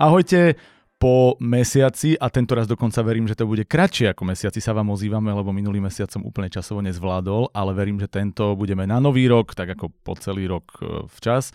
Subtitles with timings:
[0.00, 0.56] Ahojte,
[0.96, 4.88] po mesiaci, a tento raz dokonca verím, že to bude kratšie ako mesiaci sa vám
[4.96, 9.28] ozývame, lebo minulý mesiac som úplne časovo nezvládol, ale verím, že tento budeme na nový
[9.28, 11.52] rok, tak ako po celý rok e, včas.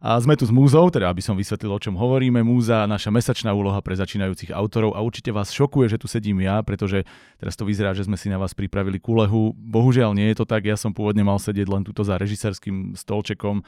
[0.00, 2.40] A sme tu s Múzou, teda aby som vysvetlil, o čom hovoríme.
[2.40, 6.64] Múza, naša mesačná úloha pre začínajúcich autorov a určite vás šokuje, že tu sedím ja,
[6.64, 7.04] pretože
[7.36, 9.52] teraz to vyzerá, že sme si na vás pripravili kulehu.
[9.52, 13.60] Bohužiaľ nie je to tak, ja som pôvodne mal sedieť len tuto za režisérským stolčekom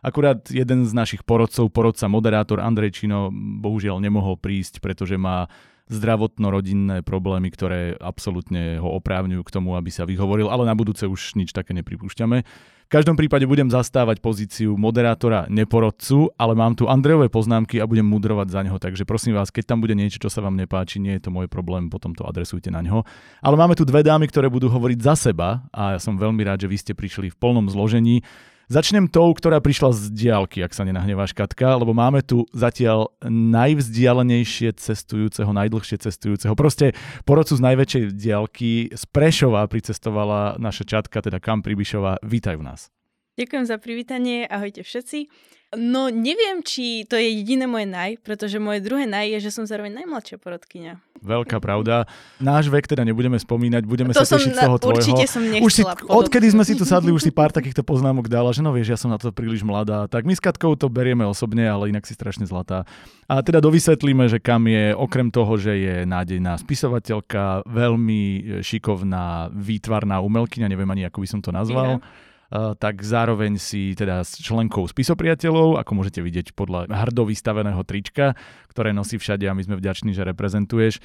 [0.00, 5.52] Akurát jeden z našich porodcov, porodca, moderátor Andrej Čino, bohužiaľ nemohol prísť, pretože má
[5.90, 11.34] zdravotno-rodinné problémy, ktoré absolútne ho oprávňujú k tomu, aby sa vyhovoril, ale na budúce už
[11.34, 12.46] nič také nepripúšťame.
[12.90, 18.02] V každom prípade budem zastávať pozíciu moderátora, neporodcu, ale mám tu Andrejové poznámky a budem
[18.02, 21.14] mudrovať za neho, takže prosím vás, keď tam bude niečo, čo sa vám nepáči, nie
[21.18, 23.06] je to môj problém, potom to adresujte na ňo.
[23.46, 26.66] Ale máme tu dve dámy, ktoré budú hovoriť za seba a ja som veľmi rád,
[26.66, 28.26] že vy ste prišli v plnom zložení.
[28.70, 34.78] Začnem tou, ktorá prišla z diálky, ak sa nenahneváš, Katka, lebo máme tu zatiaľ najvzdialenejšie
[34.78, 36.54] cestujúceho, najdlhšie cestujúceho.
[36.54, 36.94] Proste
[37.26, 42.22] porodcu z najväčšej diálky z Prešova pricestovala naša čatka, teda Kam Pribišová.
[42.22, 42.94] Vítaj v nás.
[43.40, 45.32] Ďakujem za privítanie, ahojte všetci.
[45.72, 49.64] No neviem, či to je jediné moje naj, pretože moje druhé naj je, že som
[49.64, 51.00] zároveň najmladšia porodkynia.
[51.24, 52.04] Veľká pravda.
[52.36, 55.00] Náš vek teda nebudeme spomínať, budeme to sa tešiť z toho tvojho.
[55.00, 58.52] Určite som už si, Odkedy sme si tu sadli, už si pár takýchto poznámok dala,
[58.52, 60.04] že no vieš, ja som na to príliš mladá.
[60.04, 62.84] Tak my s Katkou to berieme osobne, ale inak si strašne zlatá.
[63.24, 68.20] A teda dovysvetlíme, že kam je, okrem toho, že je nádejná spisovateľka, veľmi
[68.60, 72.04] šikovná výtvarná umelkyňa, neviem ani, ako by som to nazval.
[72.04, 78.34] Yeah tak zároveň si teda s členkou spisopriateľov, ako môžete vidieť podľa hrdo vystaveného trička,
[78.74, 80.98] ktoré nosí všade a my sme vďační, že reprezentuješ.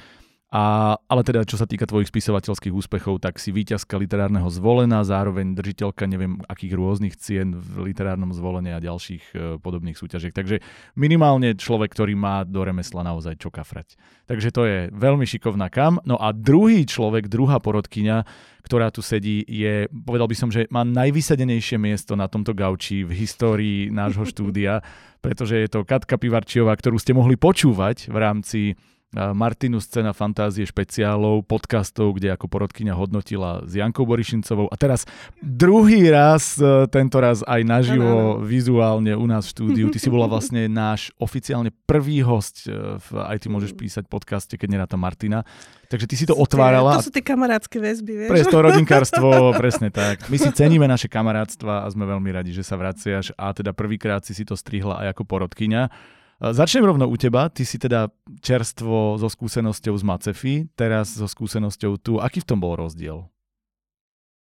[0.46, 5.58] A, ale teda, čo sa týka tvojich spisovateľských úspechov, tak si víťazka literárneho zvolená, zároveň
[5.58, 10.30] držiteľka neviem akých rôznych cien v literárnom zvolení a ďalších e, podobných súťažiek.
[10.30, 10.62] Takže
[10.94, 13.98] minimálne človek, ktorý má do remesla naozaj čo kafrať.
[14.30, 15.98] Takže to je veľmi šikovná kam.
[16.06, 18.22] No a druhý človek, druhá porodkyňa,
[18.62, 23.18] ktorá tu sedí, je, povedal by som, že má najvysadenejšie miesto na tomto gauči v
[23.18, 24.78] histórii nášho štúdia,
[25.26, 28.60] pretože je to Katka Pivarčiová, ktorú ste mohli počúvať v rámci
[29.14, 34.66] Martinu scéna fantázie špeciálov, podcastov, kde ako porodkyňa hodnotila s Jankou Borišincovou.
[34.66, 35.06] A teraz
[35.40, 39.86] druhý raz, e, tento raz aj naživo, vizuálne u nás v štúdiu.
[39.94, 44.58] Ty si bola vlastne náš oficiálne prvý host, e, v, aj ty môžeš písať podcaste,
[44.58, 45.46] keď neráta Martina.
[45.86, 46.98] Takže ty si to otvárala.
[46.98, 48.30] To sú tie kamarátske väzby, vieš?
[48.34, 49.28] Pre to rodinkárstvo,
[49.62, 50.26] presne tak.
[50.26, 54.26] My si ceníme naše kamarátstva a sme veľmi radi, že sa vraciaš a teda prvýkrát
[54.26, 55.82] si si to strihla aj ako porodkyňa.
[56.36, 57.48] Začnem rovno u teba.
[57.48, 58.12] Ty si teda
[58.44, 62.12] čerstvo so skúsenosťou z Macefy, teraz so skúsenosťou tu.
[62.20, 63.24] Aký v tom bol rozdiel?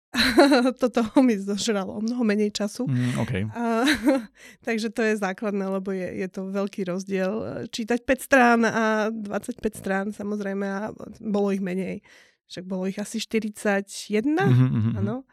[0.82, 2.90] Toto mi zožralo o mnoho menej času.
[2.90, 3.42] Mm, okay.
[3.54, 3.86] a,
[4.66, 7.66] takže to je základné, lebo je, je to veľký rozdiel.
[7.70, 12.02] Čítať 5 strán a 25 strán samozrejme a bolo ich menej.
[12.50, 13.86] Však bolo ich asi 41,
[14.26, 15.30] mm-hmm, áno.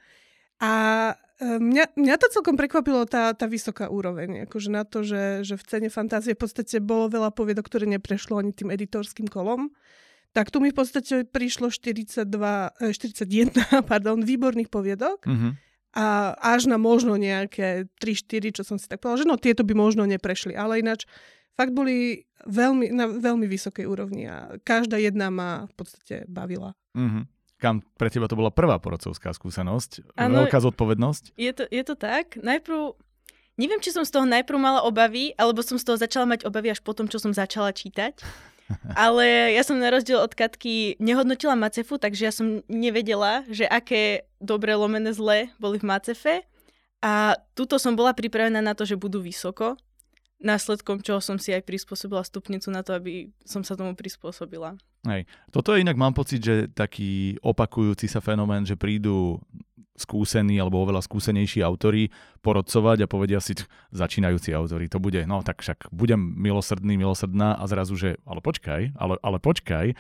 [0.61, 0.73] A
[1.13, 4.49] e, mňa, mňa to celkom prekvapilo, tá, tá vysoká úroveň.
[4.49, 8.41] Akože na to, že, že v cene fantázie v podstate bolo veľa poviedok, ktoré neprešlo
[8.41, 9.69] ani tým editorským kolom.
[10.33, 15.29] Tak tu mi v podstate prišlo 42, 41 e, pardon, výborných poviedok.
[15.29, 15.53] Mm-hmm.
[15.97, 19.73] A až na možno nejaké 3-4, čo som si tak povedala, že no tieto by
[19.73, 20.53] možno neprešli.
[20.53, 21.09] Ale ináč
[21.57, 26.77] fakt boli veľmi, na veľmi vysokej úrovni a každá jedna ma v podstate bavila.
[26.97, 30.17] Mm-hmm kam pre teba to bola prvá porodcovská skúsenosť.
[30.17, 31.37] Ano, Veľká zodpovednosť.
[31.41, 32.37] Je to, je to tak.
[32.41, 32.93] Najprv,
[33.57, 36.73] neviem, či som z toho najprv mala obavy, alebo som z toho začala mať obavy
[36.73, 38.21] až potom, čo som začala čítať.
[38.99, 44.27] Ale ja som na rozdiel od Katky nehodnotila Macefu, takže ja som nevedela, že aké
[44.43, 46.45] dobré lomené zlé boli v Macefe.
[47.01, 49.79] A tuto som bola pripravená na to, že budú vysoko
[50.41, 54.77] následkom čoho som si aj prispôsobila stupnicu na to, aby som sa tomu prispôsobila.
[55.07, 55.23] Hej.
[55.55, 59.39] Toto je inak, mám pocit, že taký opakujúci sa fenomén, že prídu
[59.97, 62.13] skúsení alebo oveľa skúsenejší autory
[62.45, 63.57] porodcovať a povedia si,
[63.91, 68.93] začínajúci autory, to bude, no tak však budem milosrdný, milosrdná a zrazu, že ale počkaj,
[68.93, 69.97] ale, ale počkaj.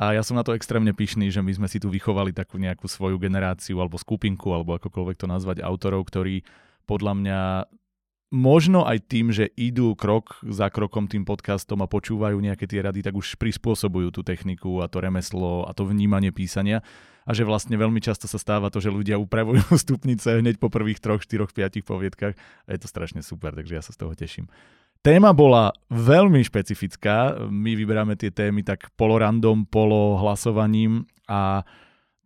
[0.00, 2.88] A ja som na to extrémne pyšný, že my sme si tu vychovali takú nejakú
[2.88, 6.40] svoju generáciu alebo skupinku, alebo akokoľvek to nazvať, autorov, ktorí
[6.88, 7.40] podľa mňa
[8.30, 13.02] možno aj tým, že idú krok za krokom tým podcastom a počúvajú nejaké tie rady,
[13.02, 16.80] tak už prispôsobujú tú techniku a to remeslo a to vnímanie písania
[17.28, 21.02] a že vlastne veľmi často sa stáva to, že ľudia upravujú stupnice hneď po prvých
[21.02, 24.48] troch, štyroch, piatich poviedkach a je to strašne super, takže ja sa z toho teším.
[25.00, 31.64] Téma bola veľmi špecifická, my vyberáme tie témy tak polorandom, polo hlasovaním a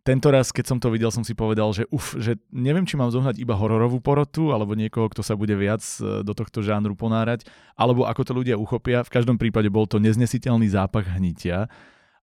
[0.05, 3.09] tento raz, keď som to videl, som si povedal, že uf, že neviem, či mám
[3.09, 7.49] zohnať iba hororovú porotu, alebo niekoho, kto sa bude viac e, do tohto žánru ponárať,
[7.73, 9.01] alebo ako to ľudia uchopia.
[9.01, 11.65] V každom prípade bol to neznesiteľný zápach hnitia.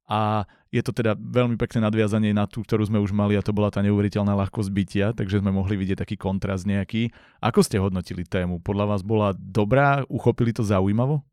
[0.07, 3.51] A je to teda veľmi pekné nadviazanie na tú, ktorú sme už mali a to
[3.51, 7.11] bola tá neuveriteľná ľahkosť bytia, takže sme mohli vidieť taký kontrast nejaký.
[7.43, 8.63] Ako ste hodnotili tému?
[8.63, 10.07] Podľa vás bola dobrá?
[10.07, 11.27] Uchopili to zaujímavo?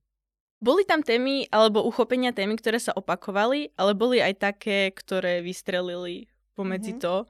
[0.59, 6.27] Boli tam témy alebo uchopenia témy, ktoré sa opakovali, ale boli aj také, ktoré vystrelili
[6.59, 7.05] pomedzi mm-hmm.
[7.07, 7.23] to.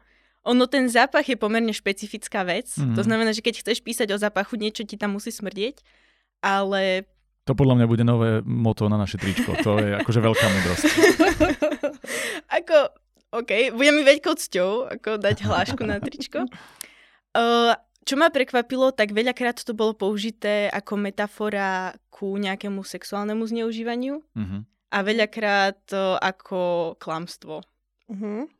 [0.49, 2.73] Ono, ten zápach je pomerne špecifická vec.
[2.73, 2.95] Mm-hmm.
[2.97, 5.85] To znamená, že keď chceš písať o zápachu, niečo ti tam musí smrdieť,
[6.41, 7.05] ale...
[7.45, 9.53] To podľa mňa bude nové moto na naše tričko.
[9.61, 10.83] To je akože veľká múdrosť.
[12.61, 12.77] ako,
[13.41, 16.49] OK, bude mi veľkou cťou, ako dať hlášku na tričko.
[17.37, 17.77] Uh,
[18.09, 24.61] čo ma prekvapilo, tak veľakrát to bolo použité ako metafora ku nejakému sexuálnemu zneužívaniu mm-hmm.
[24.89, 27.61] a veľakrát uh, ako klamstvo.
[28.09, 28.58] Mm-hmm.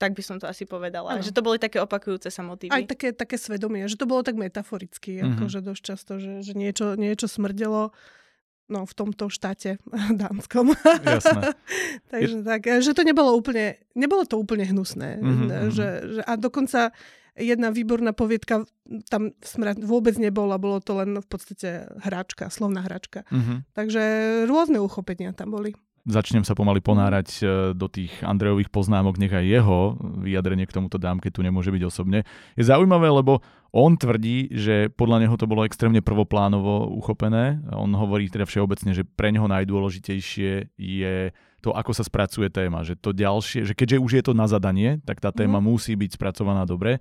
[0.00, 1.12] Tak by som to asi povedala.
[1.12, 1.20] Ano.
[1.20, 2.72] Že to boli také opakujúce sa motívy.
[2.72, 5.36] Aj také, také svedomie, že to bolo tak metaforicky, mm-hmm.
[5.36, 7.92] akože dosť často, že, že niečo, niečo smrdelo
[8.70, 9.76] no, v tomto štáte
[10.24, 10.72] dánskom.
[11.04, 11.52] Jasné.
[12.14, 12.46] Takže je...
[12.46, 15.20] tak, že to nebolo úplne, nebolo to úplne hnusné.
[15.20, 15.68] Mm-hmm.
[15.68, 16.96] Že, že, a dokonca
[17.36, 18.64] jedna výborná poviedka
[19.12, 19.36] tam
[19.84, 23.28] vôbec nebola, bolo to len v podstate hračka, slovná hračka.
[23.28, 23.58] Mm-hmm.
[23.76, 24.02] Takže
[24.48, 25.76] rôzne uchopenia tam boli
[26.08, 27.42] začnem sa pomaly ponárať e,
[27.76, 31.82] do tých Andrejových poznámok, nech aj jeho vyjadrenie k tomuto dám, keď tu nemôže byť
[31.84, 32.24] osobne.
[32.56, 37.62] Je zaujímavé, lebo on tvrdí, že podľa neho to bolo extrémne prvoplánovo uchopené.
[37.70, 41.14] On hovorí teda všeobecne, že pre neho najdôležitejšie je
[41.62, 42.82] to, ako sa spracuje téma.
[42.82, 45.64] Že to ďalšie, že keďže už je to na zadanie, tak tá téma mm.
[45.64, 46.98] musí byť spracovaná dobre.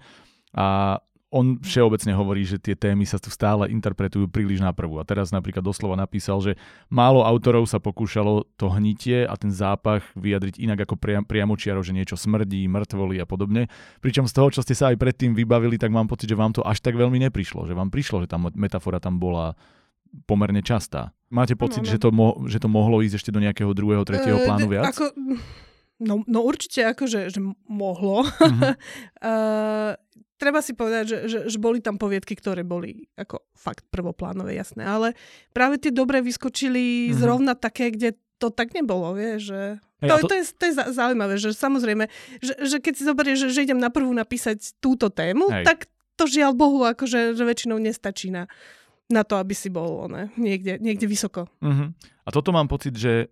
[0.54, 1.00] A
[1.30, 4.98] on všeobecne hovorí, že tie témy sa tu stále interpretujú príliš na prvú.
[4.98, 6.58] A teraz napríklad doslova napísal, že
[6.90, 11.94] málo autorov sa pokúšalo to hnitie a ten zápach vyjadriť inak ako priam, priamočiaro, že
[11.94, 13.70] niečo smrdí, mŕtvoly a podobne.
[14.02, 16.66] Pričom z toho, čo ste sa aj predtým vybavili, tak mám pocit, že vám to
[16.66, 17.70] až tak veľmi neprišlo.
[17.70, 19.54] Že vám prišlo, že tá metafora tam bola
[20.26, 21.14] pomerne častá.
[21.30, 21.92] Máte pocit, no, no.
[21.94, 24.90] Že, to mo- že to mohlo ísť ešte do nejakého druhého, tretieho plánu viac?
[24.98, 25.14] Ako...
[26.00, 27.40] No, no určite akože že
[27.70, 28.26] mohlo.
[28.40, 28.74] Mm-hmm.
[29.22, 29.94] uh,
[30.40, 34.88] treba si povedať, že, že, že boli tam poviedky, ktoré boli ako fakt prvoplánové, jasné,
[34.88, 35.14] ale
[35.52, 37.20] práve tie dobré vyskočili mm-hmm.
[37.20, 39.62] zrovna také, kde to tak nebolo, vieš, že...
[40.00, 40.32] To, to...
[40.32, 42.08] to, je, to je zaujímavé, že samozrejme,
[42.40, 45.68] že, že keď si zoberieš, že, že idem na prvú napísať túto tému, Hej.
[45.68, 48.48] tak to žiaľ Bohu akože že väčšinou nestačí na,
[49.12, 51.52] na to, aby si bol ne, niekde, niekde vysoko.
[51.60, 51.92] Uh-huh.
[52.24, 53.28] A toto mám pocit, že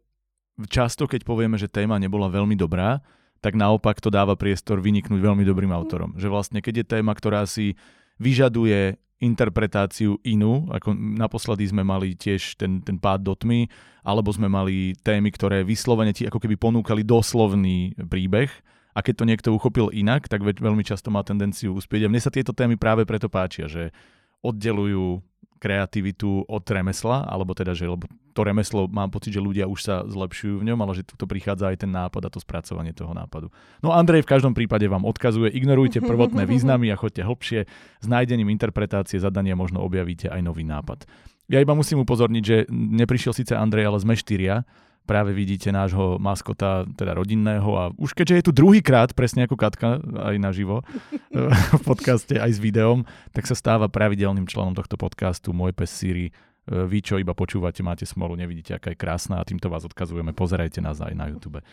[0.68, 3.00] často, keď povieme, že téma nebola veľmi dobrá,
[3.39, 6.13] tak naopak to dáva priestor vyniknúť veľmi dobrým autorom.
[6.17, 7.77] Že vlastne keď je téma, ktorá si
[8.17, 13.65] vyžaduje interpretáciu inú, ako naposledy sme mali tiež ten, ten pád do tmy,
[14.05, 18.49] alebo sme mali témy, ktoré vyslovene ti ako keby ponúkali doslovný príbeh,
[18.97, 22.05] a keď to niekto uchopil inak, tak veľmi často má tendenciu uspieť.
[22.05, 23.93] A mne sa tieto témy práve preto páčia, že
[24.41, 25.21] oddelujú
[25.57, 28.06] kreativitu od remesla, alebo teda, že lebo
[28.38, 31.74] to remeslo mám pocit, že ľudia už sa zlepšujú v ňom, ale že tu prichádza
[31.74, 33.50] aj ten nápad a to spracovanie toho nápadu.
[33.81, 37.59] No Andrej v každom prípade vám odkazuje, ignorujte prvotné významy a choďte hlbšie,
[38.01, 41.09] s nájdením interpretácie zadania možno objavíte aj nový nápad.
[41.48, 44.68] Ja iba musím upozorniť, že neprišiel síce Andrej, ale sme štyria,
[45.07, 50.04] práve vidíte nášho maskota, teda rodinného a už keďže je tu druhýkrát, presne ako Katka,
[50.04, 50.83] aj naživo
[51.80, 56.28] v podcaste, aj s videom, tak sa stáva pravidelným členom tohto podcastu Môj pes Siri.
[56.28, 56.31] E,
[56.68, 60.35] vy, čo iba počúvate, máte smolu, nevidíte, aká je krásna a týmto vás odkazujeme.
[60.35, 61.64] Pozerajte nás aj na YouTube.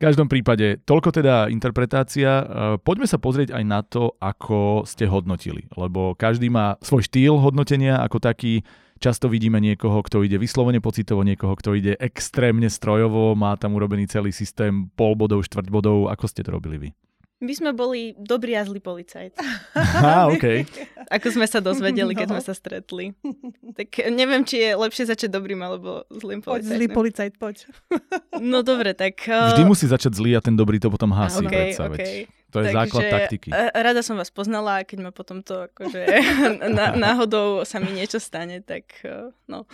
[0.00, 2.30] V každom prípade, toľko teda interpretácia.
[2.40, 2.44] E,
[2.80, 8.00] poďme sa pozrieť aj na to, ako ste hodnotili, lebo každý má svoj štýl hodnotenia
[8.00, 8.64] ako taký
[9.00, 14.04] Často vidíme niekoho, kto ide vyslovene pocitovo, niekoho, kto ide extrémne strojovo, má tam urobený
[14.04, 16.12] celý systém pol bodov, štvrť bodov.
[16.12, 16.88] Ako ste to robili vy?
[17.40, 19.40] My sme boli dobrý a zlý policajt.
[19.72, 20.68] Aha, okay.
[21.08, 22.32] Ako sme sa dozvedeli, keď no.
[22.36, 23.16] sme sa stretli.
[23.72, 26.68] Tak neviem, či je lepšie začať dobrým alebo zlým policajtom.
[26.68, 27.56] Poď, zlý policajt, poď.
[28.36, 29.24] No dobre, tak...
[29.24, 31.40] Vždy musí začať zlý a ten dobrý to potom hasí.
[31.40, 32.28] Okay, okay.
[32.50, 33.48] To je Takže, základ taktiky.
[33.54, 36.02] E, rada som vás poznala a keď ma potom to akože
[36.98, 39.70] náhodou sa mi niečo stane, tak e, no.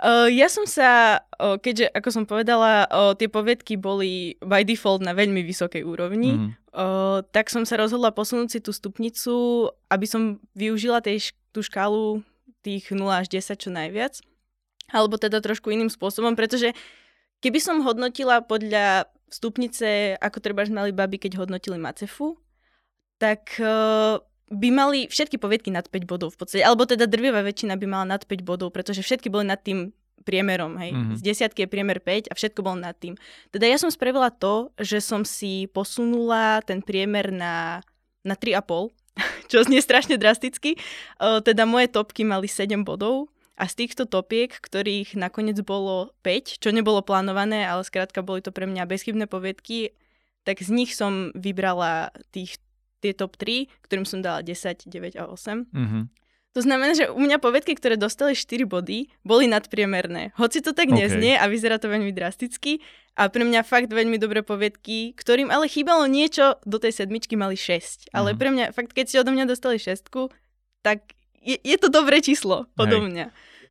[0.00, 2.88] E, ja som sa, keďže ako som povedala,
[3.20, 6.50] tie poviedky boli by default na veľmi vysokej úrovni, mm.
[7.28, 12.24] tak som sa rozhodla posunúť si tú stupnicu, aby som využila tej, tú škálu
[12.64, 14.24] tých 0 až 10 čo najviac.
[14.92, 16.72] Alebo teda trošku iným spôsobom, pretože
[17.44, 22.36] keby som hodnotila podľa stupnice, ako treba mali baby, keď hodnotili Macefu,
[23.18, 27.78] tak uh, by mali všetky poviedky nad 5 bodov v podstate, alebo teda drvivá väčšina
[27.80, 30.96] by mala nad 5 bodov, pretože všetky boli nad tým priemerom, hej.
[30.96, 31.16] Mm-hmm.
[31.20, 33.14] Z desiatky je priemer 5 a všetko bolo nad tým.
[33.52, 37.84] Teda ja som spravila to, že som si posunula ten priemer na,
[38.24, 38.88] na 3,5,
[39.52, 40.80] čo znie strašne drasticky.
[41.20, 46.58] Uh, teda moje topky mali 7 bodov a z týchto topiek, ktorých nakoniec bolo 5,
[46.58, 49.94] čo nebolo plánované, ale skrátka boli to pre mňa bezchybné poviedky,
[50.42, 52.58] tak z nich som vybrala tých,
[52.98, 55.70] tie top 3, ktorým som dala 10, 9 a 8.
[55.70, 56.04] Mm-hmm.
[56.54, 60.34] To znamená, že u mňa povedky, ktoré dostali 4 body, boli nadpriemerné.
[60.38, 61.06] Hoci to tak okay.
[61.06, 62.78] neznie a vyzerá to veľmi drasticky,
[63.14, 67.54] a pre mňa fakt veľmi dobré povedky, ktorým ale chýbalo niečo, do tej sedmičky mali
[67.54, 68.10] 6.
[68.10, 68.38] Ale mm.
[68.38, 70.34] pre mňa, fakt keď si odo mňa dostali šestku,
[70.82, 71.13] tak
[71.44, 73.06] je, je to dobré číslo odo Hej.
[73.12, 73.26] mňa.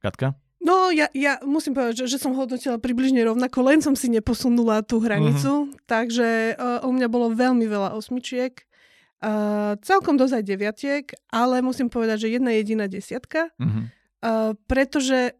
[0.06, 0.38] Katka?
[0.64, 4.80] No, ja, ja musím povedať, že, že som hodnotila približne rovnako, len som si neposunula
[4.80, 5.76] tú hranicu, uh-huh.
[5.84, 11.92] takže uh, u mňa bolo veľmi veľa osmičiek, uh, celkom dosť aj deviatiek, ale musím
[11.92, 13.92] povedať, že jedna jediná desiatka, uh-huh.
[14.24, 15.36] uh, pretože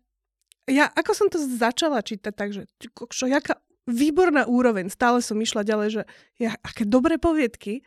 [0.68, 2.68] ja, ako som to začala čítať, takže
[3.12, 6.02] čo, jaká výborná úroveň, stále som išla ďalej, že
[6.40, 7.84] ja, aké dobré poviedky,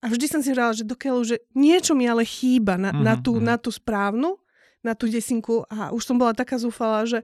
[0.00, 3.14] a vždy som si hovorila, že dokiaľ, že niečo mi ale chýba na, uh-huh, na,
[3.20, 3.44] tú, uh-huh.
[3.44, 4.40] na tú správnu,
[4.80, 7.20] na tú desinku a už som bola taká zúfalá, že,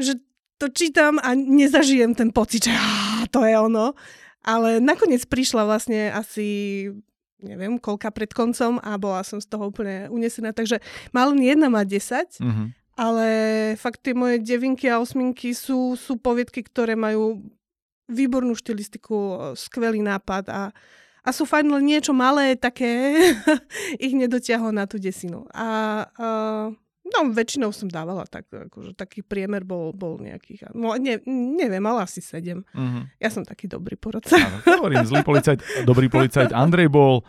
[0.00, 0.16] že
[0.56, 3.92] to čítam a nezažijem ten pocit, že á, to je ono.
[4.40, 6.88] Ale nakoniec prišla vlastne asi
[7.36, 10.56] neviem, koľka pred koncom a bola som z toho úplne unesená.
[10.56, 10.80] Takže
[11.12, 12.72] má len jedna má 10, uh-huh.
[12.96, 13.26] ale
[13.76, 17.44] fakt tie moje devinky a osminky sú, sú poviedky, ktoré majú
[18.08, 20.60] výbornú štilistiku, skvelý nápad a
[21.26, 23.18] a sú fajn len niečo malé, také
[24.04, 25.42] ich nedotiahlo na tú desinu.
[25.50, 25.66] A
[26.06, 26.70] uh,
[27.02, 32.06] no, väčšinou som dávala tak, akože taký priemer bol, bol nejakých, no ne, neviem, ale
[32.06, 32.62] asi sedem.
[32.70, 33.02] Uh-huh.
[33.18, 34.38] Ja som taký dobrý porodca.
[34.38, 36.54] Áno, hovorím, zlý policajt, dobrý policajt.
[36.62, 37.26] Andrej bol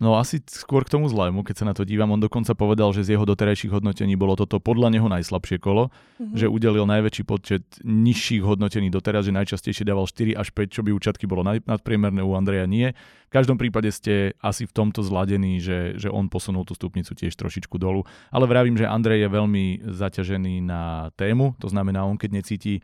[0.00, 2.08] No asi skôr k tomu zlému, keď sa na to dívam.
[2.08, 6.40] On dokonca povedal, že z jeho doterajších hodnotení bolo toto podľa neho najslabšie kolo, mm-hmm.
[6.40, 10.96] že udelil najväčší počet nižších hodnotení doteraz, že najčastejšie dával 4 až 5, čo by
[10.96, 12.96] u Čatky bolo nadpriemerné, u Andreja nie.
[13.28, 17.36] V každom prípade ste asi v tomto zladení, že, že on posunul tú stupnicu tiež
[17.36, 18.08] trošičku dolu.
[18.32, 22.80] Ale vravím, že Andrej je veľmi zaťažený na tému, to znamená, on keď necíti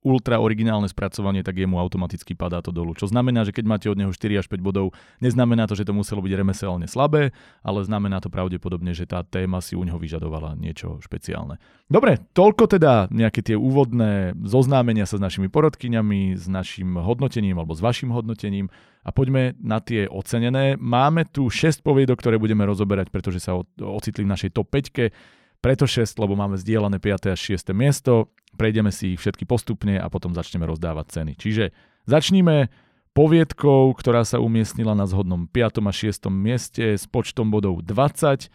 [0.00, 2.96] ultra originálne spracovanie, tak jemu automaticky padá to dolu.
[2.96, 5.92] Čo znamená, že keď máte od neho 4 až 5 bodov, neznamená to, že to
[5.92, 10.56] muselo byť remeselne slabé, ale znamená to pravdepodobne, že tá téma si u neho vyžadovala
[10.56, 11.60] niečo špeciálne.
[11.90, 17.76] Dobre, toľko teda nejaké tie úvodné zoznámenia sa s našimi porodkyňami, s našim hodnotením alebo
[17.76, 18.72] s vašim hodnotením
[19.04, 20.80] a poďme na tie ocenené.
[20.80, 25.84] Máme tu 6 poviedok, ktoré budeme rozoberať, pretože sa ocitli v našej top 5 preto
[25.84, 27.32] 6, lebo máme zdieľané 5.
[27.32, 27.76] a 6.
[27.76, 28.32] miesto.
[28.56, 31.32] Prejdeme si ich všetky postupne a potom začneme rozdávať ceny.
[31.36, 31.64] Čiže
[32.08, 32.72] začníme
[33.12, 35.84] poviedkou, ktorá sa umiestnila na zhodnom 5.
[35.84, 36.32] a 6.
[36.32, 38.48] mieste s počtom bodov 20.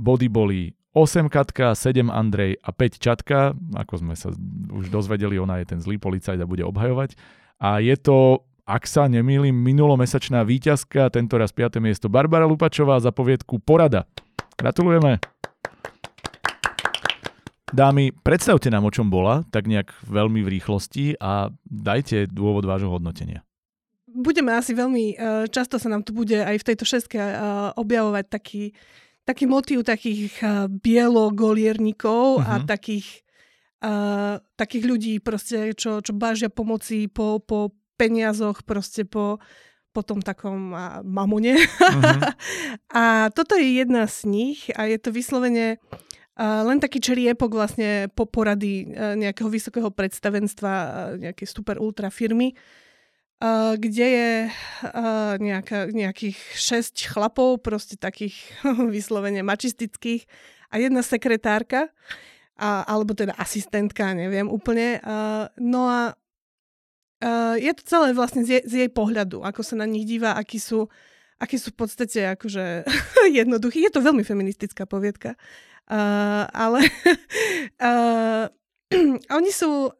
[0.00, 0.60] Body boli
[0.96, 3.52] 8 Katka, 7 Andrej a 5 Čatka.
[3.76, 4.32] Ako sme sa
[4.72, 7.20] už dozvedeli, ona je ten zlý policajt a bude obhajovať.
[7.60, 11.84] A je to, ak sa nemýlim, minulomesačná víťazka, tento raz 5.
[11.84, 14.08] miesto Barbara Lupačová za poviedku Porada.
[14.56, 15.20] Gratulujeme.
[17.66, 22.86] Dámy, predstavte nám, o čom bola, tak nejak veľmi v rýchlosti a dajte dôvod vášho
[22.86, 23.42] hodnotenia.
[24.06, 27.34] Budeme asi veľmi, eh, často sa nám tu bude aj v tejto šestke eh,
[27.74, 28.70] objavovať taký,
[29.26, 32.46] taký motív takých eh, bielogolierníkov uh-huh.
[32.46, 32.66] a mhm.
[32.70, 33.26] takých,
[33.82, 39.42] uh, takých ľudí, proste, čo, čo bážia pomoci po, po peniazoch, proste po,
[39.90, 40.70] po tom takom
[41.02, 41.58] mamone.
[41.58, 42.30] Uh-huh.
[43.02, 45.82] a toto je jedna z nich a je to vyslovene
[46.36, 50.88] len taký čeriepok vlastne po porady e, nejakého vysokého predstavenstva e,
[51.28, 52.54] nejakej super ultra firmy, e,
[53.80, 54.30] kde je
[55.40, 58.36] nejaká, nejakých šesť chlapov, proste takých
[58.96, 60.28] vyslovene mačistických
[60.68, 61.88] a jedna sekretárka,
[62.60, 65.00] a, alebo teda asistentka, neviem úplne.
[65.60, 66.00] No a
[67.56, 70.56] je to celé vlastne z jej, z jej pohľadu, ako sa na nich díva, akí
[70.56, 70.88] sú,
[71.36, 72.88] akí sú v podstate akože
[73.40, 73.84] jednoduchí.
[73.84, 75.36] Je to veľmi feministická poviedka.
[75.86, 76.80] Uh, ale
[77.82, 78.46] uh,
[79.38, 79.90] oni sú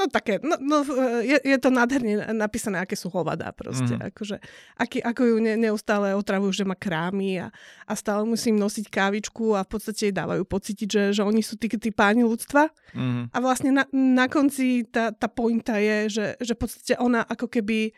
[0.00, 0.80] no také, no, no
[1.20, 4.00] je, je to nádherne napísané, aké sú hovadá proste.
[4.00, 4.08] Mm.
[4.08, 4.40] Akože,
[4.80, 7.52] aký, ako ju ne, neustále otravujú, že má krámy a,
[7.84, 11.60] a stále musím nosiť kávičku a v podstate jej dávajú pocítiť, že, že oni sú
[11.60, 12.72] tí, tí páni ľudstva.
[12.96, 13.28] Mm.
[13.28, 17.52] A vlastne na, na konci tá, tá pointa je, že, že v podstate ona ako
[17.52, 17.92] keby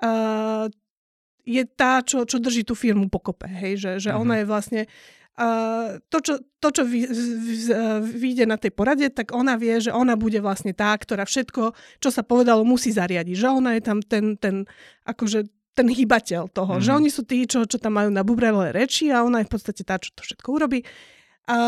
[0.00, 0.72] uh,
[1.44, 3.44] je tá, čo, čo drží tú firmu pokope.
[3.44, 3.76] Hej?
[3.76, 4.16] Že, že mm.
[4.16, 4.82] ona je vlastne
[6.12, 7.08] to, čo, to, čo vy,
[8.04, 11.72] vyjde na tej porade, tak ona vie, že ona bude vlastne tá, ktorá všetko,
[12.04, 13.34] čo sa povedalo, musí zariadiť.
[13.40, 14.68] Že ona je tam ten, ten
[15.08, 16.76] akože ten hýbateľ toho.
[16.78, 16.82] Mm.
[16.84, 16.98] Že mhm.
[17.00, 19.82] oni sú tí, čo, čo tam majú na bubrele reči a ona je v podstate
[19.88, 20.84] tá, čo to všetko urobí.
[21.48, 21.58] A,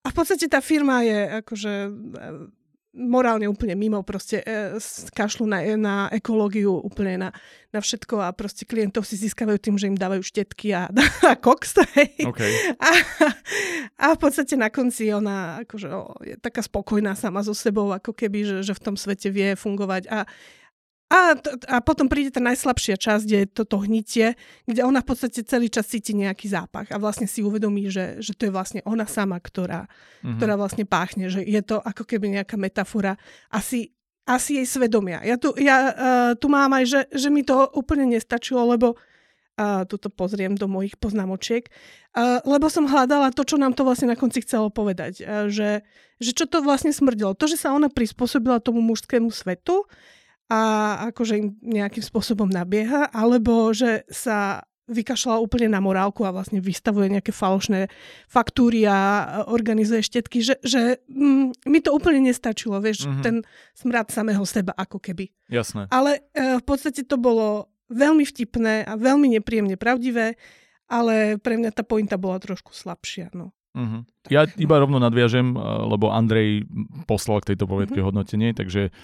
[0.00, 1.72] a v podstate tá firma je akože
[2.96, 4.80] morálne úplne mimo, proste e,
[5.12, 7.28] kašľú na, na ekológiu, úplne na,
[7.70, 10.88] na všetko a proste klientov si získavajú tým, že im dávajú štetky a,
[11.30, 11.76] a koks.
[12.24, 12.52] Okay.
[12.80, 12.90] A,
[14.00, 18.16] a v podstate na konci ona akože, o, je taká spokojná sama so sebou, ako
[18.16, 20.24] keby, že, že v tom svete vie fungovať a
[21.06, 21.38] a,
[21.70, 24.34] a potom príde tá najslabšia časť, kde je toto hnitie,
[24.66, 28.34] kde ona v podstate celý čas cíti nejaký zápach a vlastne si uvedomí, že, že
[28.34, 30.34] to je vlastne ona sama, ktorá, mm-hmm.
[30.34, 33.14] ktorá vlastne páchne, že je to ako keby nejaká metafora
[33.54, 33.94] asi,
[34.26, 35.22] asi jej svedomia.
[35.22, 39.86] Ja tu, ja, uh, tu mám aj, že, že mi to úplne nestačilo, lebo uh,
[39.86, 41.70] tuto pozriem do mojich poznámočiek,
[42.18, 45.22] uh, lebo som hľadala to, čo nám to vlastne na konci chcelo povedať.
[45.22, 45.86] Uh, že,
[46.18, 47.38] že čo to vlastne smrdilo.
[47.38, 49.86] To, že sa ona prispôsobila tomu mužskému svetu,
[50.46, 50.60] a
[51.10, 57.10] akože im nejakým spôsobom nabieha, alebo že sa vykašľala úplne na morálku a vlastne vystavuje
[57.10, 57.90] nejaké falošné
[58.30, 63.22] faktúry a organizuje štetky, že, že mm, mi to úplne nestačilo, vieš, mm-hmm.
[63.26, 63.36] ten
[63.74, 65.34] smrad samého seba ako keby.
[65.50, 65.90] Jasné.
[65.90, 70.38] Ale e, v podstate to bolo veľmi vtipné a veľmi nepríjemne pravdivé,
[70.86, 73.34] ale pre mňa tá pointa bola trošku slabšia.
[73.34, 73.50] No.
[73.74, 74.06] Uh-huh.
[74.30, 75.58] Ja iba rovno nadviažem, e,
[75.90, 76.62] lebo Andrej
[77.10, 78.14] poslal k tejto poviedke uh-huh.
[78.14, 78.94] hodnotenie, takže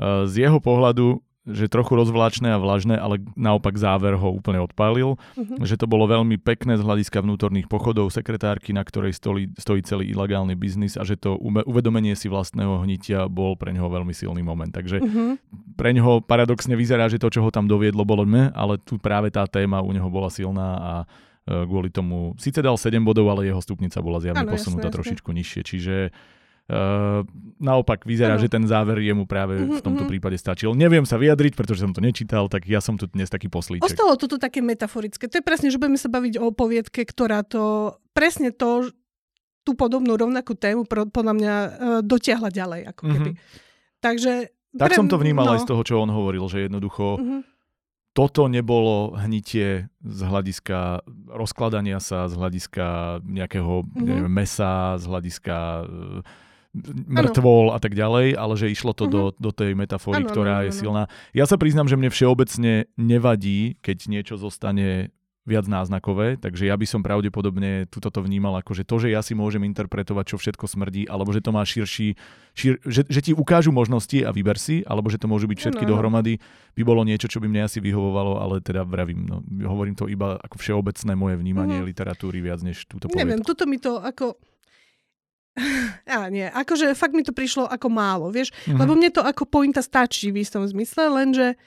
[0.00, 5.16] z jeho pohľadu že trochu rozvláčne a vlažné, ale naopak záver ho úplne odpálil.
[5.16, 5.56] Uh-huh.
[5.64, 10.12] Že to bolo veľmi pekné z hľadiska vnútorných pochodov sekretárky, na ktorej stojí, stojí celý
[10.12, 14.68] ilegálny biznis a že to uvedomenie si vlastného hnitia bol pre neho veľmi silný moment.
[14.68, 15.40] Takže uh-huh.
[15.80, 19.32] pre neho paradoxne vyzerá, že to, čo ho tam doviedlo, bolo mne, ale tu práve
[19.32, 20.92] tá téma u neho bola silná a
[21.48, 24.96] eh, kvôli tomu, síce dal 7 bodov, ale jeho stupnica bola zjavne ano, posunutá jasne,
[25.00, 25.38] trošičku jasne.
[25.40, 25.96] nižšie, čiže
[26.70, 27.26] Uh,
[27.58, 28.42] naopak vyzerá, ano.
[28.46, 30.12] že ten záver jemu práve uh-huh, v tomto uh-huh.
[30.14, 30.70] prípade stačil.
[30.78, 33.90] Neviem sa vyjadriť, pretože som to nečítal, tak ja som tu dnes taký poslíček.
[33.90, 35.26] Ostalo to tu také metaforické.
[35.26, 38.86] To je presne, že budeme sa baviť o poviedke, ktorá to, presne to,
[39.66, 41.70] tú podobnú rovnakú tému podľa mňa uh,
[42.06, 42.80] dotiahla ďalej.
[42.94, 43.30] Ako keby.
[43.34, 43.98] Uh-huh.
[43.98, 44.32] Takže...
[44.78, 44.98] Tak pre...
[45.02, 45.58] som to vnímal no.
[45.58, 47.42] aj z toho, čo on hovoril, že jednoducho uh-huh.
[48.14, 51.02] toto nebolo hnitie z hľadiska
[51.34, 52.86] rozkladania sa, z hľadiska
[53.26, 54.06] nejakého uh-huh.
[54.06, 55.56] neviem, mesa, z hľadiska...
[57.10, 59.34] Mŕtvol a tak ďalej, ale že išlo to uh-huh.
[59.34, 60.78] do, do tej metafory, ano, ktorá ano, je ano.
[60.78, 61.02] silná.
[61.34, 65.10] Ja sa priznám, že mne všeobecne nevadí, keď niečo zostane
[65.48, 69.24] viac náznakové, takže ja by som pravdepodobne túto to vnímal ako, že to, že ja
[69.24, 72.14] si môžem interpretovať, čo všetko smrdí, alebo že to má širší,
[72.52, 75.84] šir, že, že ti ukážu možnosti a vyber si, alebo že to môžu byť všetky
[75.88, 75.96] no.
[75.96, 76.38] dohromady,
[76.76, 80.36] by bolo niečo, čo by mne asi vyhovovalo, ale teda vravím, no, hovorím to iba
[80.38, 81.86] ako všeobecné moje vnímanie mm.
[81.88, 83.08] literatúry viac než túto.
[83.10, 84.36] Neviem, tuto mi to ako
[86.06, 88.78] a nie, akože fakt mi to prišlo ako málo, vieš, mm-hmm.
[88.78, 91.58] lebo mne to ako pointa stačí v istom zmysle, lenže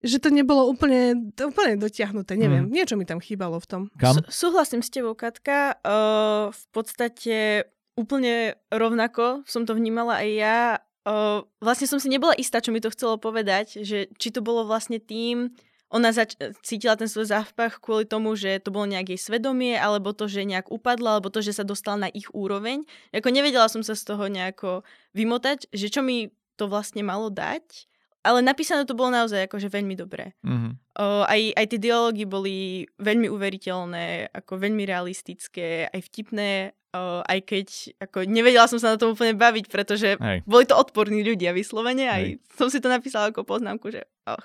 [0.00, 2.72] že to nebolo úplne, úplne dotiahnuté, neviem, mm.
[2.72, 3.82] niečo mi tam chýbalo v tom.
[4.00, 4.16] Kam?
[4.16, 7.68] S- súhlasím s tebou, Katka, uh, v podstate
[8.00, 10.60] úplne rovnako som to vnímala aj ja.
[11.04, 14.64] Uh, vlastne som si nebola istá, čo mi to chcelo povedať, že či to bolo
[14.64, 15.52] vlastne tým,
[15.90, 20.30] ona zač- cítila ten svoj zápach kvôli tomu, že to bolo nejaké svedomie, alebo to,
[20.30, 22.86] že nejak upadla, alebo to, že sa dostala na ich úroveň.
[23.10, 24.86] Ako nevedela som sa z toho nejako
[25.18, 27.90] vymotať, že čo mi to vlastne malo dať.
[28.20, 30.36] Ale napísané to bolo naozaj akože veľmi dobré.
[30.44, 30.72] Mm-hmm.
[31.00, 37.38] O, aj, aj tie dialógy boli veľmi uveriteľné, ako veľmi realistické, aj vtipné, o, aj
[37.48, 40.44] keď ako nevedela som sa na tom úplne baviť, pretože Hej.
[40.44, 42.44] boli to odporní ľudia vyslovene, aj Hej.
[42.60, 44.44] som si to napísala ako poznámku, že och.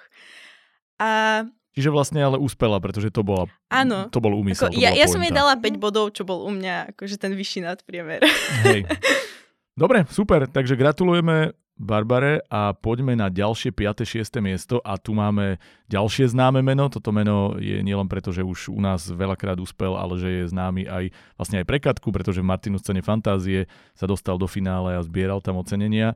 [0.99, 1.43] A
[1.75, 4.08] Čiže vlastne ale úspela, pretože to, bola, Áno.
[4.08, 4.71] to bol úmysel.
[4.71, 7.67] Ako, ja, ja som jej dala 5 bodov, čo bol u mňa akože ten vyšší
[7.67, 8.23] nadpriemer.
[8.63, 8.88] Hej.
[9.84, 10.47] Dobre, super.
[10.47, 14.08] Takže gratulujeme Barbare a poďme na ďalšie 5.
[14.08, 14.39] 6.
[14.39, 15.60] miesto a tu máme
[15.91, 16.88] ďalšie známe meno.
[16.88, 20.88] Toto meno je nielen preto, že už u nás veľakrát úspel, ale že je známy
[20.88, 25.43] aj vlastne aj prekatku, pretože v Martinu scéne fantázie sa dostal do finále a zbieral
[25.43, 26.15] tam ocenenia.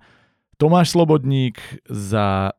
[0.55, 1.59] Tomáš Slobodník
[1.91, 2.55] za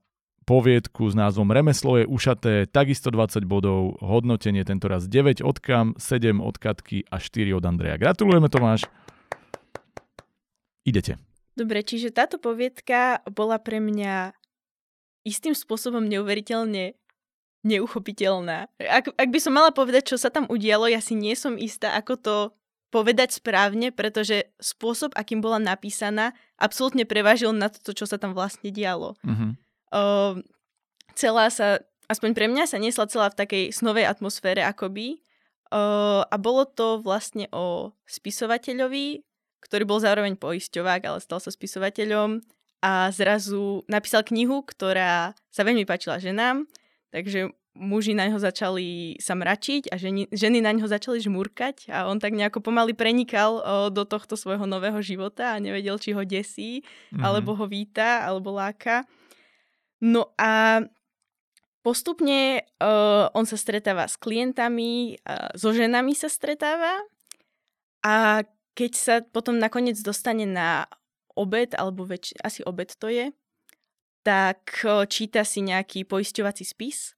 [0.50, 5.94] poviedku s názvom Remeslo je ušaté, takisto 20 bodov, hodnotenie tento raz 9 od Kam,
[5.94, 7.94] 7 od Katky a 4 od Andreja.
[7.94, 8.90] Gratulujeme Tomáš.
[10.82, 11.22] Idete.
[11.54, 14.34] Dobre, čiže táto poviedka bola pre mňa
[15.22, 16.98] istým spôsobom neuveriteľne
[17.62, 18.66] neuchopiteľná.
[18.82, 21.94] Ak, ak by som mala povedať, čo sa tam udialo, ja si nie som istá,
[21.94, 22.36] ako to
[22.90, 28.74] povedať správne, pretože spôsob, akým bola napísaná, absolútne prevážil na to, čo sa tam vlastne
[28.74, 29.14] dialo.
[29.22, 29.54] Uh-huh
[29.94, 30.38] uh,
[31.14, 35.22] celá sa, aspoň pre mňa sa nesla celá v takej snovej atmosfére akoby.
[35.70, 39.22] Uh, a bolo to vlastne o spisovateľovi,
[39.62, 42.42] ktorý bol zároveň poisťovák, ale stal sa spisovateľom
[42.81, 46.64] a zrazu napísal knihu, ktorá sa veľmi páčila ženám,
[47.12, 52.11] takže muži na ňo začali sa mračiť a ženy, ženy na ňo začali žmurkať a
[52.11, 56.24] on tak nejako pomaly prenikal o, do tohto svojho nového života a nevedel, či ho
[56.26, 57.22] desí, mm-hmm.
[57.22, 59.07] alebo ho víta, alebo láka.
[60.00, 60.80] No a
[61.84, 67.04] postupne uh, on sa stretáva s klientami, uh, so ženami sa stretáva
[68.04, 68.44] a
[68.76, 70.88] keď sa potom nakoniec dostane na
[71.36, 73.32] obed, alebo väč- asi obed to je,
[74.24, 77.16] tak uh, číta si nejaký poisťovací spis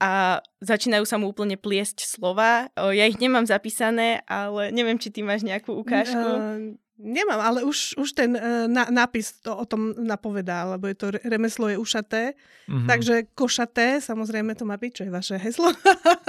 [0.00, 2.72] a začínajú sa mu úplne pliesť slova.
[2.72, 6.16] Ja ich nemám zapísané, ale neviem, či ty máš nejakú ukážku.
[6.16, 10.96] Uh, Nemám, ale už, už ten uh, na, nápis to o tom napovedá, lebo je
[11.00, 12.36] to remeslo je ušaté,
[12.68, 12.84] mm-hmm.
[12.84, 15.72] takže košaté, samozrejme to má byť, čo je vaše heslo.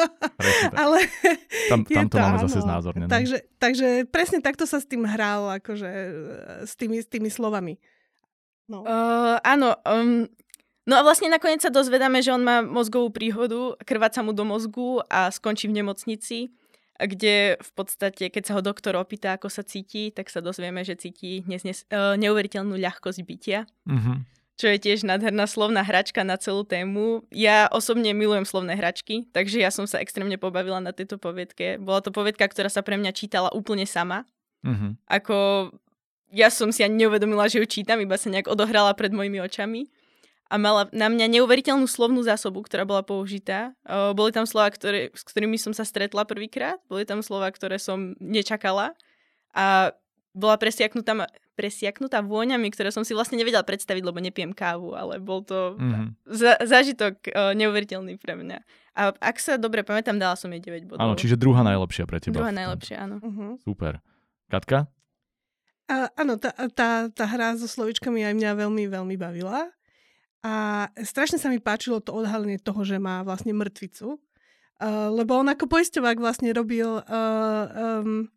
[0.82, 1.12] ale
[1.68, 2.48] tam, tam to, to máme áno.
[2.48, 3.06] zase znázorne.
[3.12, 6.12] Takže, takže presne takto sa s tým hral, akože e,
[6.64, 7.76] s tými, s tými slovami.
[8.72, 8.88] No.
[8.88, 10.24] Uh, áno, um,
[10.88, 15.04] no a vlastne nakoniec sa dozvedáme, že on má mozgovú príhodu, krváca mu do mozgu
[15.12, 16.48] a skončí v nemocnici
[17.06, 20.98] kde v podstate, keď sa ho doktor opýta, ako sa cíti, tak sa dozvieme, že
[21.00, 23.66] cíti nesnes, uh, neuveriteľnú ľahkosť bytia.
[23.90, 24.18] Mm-hmm.
[24.62, 27.26] Čo je tiež nádherná slovná hračka na celú tému.
[27.34, 31.82] Ja osobne milujem slovné hračky, takže ja som sa extrémne pobavila na tejto poviedke.
[31.82, 34.30] Bola to poviedka, ktorá sa pre mňa čítala úplne sama.
[34.62, 34.92] Mm-hmm.
[35.10, 35.38] Ako
[36.30, 39.90] ja som si ani neuvedomila, že ju čítam, iba sa nejak odohrala pred mojimi očami
[40.52, 43.72] a mala na mňa neuveriteľnú slovnú zásobu, ktorá bola použitá.
[43.88, 47.80] O, boli tam slova, ktoré, s ktorými som sa stretla prvýkrát, boli tam slova, ktoré
[47.80, 48.92] som nečakala
[49.56, 49.96] a
[50.36, 55.40] bola presiaknutá, presiaknutá vôňami, ktoré som si vlastne nevedela predstaviť, lebo nepijem kávu, ale bol
[55.44, 56.20] to mm-hmm.
[56.28, 58.60] za, zážitok o, neuveriteľný pre mňa.
[58.92, 61.00] A ak sa dobre pamätám, dala som jej 9 bodov.
[61.00, 62.44] Áno, čiže druhá najlepšia pre teba.
[62.44, 63.24] Druhá najlepšia, áno.
[63.24, 63.56] Uh-huh.
[63.64, 64.04] Super.
[64.52, 64.92] Katka?
[65.88, 69.72] A, áno, tá, tá, tá hra so slovičkami aj mňa veľmi, veľmi bavila.
[70.42, 74.18] A strašne sa mi páčilo to odhalenie toho, že má vlastne mŕtvicu.
[74.82, 78.34] Uh, lebo on ako poisťovák vlastne robil uh, um,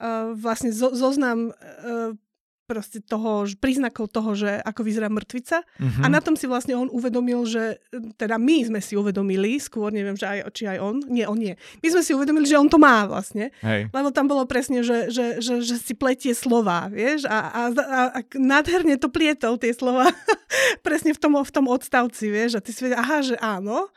[0.00, 2.16] uh, vlastne zo, zoznam uh,
[2.62, 5.66] proste toho, príznakov toho, že ako vyzerá mŕtvica.
[5.66, 6.02] Mm-hmm.
[6.02, 7.82] A na tom si vlastne on uvedomil, že
[8.16, 11.54] teda my sme si uvedomili, skôr neviem, že aj, či aj on, nie, on nie.
[11.82, 13.50] My sme si uvedomili, že on to má vlastne.
[13.60, 13.90] Hej.
[13.90, 18.00] Lebo tam bolo presne, že, že, že, že si pletie slova, vieš, a, a, a,
[18.16, 20.08] a nádherne to plietol tie slova
[20.86, 23.90] presne v tom, v tom odstavci, vieš, a ty si vedel, aha, že áno.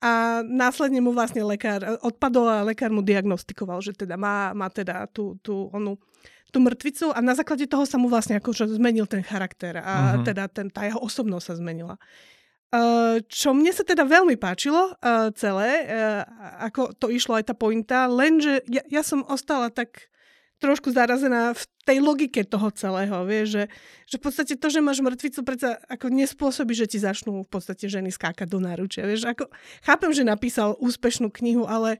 [0.00, 5.04] A následne mu vlastne lekár odpadol a lekár mu diagnostikoval, že teda má, má teda
[5.12, 6.00] tú, tú onu
[6.50, 10.26] tú mŕtvicu a na základe toho sa mu vlastne akože zmenil ten charakter a uh-huh.
[10.26, 11.94] teda ten, tá jeho osobnosť sa zmenila.
[12.70, 16.22] Uh, čo mne sa teda veľmi páčilo uh, celé, uh,
[16.70, 20.06] ako to išlo aj tá pointa, lenže ja, ja som ostala tak
[20.62, 23.64] trošku zarazená v tej logike toho celého, vieš, že,
[24.06, 27.90] že v podstate to, že máš mŕtvicu, predsa ako nespôsobí, že ti začnú v podstate
[27.90, 29.50] ženy skákať do náručia, vieš, ako
[29.82, 31.98] chápem, že napísal úspešnú knihu, ale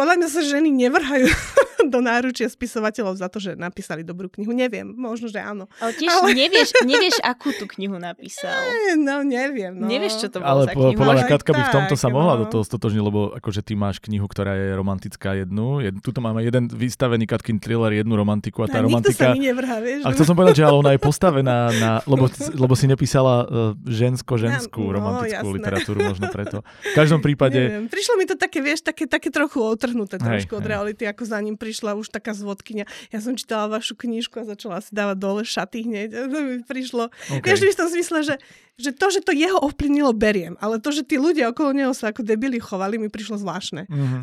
[0.00, 1.28] podľa mňa sa ženy nevrhajú
[1.92, 4.56] do náručia spisovateľov za to, že napísali dobrú knihu.
[4.56, 5.68] Neviem, možno, že áno.
[5.76, 6.32] Ale tiež ale...
[6.32, 8.52] nevieš, nevieš, akú tú knihu napísal.
[8.96, 9.76] No, neviem.
[9.76, 9.84] No.
[9.88, 10.96] Nevieš, čo to bolo ale za knihu.
[10.96, 12.40] podľa mňa Katka by v tomto sa mohla no.
[12.44, 15.84] do toho stotožniť, lebo akože ty máš knihu, ktorá je romantická jednu.
[15.84, 19.32] Jed, tuto máme jeden vystavený Katkin thriller, jednu romantiku a tá a romantika...
[19.32, 20.08] sa mi nevrha, vieš.
[20.08, 21.90] A chcel som povedať, že ale ona je postavená na...
[22.08, 25.56] Lebo, lebo si nepísala uh, žensko-ženskú no, romantickú jasné.
[25.60, 26.64] literatúru, možno preto.
[26.64, 27.60] V každom prípade...
[27.60, 27.86] Neviem.
[27.92, 31.42] Prišlo mi to také, vieš, také, také trochu otrhnuté trošku hej, od reality, ako za
[31.42, 32.84] ním prišla už taká zvod vodkynia.
[33.08, 36.08] Ja som čítala vašu knižku a začala si dávať dole šaty hneď.
[36.30, 37.10] To mi prišlo.
[37.40, 37.56] Okay.
[37.56, 38.34] Vieš, v tom zmysle, že,
[38.78, 40.54] že to, že to jeho ovplyvnilo, beriem.
[40.62, 43.88] Ale to, že tí ľudia okolo neho sa ako debili chovali, mi prišlo zvláštne.
[43.90, 44.20] Mm-hmm.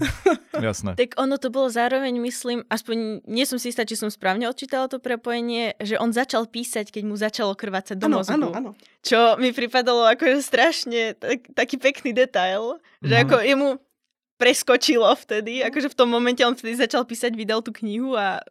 [0.71, 0.97] Jasné.
[0.97, 4.87] tak ono to bolo zároveň, myslím, aspoň nie som si istá, či som správne odčítala
[4.87, 8.33] to prepojenie, že on začal písať, keď mu začalo krvácať do ano, mozgu.
[8.33, 8.71] Áno, áno.
[9.03, 13.25] Čo mi pripadalo ako strašne tak, taký pekný detail, že mm-hmm.
[13.27, 13.69] ako jemu
[14.37, 18.41] preskočilo vtedy, akože v tom momente on vtedy začal písať, vydal tú knihu a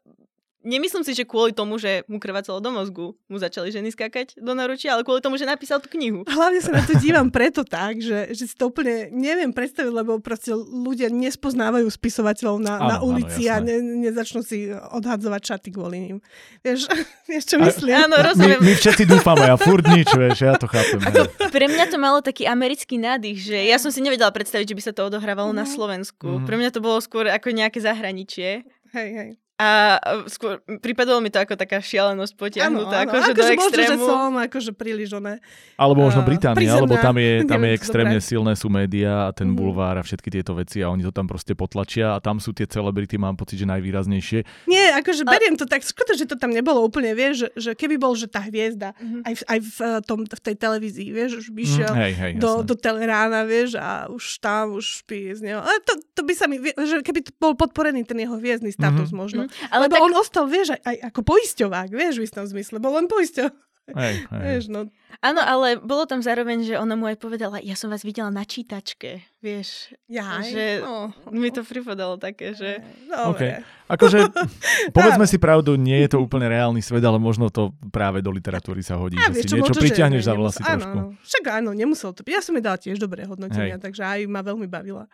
[0.66, 4.52] nemyslím si, že kvôli tomu, že mu krvácalo do mozgu, mu začali ženy skakať do
[4.52, 6.26] naručia, ale kvôli tomu, že napísal tú knihu.
[6.26, 10.18] Hlavne sa na to dívam preto tak, že, že si to úplne neviem predstaviť, lebo
[10.18, 13.76] proste ľudia nespoznávajú spisovateľov na, áno, na ulici áno, a ne,
[14.10, 16.18] nezačnú si odhadzovať šaty kvôli ním.
[16.66, 16.90] Vieš,
[17.30, 17.94] vieš čo myslím?
[17.94, 18.58] A, áno, rozumiem.
[18.58, 20.98] My, my všetci dúfame, ja furt nič, vieš, ja to chápem.
[20.98, 24.76] Ako, pre mňa to malo taký americký nádych, že ja som si nevedela predstaviť, že
[24.76, 25.58] by sa to odohrávalo mm.
[25.62, 25.70] na mhm.
[25.70, 26.42] Slovensku.
[26.42, 26.44] Mm.
[26.44, 28.66] Pre mňa to bolo skôr ako nejaké zahraničie.
[28.96, 29.30] Hej, hej.
[29.56, 29.96] A
[30.28, 33.96] skôr pripadalo mi to ako taká šialenosť potiahnutá, akože do akože extrému.
[33.96, 35.40] Možno, že som akože príliš oné.
[35.74, 36.84] Alebo možno Británia, prizemná.
[36.84, 38.28] lebo tam je, tam je extrémne zobrať.
[38.28, 39.56] silné sú médiá a ten Mhm.
[39.56, 42.66] bulvár a všetky tieto veci a oni to tam proste potlačia a tam sú tie
[42.66, 44.44] celebrity, mám pocit, že najvýraznejšie.
[44.66, 47.70] Nie, akože A- beriem to tak, škoda, že to tam nebolo úplne, vieš, že, že
[47.74, 49.24] keby bol, že tá hviezda, Mhm.
[49.24, 52.12] aj v, aj v, eh, tom, v tej televízii, vieš, už by Mm, išiel hej,
[52.14, 52.66] hej, do, jasné.
[52.66, 55.64] do telerána, vieš, a už tam, už špí z neho.
[55.64, 59.08] Ale to, to by sa mi, vie- že keby bol podporený ten jeho hviezdny status
[59.08, 59.16] Mhm.
[59.16, 59.42] možno.
[59.70, 62.94] Ale Lebo tak, on ostal, vieš, aj, aj ako poisťovák, vieš, v istom zmysle, bol
[62.96, 64.42] len poisťovák, Hej, hej.
[64.42, 64.90] vieš, no.
[65.22, 68.42] áno, ale bolo tam zároveň, že ona mu aj povedala, ja som vás videla na
[68.42, 69.94] čítačke, vieš.
[70.10, 71.14] Jaj, Že no.
[71.30, 72.82] Mi to pripadalo také, že...
[73.06, 73.62] Dobre.
[73.86, 74.26] Akože,
[74.96, 78.82] povedzme si pravdu, nie je to úplne reálny svet, ale možno to práve do literatúry
[78.82, 80.98] sa hodí, A že vieš si čo, niečo pritiahneš za vlasy áno, trošku.
[80.98, 82.32] Áno, však áno, nemusel to byť.
[82.34, 85.06] Ja som jej dala tiež dobré hodnotenia, takže aj ma veľmi bavila.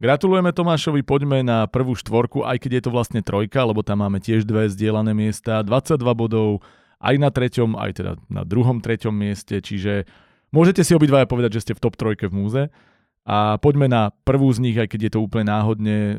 [0.00, 4.16] Gratulujeme Tomášovi, poďme na prvú štvorku, aj keď je to vlastne trojka, lebo tam máme
[4.16, 6.64] tiež dve zdieľané miesta, 22 bodov,
[7.04, 10.08] aj na treťom, aj teda na druhom, treťom mieste, čiže
[10.56, 12.62] môžete si obidvaja povedať, že ste v top trojke v múze.
[13.28, 16.14] A poďme na prvú z nich, aj keď je to úplne náhodne e,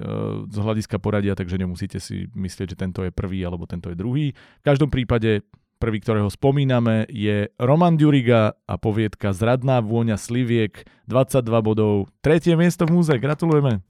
[0.45, 4.37] z hľadiska poradia, takže nemusíte si myslieť, že tento je prvý alebo tento je druhý.
[4.37, 5.41] V každom prípade
[5.81, 12.85] prvý, ktorého spomíname, je Roman Duriga a poviedka Zradná vôňa sliviek, 22 bodov, tretie miesto
[12.85, 13.81] v múze, gratulujeme.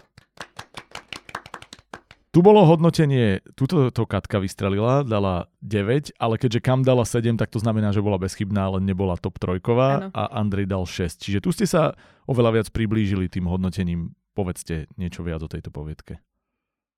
[2.32, 7.52] Tu bolo hodnotenie, tuto to Katka vystrelila, dala 9, ale keďže kam dala 7, tak
[7.52, 11.20] to znamená, že bola bezchybná, ale nebola top trojková a Andrej dal 6.
[11.20, 11.92] Čiže tu ste sa
[12.32, 14.16] oveľa viac priblížili tým hodnotením.
[14.32, 16.24] Povedzte niečo viac o tejto poviedke.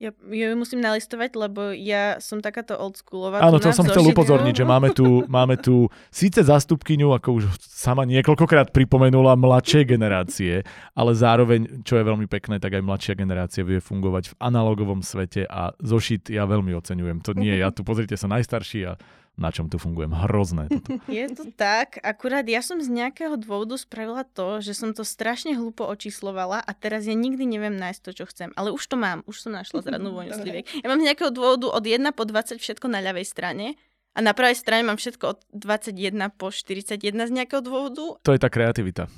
[0.04, 3.40] Ja, ju musím nalistovať, lebo ja som takáto oldschoolová.
[3.40, 8.04] Áno, to som chcel upozorniť, že máme tu, máme tu síce zastupkyňu, ako už sama
[8.04, 10.60] niekoľkokrát pripomenula, mladšej generácie,
[10.92, 15.48] ale zároveň, čo je veľmi pekné, tak aj mladšia generácia vie fungovať v analogovom svete
[15.48, 17.24] a zošit ja veľmi oceňujem.
[17.24, 19.00] To nie, ja tu pozrite sa najstarší a
[19.34, 20.14] na čom tu fungujem.
[20.14, 20.70] Hrozné.
[20.70, 20.98] Toto.
[21.10, 25.54] Je to tak, akurát ja som z nejakého dôvodu spravila to, že som to strašne
[25.54, 28.48] hlúpo očíslovala a teraz ja nikdy neviem nájsť to, čo chcem.
[28.54, 30.30] Ale už to mám, už som našla zradnú Dobre.
[30.30, 30.64] sliviek.
[30.80, 33.74] Ja mám z nejakého dôvodu od 1 po 20 všetko na ľavej strane
[34.14, 38.14] a na pravej strane mám všetko od 21 po 41 z nejakého dôvodu.
[38.22, 39.10] To je tá kreativita.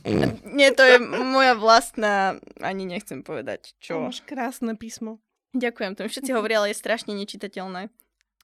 [0.48, 4.00] Nie, to je moja vlastná, ani nechcem povedať, Čo?
[4.00, 4.08] čo.
[4.08, 5.20] Máš krásne písmo.
[5.52, 7.92] Ďakujem, to mi všetci hovoria, ale je strašne nečitateľné.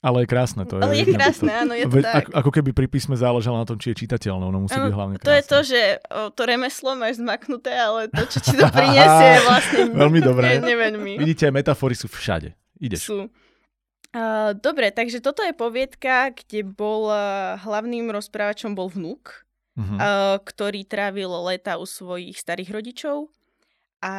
[0.02, 0.82] Ale je krásne to.
[0.82, 1.62] Ale je krásne, toto.
[1.62, 2.26] áno, je to tak.
[2.26, 4.42] Ako, ako keby pri písme záležalo na tom, či je čitateľné.
[4.42, 5.28] Ono musí Áno, byť hlavne krásne.
[5.30, 9.26] To je to, že o, to remeslo máš zmaknuté, ale to, čo ti to priniesie,
[9.30, 10.46] je vlastne Veľmi dobré.
[10.58, 11.12] ne, neveľmi.
[11.16, 12.50] Vidíte, metafory sú všade.
[12.76, 13.00] Ideš.
[13.06, 13.30] Sú.
[14.10, 19.96] Uh, dobre, takže toto je poviedka, kde bol uh, hlavným rozprávačom bol vnúk, Mhm.
[19.96, 23.32] uh, ktorý trávil leta u svojich starých rodičov
[24.04, 24.14] a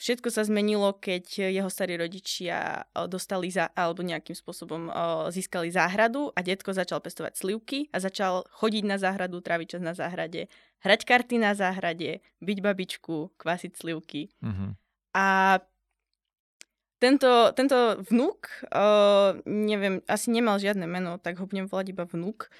[0.00, 5.68] všetko sa zmenilo, keď jeho starí rodičia uh, dostali za, alebo nejakým spôsobom uh, získali
[5.68, 10.48] záhradu a detko začal pestovať slivky a začal chodiť na záhradu, tráviť čas na záhrade,
[10.80, 14.32] hrať karty na záhrade, byť babičku, kvasiť slivky.
[14.40, 14.80] Mhm.
[15.12, 15.58] A
[17.00, 22.52] tento, tento vnúk, uh, neviem, asi nemal žiadne meno, tak ho budem volať iba vnúk.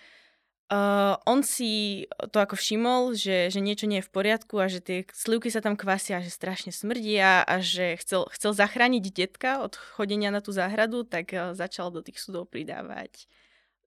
[0.70, 4.78] Uh, on si to ako všimol, že, že niečo nie je v poriadku a že
[4.78, 9.74] tie slivky sa tam kvasia, že strašne smrdia a že chcel, chcel zachrániť detka od
[9.74, 13.26] chodenia na tú záhradu, tak uh, začal do tých sudov pridávať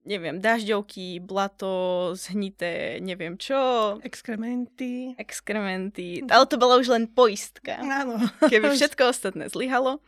[0.04, 5.16] neviem, dažďovky, blato, zhnité, neviem čo, Exkrementy.
[5.16, 6.28] exkrementy.
[6.28, 8.20] Ale to bola už len poistka Áno.
[8.52, 10.04] keby všetko ostatné zlyhalo.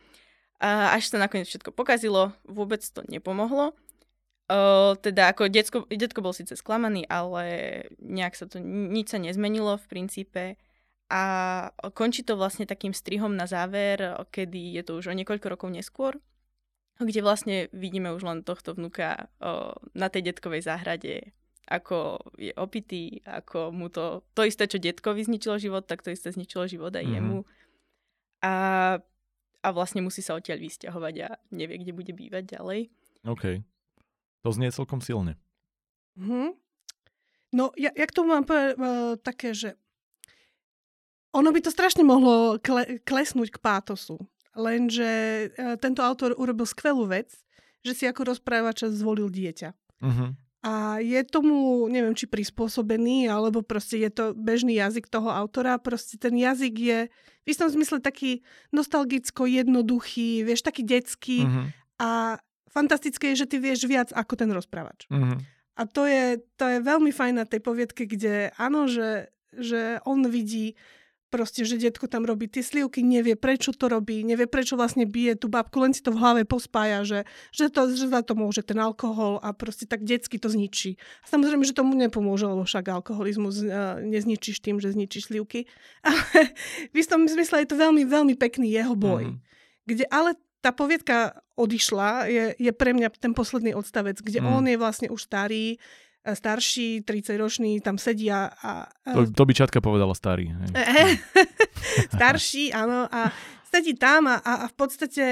[0.56, 3.76] A až sa nakoniec všetko pokazilo, vôbec to nepomohlo.
[4.46, 7.44] O, teda ako detsko, detko bol síce sklamaný, ale
[7.98, 10.44] nejak sa to, nič sa nezmenilo v princípe.
[11.10, 11.22] A
[11.94, 13.98] končí to vlastne takým strihom na záver,
[14.30, 16.18] kedy je to už o niekoľko rokov neskôr,
[16.98, 21.34] kde vlastne vidíme už len tohto vnuka o, na tej detkovej záhrade,
[21.66, 26.30] ako je opitý, ako mu to, to isté, čo detkovi zničilo život, tak to isté
[26.30, 27.14] zničilo život aj Mhm.
[27.18, 27.38] jemu.
[28.46, 28.54] A,
[29.62, 32.80] a vlastne musí sa odtiaľ vysťahovať a nevie, kde bude bývať ďalej.
[33.26, 33.44] OK.
[34.46, 35.34] To znie celkom silne.
[36.14, 36.54] Mhm.
[37.50, 39.74] No, ja, ja k tomu mám povedať, uh, také, že
[41.34, 44.22] ono by to strašne mohlo kle, klesnúť k pátosu.
[44.54, 45.10] Lenže
[45.50, 47.34] uh, tento autor urobil skvelú vec,
[47.82, 49.74] že si ako rozprávača zvolil dieťa.
[50.06, 50.26] Mhm.
[50.66, 55.78] A je tomu, neviem, či prispôsobený, alebo proste je to bežný jazyk toho autora.
[55.78, 58.42] Proste ten jazyk je v istom zmysle taký
[58.74, 61.46] nostalgicko jednoduchý, vieš, taký detský.
[61.46, 61.62] Mhm.
[62.02, 62.38] A
[62.76, 65.08] fantastické je, že ty vieš viac ako ten rozprávač.
[65.08, 65.56] Mhm.
[65.76, 70.24] A to je, to je veľmi fajn na tej poviedke, kde áno, že, že on
[70.24, 70.72] vidí
[71.28, 75.36] proste, že detko tam robí tie slivky, nevie prečo to robí, nevie prečo vlastne bije
[75.36, 77.20] tú babku, len si to v hlave pospája, že,
[77.52, 80.96] že, to, že za to môže ten alkohol a proste tak detsky to zničí.
[80.96, 85.68] A samozrejme, že tomu nepomôže, lebo však alkoholizmus uh, nezničíš tým, že zničíš slivky.
[86.08, 86.56] Ale
[86.88, 89.34] v istom zmysle je to veľmi, veľmi pekný jeho boj.
[89.34, 89.38] Mm.
[89.86, 94.46] Kde ale tá poviedka odišla, je, je pre mňa ten posledný odstavec, kde mm.
[94.46, 95.80] on je vlastne už starý,
[96.26, 98.90] starší, 30-ročný, tam sedia a...
[99.06, 100.50] To, to by Čatka povedala starý.
[102.16, 103.30] starší, áno, a
[103.70, 105.24] sedí tam a, a v podstate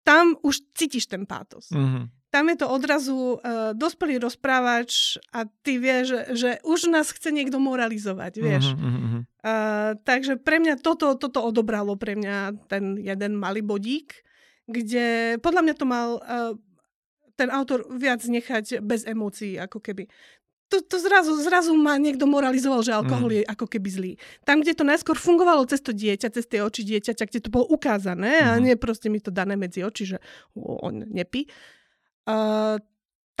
[0.00, 1.68] tam už cítiš ten pátos.
[1.68, 2.04] Mm-hmm.
[2.30, 7.34] Tam je to odrazu uh, dospelý rozprávač a ty vieš, že, že už nás chce
[7.34, 8.70] niekto moralizovať, vieš.
[8.78, 9.20] Mm-hmm.
[9.42, 14.22] Uh, takže pre mňa toto, toto odobralo pre mňa ten jeden malý bodík,
[14.70, 16.54] kde podľa mňa to mal uh,
[17.34, 20.06] ten autor viac nechať bez emócií, ako keby.
[20.70, 23.36] To, to zrazu, zrazu ma niekto moralizoval, že alkohol mm.
[23.42, 24.12] je ako keby zlý.
[24.46, 27.66] Tam, kde to najskôr fungovalo cez to dieťa, cez tie oči dieťaťa, kde to bolo
[27.74, 28.46] ukázané mm.
[28.46, 28.60] a mhm.
[28.62, 30.18] nie proste mi to dané medzi oči, že
[30.54, 31.50] on nepí,
[32.30, 32.78] uh,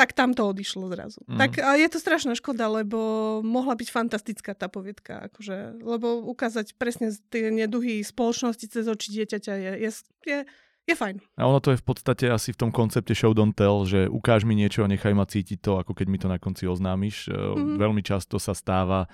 [0.00, 1.20] tak tam to odišlo zrazu.
[1.28, 1.38] Mm.
[1.38, 2.98] Tak a je to strašná škoda, lebo
[3.44, 5.28] mohla byť fantastická tá poviedka.
[5.28, 9.90] Akože, lebo ukázať presne tie neduhy spoločnosti cez oči dieťaťa je, je,
[10.24, 10.38] je
[10.88, 11.16] je fajn.
[11.36, 14.48] A ono to je v podstate asi v tom koncepte show don't tell, že ukáž
[14.48, 17.30] mi niečo a nechaj ma cítiť to, ako keď mi to na konci oznámiš.
[17.30, 17.76] Mm-hmm.
[17.78, 19.06] Veľmi často sa stáva,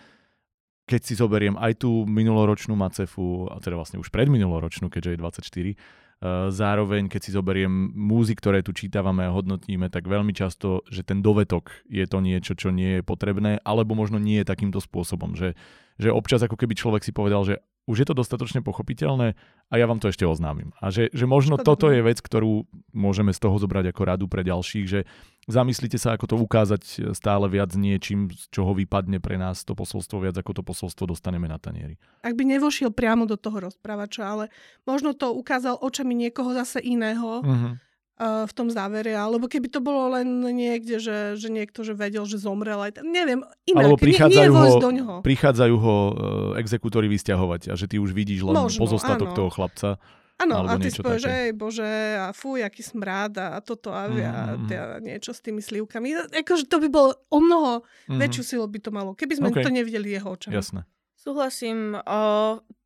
[0.87, 6.07] keď si zoberiem aj tú minuloročnú Macefu, a teda vlastne už predminuloročnú, keďže je 24,
[6.16, 11.05] Eh, zároveň, keď si zoberiem múzy, ktoré tu čítavame a hodnotíme, tak veľmi často, že
[11.05, 15.37] ten dovetok je to niečo, čo nie je potrebné, alebo možno nie je takýmto spôsobom,
[15.37, 15.52] že,
[16.00, 19.38] že občas ako keby človek si povedal, že už je to dostatočne pochopiteľné
[19.70, 20.75] a ja vám to ešte oznámim.
[20.83, 24.42] A že, že možno toto je vec, ktorú môžeme z toho zobrať ako radu pre
[24.42, 25.07] ďalších, že
[25.46, 30.18] zamyslite sa, ako to ukázať stále viac niečím, z čoho vypadne pre nás to posolstvo
[30.18, 31.94] viac, ako to posolstvo dostaneme na tanieri.
[32.27, 34.44] Ak by nevošiel priamo do toho rozprávača, ale
[34.83, 37.79] možno to ukázal očami niekoho zase iného, uh-huh
[38.16, 42.40] v tom závere, alebo keby to bolo len niekde, že, že niekto že vedel, že
[42.40, 45.14] zomrel aj neviem, inak, alebo prichádzajú nie, nie ho, do ňoho.
[45.20, 46.12] Prichádzajú ho uh,
[46.57, 49.37] exekútory vysťahovať a že ty už vidíš len Možno, pozostatok áno.
[49.37, 50.00] toho chlapca.
[50.37, 54.20] Áno, a ty si povieš, že bože, a fuj, aký smrad a toto a, mm,
[54.20, 56.29] a tia, niečo s tými slivkami.
[56.44, 58.20] Akože to by bolo o mnoho mm.
[58.20, 59.64] väčšiu silu by to malo, keby sme okay.
[59.64, 60.57] to nevideli jeho očami.
[60.57, 60.85] Jasné.
[61.26, 61.98] Súhlasím.
[61.98, 62.20] O,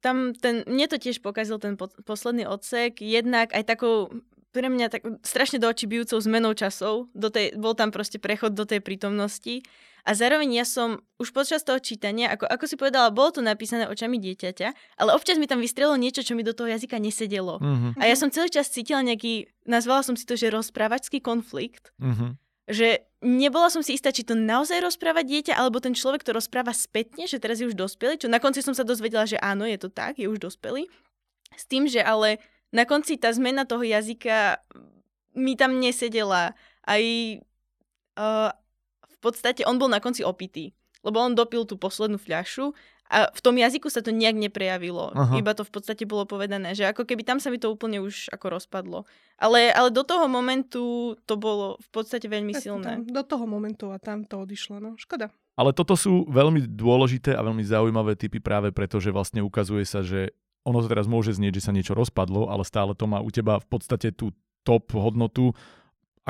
[0.01, 3.05] tam ten, mne to tiež pokazil ten po, posledný odsek.
[3.05, 4.09] Jednak aj takou
[4.51, 7.07] pre mňa tak strašne do očí bijúcou zmenou časov.
[7.15, 9.63] Do tej, bol tam proste prechod do tej prítomnosti.
[10.03, 13.85] A zároveň ja som už počas toho čítania, ako, ako si povedala, bolo to napísané
[13.85, 17.61] očami dieťaťa, ale občas mi tam vystrelo niečo, čo mi do toho jazyka nesedelo.
[17.61, 18.01] Mm-hmm.
[18.01, 21.93] A ja som celý čas cítila nejaký, nazvala som si to, že rozprávačský konflikt.
[22.01, 22.31] Mm-hmm.
[22.71, 22.89] Že
[23.21, 27.29] nebola som si istá, či to naozaj rozpráva dieťa, alebo ten človek to rozpráva spätne,
[27.29, 29.93] že teraz je už dospelý, čo na konci som sa dozvedela, že áno, je to
[29.93, 30.89] tak, je už dospelý.
[31.53, 34.63] S tým, že ale na konci tá zmena toho jazyka
[35.35, 36.55] mi tam nesedela.
[36.87, 37.03] Aj
[38.19, 38.51] uh,
[39.21, 40.73] podstate on bol na konci opitý,
[41.05, 42.73] lebo on dopil tú poslednú fľašu
[43.11, 45.11] a v tom jazyku sa to nejak neprejavilo.
[45.13, 45.35] Aha.
[45.35, 48.31] Iba to v podstate bolo povedané, že ako keby tam sa mi to úplne už
[48.31, 49.03] ako rozpadlo.
[49.35, 53.03] Ale, ale do toho momentu to bolo v podstate veľmi silné.
[53.03, 55.35] Tam, do toho momentu a tam to odišlo, no škoda.
[55.59, 60.07] Ale toto sú veľmi dôležité a veľmi zaujímavé typy práve preto, že vlastne ukazuje sa,
[60.07, 60.31] že
[60.65, 63.61] ono to teraz môže znieť, že sa niečo rozpadlo, ale stále to má u teba
[63.61, 64.33] v podstate tú
[64.65, 65.57] top hodnotu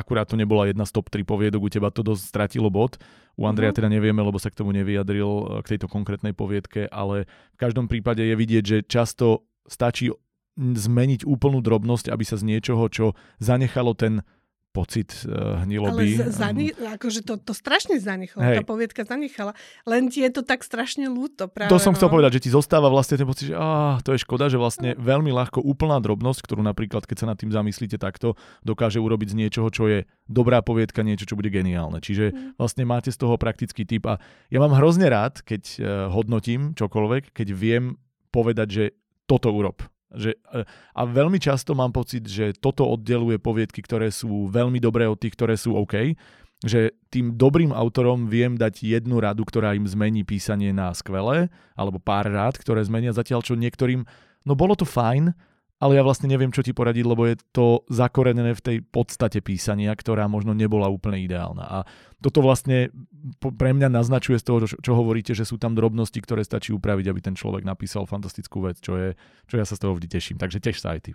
[0.00, 2.96] akurát to nebola jedna z top 3 poviedok, u teba to dosť stratilo bod.
[3.36, 3.84] U Andreja uh-huh.
[3.84, 7.86] teda nevieme, lebo sa k tomu nevyjadril eh, k tejto konkrétnej poviedke, ale v každom
[7.90, 10.10] prípade je vidieť, že často stačí
[10.58, 14.26] zmeniť úplnú drobnosť, aby sa z niečoho, čo zanechalo ten
[14.70, 16.22] pocit uh, hniloby.
[16.22, 18.56] Ale zani- akože to, to strašne zanechalo, Hej.
[18.58, 19.52] tá poviedka zanechala.
[19.82, 21.70] Len ti je to tak strašne ľúto práve.
[21.74, 21.98] To som no.
[21.98, 24.94] chcel povedať, že ti zostáva vlastne ten pocit, že ah, to je škoda, že vlastne
[24.94, 25.02] no.
[25.02, 29.38] veľmi ľahko úplná drobnosť, ktorú napríklad, keď sa nad tým zamyslíte takto, dokáže urobiť z
[29.46, 31.98] niečoho, čo je dobrá poviedka, niečo, čo bude geniálne.
[31.98, 32.54] Čiže mm.
[32.54, 34.22] vlastne máte z toho praktický typ a
[34.54, 35.78] ja mám hrozne rád, keď uh,
[36.14, 37.98] hodnotím čokoľvek, keď viem
[38.30, 38.84] povedať, že
[39.26, 39.82] toto urob
[40.14, 40.62] že, e,
[40.94, 45.34] a veľmi často mám pocit, že toto oddeluje poviedky, ktoré sú veľmi dobré od tých,
[45.34, 46.18] ktoré sú OK.
[46.60, 51.96] Že tým dobrým autorom viem dať jednu radu, ktorá im zmení písanie na skvelé, alebo
[51.96, 54.04] pár rád, ktoré zmenia zatiaľ, čo niektorým,
[54.44, 55.32] no bolo to fajn,
[55.80, 59.96] ale ja vlastne neviem, čo ti poradiť, lebo je to zakorenené v tej podstate písania,
[59.96, 61.64] ktorá možno nebola úplne ideálna.
[61.64, 61.78] A
[62.20, 62.92] toto vlastne
[63.40, 67.20] pre mňa naznačuje z toho, čo hovoríte, že sú tam drobnosti, ktoré stačí upraviť, aby
[67.24, 69.16] ten človek napísal fantastickú vec, čo, je,
[69.48, 70.36] čo ja sa z toho vždy teším.
[70.36, 71.12] Takže tiež sa aj ty.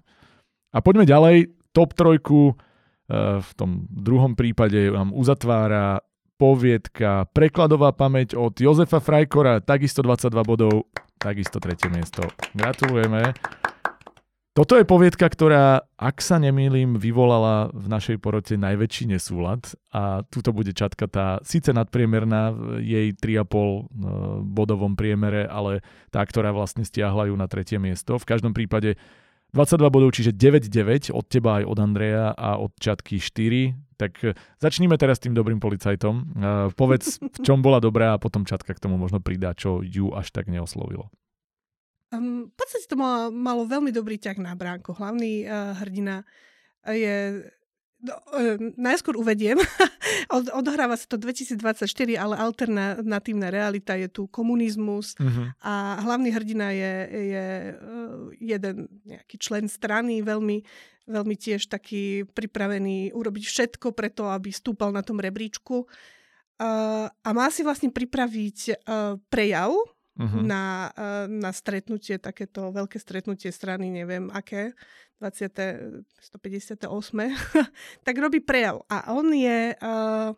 [0.73, 1.53] A poďme ďalej.
[1.69, 6.01] Top trojku eh, v tom druhom prípade vám uzatvára
[6.41, 10.89] poviedka Prekladová pamäť od Jozefa Frajkora, takisto 22 bodov,
[11.21, 12.25] takisto tretie miesto.
[12.57, 13.31] Gratulujeme.
[14.55, 20.55] Toto je poviedka, ktorá, ak sa nemýlim, vyvolala v našej porote najväčší nesúlad a tuto
[20.55, 23.79] bude čatka tá síce nadpriemerná v jej 3,5 e,
[24.47, 28.15] bodovom priemere, ale tá, ktorá vlastne stiahla ju na tretie miesto.
[28.15, 28.95] V každom prípade
[29.51, 33.99] 22 bodov, čiže 9-9 od teba aj od Andreja a od čatky 4.
[33.99, 36.15] Tak e, začníme teraz tým dobrým policajtom.
[36.15, 40.15] Uh, povedz, v čom bola dobrá a potom čatka k tomu možno pridá, čo ju
[40.15, 41.11] až tak neoslovilo.
[42.13, 44.93] Um, v podstate to malo, malo veľmi dobrý ťah na bránku.
[44.93, 46.21] Hlavný uh, hrdina
[46.85, 47.45] je
[48.05, 49.57] No, e, najskôr uvediem,
[50.35, 55.53] Od, odohráva sa to 2024, ale alternatívna realita je tu komunizmus uh-huh.
[55.61, 60.61] a hlavný hrdina je, je uh, jeden nejaký člen strany, veľmi,
[61.09, 65.85] veľmi tiež taký pripravený urobiť všetko preto, aby stúpal na tom rebríčku.
[66.55, 69.73] Uh, a má si vlastne pripraviť uh, prejav,
[70.19, 70.41] uh-huh.
[70.41, 74.71] na, eh, na stretnutie, takéto veľké stretnutie strany, neviem aké,
[75.19, 76.03] 20.
[76.35, 76.83] 158.
[78.07, 78.83] tak robí prejav.
[78.91, 79.75] A on je...
[79.79, 80.35] Uh,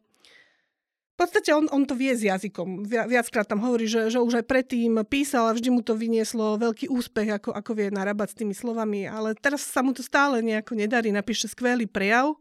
[1.18, 2.86] v podstate on, on to vie s jazykom.
[2.86, 6.94] Viackrát tam hovorí, že, že už aj predtým písal a vždy mu to vynieslo veľký
[6.94, 9.10] úspech, ako, ako vie narábať s tými slovami.
[9.10, 11.10] Ale teraz sa mu to stále nejako nedarí.
[11.10, 12.38] Napíše skvelý prejav.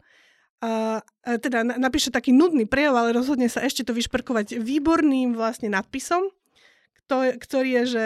[0.61, 6.28] A, teda napíše taký nudný prejav, ale rozhodne sa ešte to vyšperkovať výborným vlastne nadpisom
[7.09, 8.04] ktorý je, že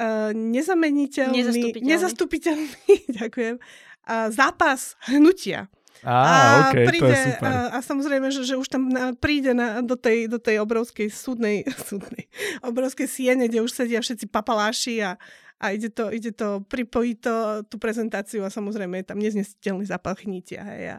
[0.00, 5.68] uh, nezameniteľný, nezastupiteľný, nezastupiteľný ďakujem, uh, zápas hnutia.
[6.02, 7.46] Á, a, okay, príde, to je super.
[7.46, 11.06] A, a samozrejme, že, že už tam na, príde na, do, tej, do tej obrovskej
[11.14, 12.26] súdnej, súdnej,
[12.66, 15.14] obrovskej siene, kde už sedia všetci papaláši a,
[15.62, 17.34] a ide to, ide to pripojiť to,
[17.70, 20.66] tú prezentáciu a samozrejme je tam neznesiteľný zápal hnutia.
[20.66, 20.96] Hej, a,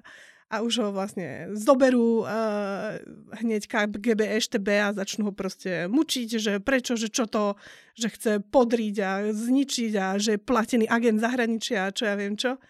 [0.54, 3.01] a už ho vlastne zoberú uh,
[3.41, 7.58] hneď KGB, EŠTB a začnú ho proste mučiť, že prečo, že čo to,
[7.97, 12.38] že chce podriť a zničiť a že je platený agent zahraničia a čo ja viem
[12.38, 12.62] čo.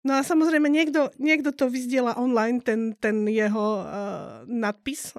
[0.00, 5.12] No a samozrejme niekto, niekto to vyzdiela online, ten, ten jeho uh, nadpis,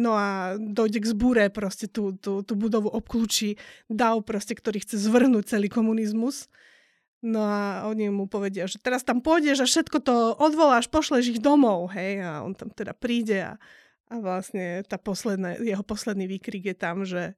[0.00, 3.60] no a dojde k zbúre, proste tú, tú, tú budovu obklúči
[3.92, 6.48] dav, proste, ktorý chce zvrhnúť celý komunizmus.
[7.24, 11.40] No a oni mu povedia, že teraz tam pôjdeš a všetko to odvoláš, pošleš ich
[11.40, 13.56] domov, hej, a on tam teda príde a,
[14.12, 17.32] a vlastne tá posledná, jeho posledný výkrik je tam, že,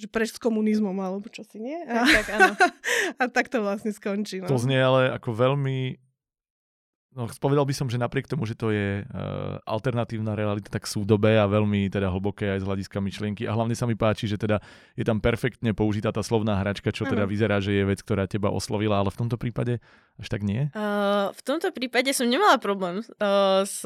[0.00, 1.76] že preč s komunizmom, alebo čo si nie?
[1.84, 2.52] A, tak, áno.
[3.20, 4.40] a tak to vlastne skončí.
[4.40, 4.48] No.
[4.48, 6.05] To znie ale ako veľmi
[7.16, 11.08] No, spovedal by som, že napriek tomu, že to je uh, alternatívna realita, tak sú
[11.08, 13.48] dobe a veľmi teda hlboké aj z hľadiska myšlienky.
[13.48, 14.60] A hlavne sa mi páči, že teda
[14.92, 18.52] je tam perfektne použitá tá slovná hračka, čo teda vyzerá, že je vec, ktorá teba
[18.52, 19.80] oslovila, ale v tomto prípade
[20.20, 20.68] až tak nie?
[20.76, 23.80] Uh, v tomto prípade som nemala problém uh, s,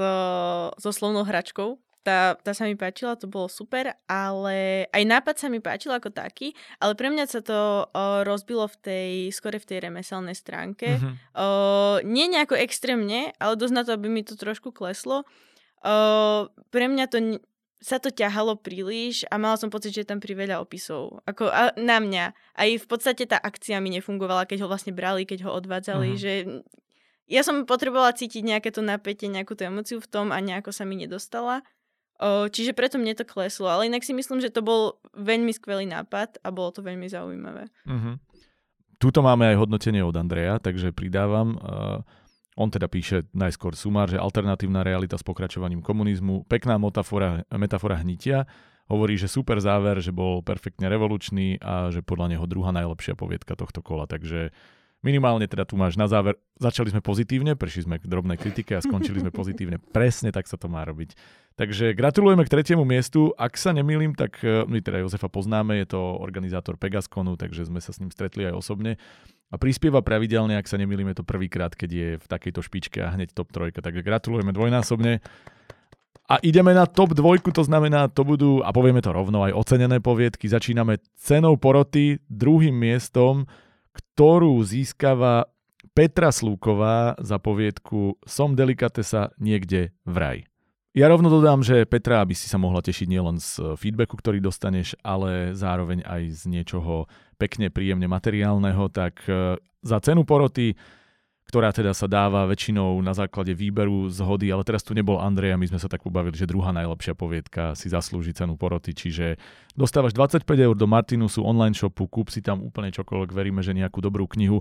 [0.74, 5.52] so slovnou hračkou tá, tá sa mi páčila, to bolo super, ale aj nápad sa
[5.52, 9.68] mi páčil ako taký, ale pre mňa sa to o, rozbilo v tej, skore v
[9.68, 10.96] tej remeselnej stránke.
[10.96, 11.14] Mm-hmm.
[11.36, 11.46] O,
[12.08, 15.28] nie nejako extrémne, ale dosť na to, aby mi to trošku kleslo.
[15.84, 15.94] O,
[16.72, 17.18] pre mňa to
[17.80, 21.24] sa to ťahalo príliš a mala som pocit, že je tam priveľa opisov.
[21.24, 22.36] Ako a, na mňa.
[22.36, 26.20] Aj v podstate tá akcia mi nefungovala, keď ho vlastne brali, keď ho odvádzali, mm-hmm.
[26.20, 26.32] že
[27.30, 30.82] ja som potrebovala cítiť nejaké to napätie, nejakú tú emociu v tom a nejako sa
[30.82, 31.62] mi nedostala.
[32.52, 36.44] Čiže preto mne to kleslo, ale inak si myslím, že to bol veľmi skvelý nápad
[36.44, 37.72] a bolo to veľmi zaujímavé.
[37.88, 38.20] Uh-huh.
[39.00, 41.56] Tuto máme aj hodnotenie od Andreja, takže pridávam.
[42.60, 48.44] On teda píše najskôr sumár, že alternatívna realita s pokračovaním komunizmu, pekná metafora, metafora hnitia,
[48.90, 53.56] hovorí, že super záver, že bol perfektne revolučný a že podľa neho druhá najlepšia poviedka
[53.56, 54.52] tohto kola, takže
[55.00, 58.84] minimálne teda tu máš na záver, začali sme pozitívne, prišli sme k drobnej kritike a
[58.84, 59.80] skončili sme pozitívne.
[59.80, 61.16] Presne tak sa to má robiť.
[61.60, 63.36] Takže gratulujeme k tretiemu miestu.
[63.36, 67.84] Ak sa nemýlim, tak e, my teda Jozefa poznáme, je to organizátor Pegasconu, takže sme
[67.84, 68.96] sa s ním stretli aj osobne.
[69.52, 73.12] A prispieva pravidelne, ak sa nemýlim, je to prvýkrát, keď je v takejto špičke a
[73.12, 73.84] hneď top trojka.
[73.84, 75.20] Takže gratulujeme dvojnásobne.
[76.32, 80.00] A ideme na top dvojku, to znamená, to budú, a povieme to rovno, aj ocenené
[80.00, 80.48] poviedky.
[80.48, 83.44] Začíname cenou poroty, druhým miestom,
[83.92, 85.52] ktorú získava
[85.92, 90.49] Petra Slúková za poviedku Som delikatesa niekde v raj.
[90.90, 94.98] Ja rovno dodám, že Petra, aby si sa mohla tešiť nielen z feedbacku, ktorý dostaneš,
[95.06, 97.06] ale zároveň aj z niečoho
[97.38, 99.54] pekne, príjemne materiálneho, tak e,
[99.86, 100.74] za cenu poroty,
[101.46, 105.60] ktorá teda sa dáva väčšinou na základe výberu zhody, ale teraz tu nebol Andrej a
[105.62, 109.38] my sme sa tak pobavili, že druhá najlepšia poviedka si zaslúži cenu poroty, čiže
[109.78, 114.02] dostávaš 25 eur do Martinusu online shopu, kúp si tam úplne čokoľvek, veríme, že nejakú
[114.02, 114.58] dobrú knihu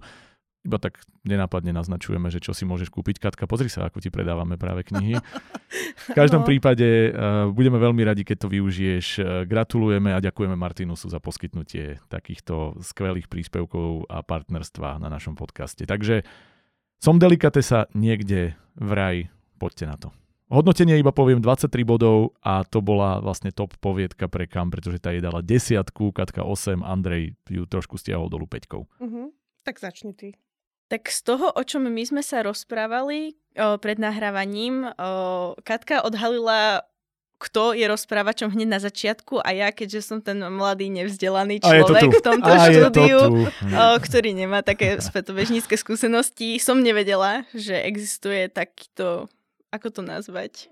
[0.60, 3.24] iba tak nenápadne naznačujeme, že čo si môžeš kúpiť.
[3.24, 5.16] Katka, pozri sa, ako ti predávame práve knihy.
[6.12, 6.47] V každom no.
[6.47, 9.07] prípade uh, budeme veľmi radi, keď to využiješ.
[9.20, 15.88] Uh, gratulujeme a ďakujeme Martinusu za poskytnutie takýchto skvelých príspevkov a partnerstva na našom podcaste.
[15.88, 16.28] Takže
[16.99, 19.18] som delikatesa niekde v raj,
[19.55, 20.10] poďte na to.
[20.49, 25.14] Hodnotenie iba poviem 23 bodov a to bola vlastne top poviedka pre kam, pretože tá
[25.14, 28.66] jej dala desiatku, Katka 8, Andrej ju trošku stiahol dolu 5.
[28.74, 29.30] Uh-huh.
[29.62, 30.34] Tak začni ty.
[30.89, 36.81] Tak z toho, o čom my sme sa rozprávali o, pred nahrávaním, o, Katka odhalila
[37.39, 42.19] kto je rozprávačom hneď na začiatku a ja, keďže som ten mladý nevzdelaný človek to
[42.19, 43.29] v tomto a štúdiu, to
[43.71, 49.31] o, ktorý nemá také spätobežnícke skúsenosti, som nevedela, že existuje takýto,
[49.71, 50.67] ako to nazvať,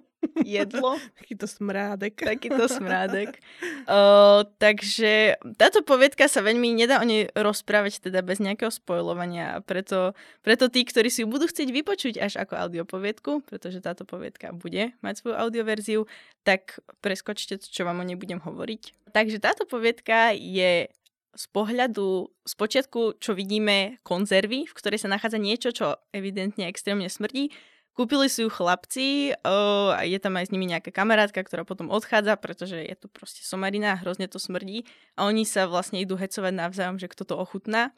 [0.46, 1.00] jedlo.
[1.20, 2.14] Takýto smrádek.
[2.18, 3.38] Takýto smrádek.
[3.88, 9.64] Uh, takže táto poviedka sa veľmi nedá o nej rozprávať teda bez nejakého spojovania.
[9.64, 10.12] Preto,
[10.44, 14.92] preto tí, ktorí si ju budú chcieť vypočuť až ako audiopoviedku, pretože táto poviedka bude
[15.00, 16.04] mať svoju audioverziu,
[16.44, 19.16] tak preskočte to, čo vám o nej budem hovoriť.
[19.16, 20.92] Takže táto poviedka je
[21.38, 27.08] z pohľadu, z počiatku, čo vidíme, konzervy, v ktorej sa nachádza niečo, čo evidentne extrémne
[27.08, 27.54] smrdí,
[27.98, 32.38] Kúpili si ju chlapci a je tam aj s nimi nejaká kamarátka, ktorá potom odchádza,
[32.38, 34.86] pretože je to proste somarina, hrozne to smrdí
[35.18, 37.90] a oni sa vlastne idú hecovať navzájom, že kto to ochutná.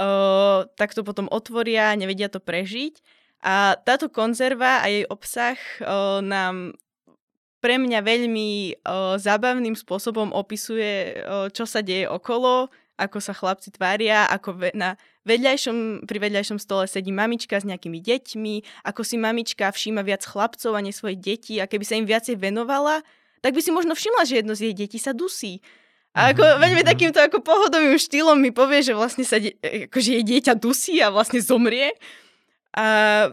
[0.00, 3.04] Uh, tak to potom otvoria, nevedia to prežiť.
[3.44, 6.80] A táto konzerva a jej obsah uh, nám
[7.60, 13.68] pre mňa veľmi uh, zábavným spôsobom opisuje, uh, čo sa deje okolo, ako sa chlapci
[13.76, 14.96] tvária, ako ve- na
[15.28, 18.54] vedľajšom, pri vedľajšom stole sedí mamička s nejakými deťmi,
[18.88, 22.40] ako si mamička všíma viac chlapcov a nie svoje deti a keby sa im viacej
[22.40, 23.04] venovala,
[23.44, 25.60] tak by si možno všimla, že jedno z jej detí sa dusí.
[26.10, 26.62] A ako mm-hmm.
[26.66, 29.54] veľmi takýmto ako pohodovým štýlom mi povie, že vlastne sa de-
[29.86, 31.94] akože jej dieťa dusí a vlastne zomrie.
[32.74, 33.30] A,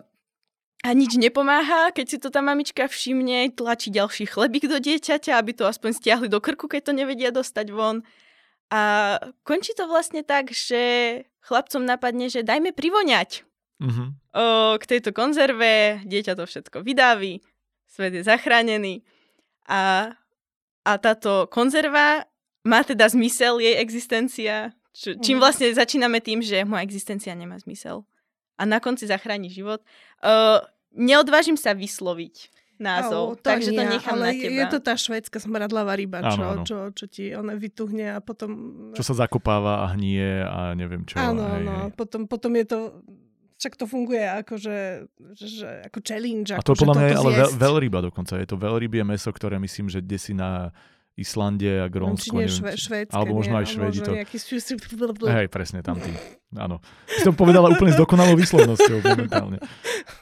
[0.86, 5.58] a nič nepomáha, keď si to tá mamička všimne, tlačí ďalší chlebík do dieťaťa, aby
[5.58, 8.06] to aspoň stiahli do krku, keď to nevedia dostať von.
[8.68, 9.16] A
[9.48, 13.48] končí to vlastne tak, že chlapcom napadne, že dajme privoňať
[13.80, 14.08] uh-huh.
[14.12, 14.46] o,
[14.76, 17.40] k tejto konzerve, dieťa to všetko vydávi,
[17.88, 19.08] svet je zachránený
[19.72, 20.12] a,
[20.84, 22.28] a táto konzerva
[22.68, 25.44] má teda zmysel, jej existencia, čo, čím mhm.
[25.44, 28.04] vlastne začíname tým, že moja existencia nemá zmysel.
[28.58, 29.86] A na konci zachráni život.
[30.20, 30.60] Uh,
[30.90, 34.54] neodvážim sa vysloviť názov, oh, to takže nie, to nechám ale na teba.
[34.54, 36.64] je to tá švédska smradlavá ryba, čo, áno, áno.
[36.64, 38.50] Čo, čo ti ona vytuhne a potom...
[38.94, 41.18] Čo sa zakopáva a hnie a neviem čo.
[41.18, 41.74] Áno, hej, áno.
[41.90, 41.98] Hej.
[41.98, 42.80] Potom, potom je to
[43.58, 46.54] však to funguje ako, že, že, ako challenge.
[46.54, 48.38] A to podľa mňa je ale veľ, veľryba dokonca.
[48.38, 50.70] Je to veľrybie meso, ktoré myslím, že desi na
[51.18, 52.38] Islande a Grónsko.
[52.38, 54.00] Neviem, šve, švédske, alebo možno aj Švedi.
[54.06, 54.14] To...
[54.14, 54.38] Nejaký...
[55.34, 56.14] Hej, presne, tam tým.
[56.54, 56.78] Áno.
[57.10, 59.58] Si to povedala úplne s dokonalou výslovnosťou momentálne.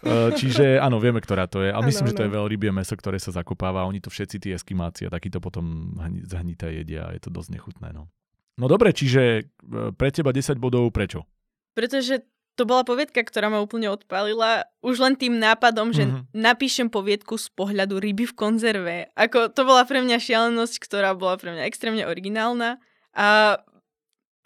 [0.02, 1.70] Uh, čiže áno, vieme, ktorá to je.
[1.70, 3.84] Ale myslím, ano, že to je veľrybie meso, ktoré sa zakopáva.
[3.86, 5.94] Oni to všetci tí eskimáci a takýto potom
[6.24, 7.92] zhnité jedia a je to dosť nechutné.
[7.92, 8.08] No.
[8.56, 11.28] no dobre, čiže e, pre teba 10 bodov prečo?
[11.76, 12.24] Pretože
[12.56, 14.64] to bola poviedka, ktorá ma úplne odpalila.
[14.80, 16.32] Už len tým nápadom, že mm-hmm.
[16.32, 18.96] napíšem poviedku z pohľadu ryby v konzerve.
[19.20, 22.80] Ako to bola pre mňa šialenosť, ktorá bola pre mňa extrémne originálna.
[23.12, 23.60] A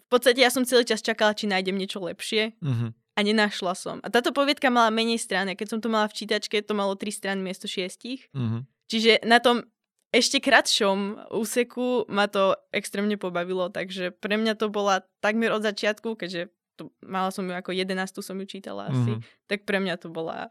[0.06, 2.58] v podstate ja som celý čas čakala, či nájdem niečo lepšie.
[2.58, 2.90] Mm-hmm.
[2.98, 3.98] A nenašla som.
[4.02, 5.54] A táto poviedka mala menej strany.
[5.54, 8.34] Keď som to mala v čítačke, to malo 3 strany miesto 6.
[8.34, 8.62] Mm-hmm.
[8.90, 9.70] Čiže na tom
[10.10, 16.18] ešte kratšom úseku ma to extrémne pobavilo, takže pre mňa to bola takmer od začiatku,
[16.18, 16.50] keďže
[16.80, 19.52] to, mala som ju ako 11, som ju čítala asi, mm-hmm.
[19.52, 20.48] tak pre mňa to bola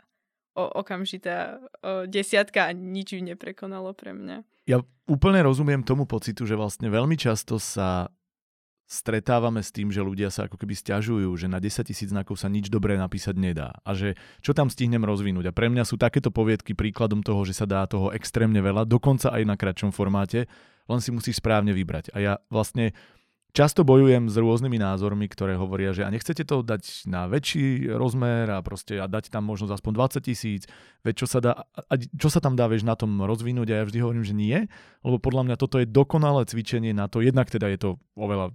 [0.52, 4.44] o, okamžitá o, desiatka a nič ju neprekonalo pre mňa.
[4.68, 8.12] Ja úplne rozumiem tomu pocitu, že vlastne veľmi často sa
[8.88, 12.48] stretávame s tým, že ľudia sa ako keby stiažujú, že na 10 tisíc znakov sa
[12.48, 15.52] nič dobré napísať nedá a že čo tam stihnem rozvinúť.
[15.52, 19.28] A pre mňa sú takéto poviedky príkladom toho, že sa dá toho extrémne veľa, dokonca
[19.28, 20.48] aj na kratšom formáte,
[20.88, 22.16] len si musíš správne vybrať.
[22.16, 22.96] A ja vlastne
[23.56, 28.44] Často bojujem s rôznymi názormi, ktoré hovoria, že a nechcete to dať na väčší rozmer
[28.52, 30.62] a proste a dať tam možno aspoň 20 tisíc,
[31.00, 33.68] veď čo sa, dá, a čo sa tam dá vieš na tom rozvinúť?
[33.72, 34.68] A ja vždy hovorím, že nie,
[35.00, 37.90] lebo podľa mňa toto je dokonalé cvičenie na to, jednak teda je to
[38.20, 38.52] oveľa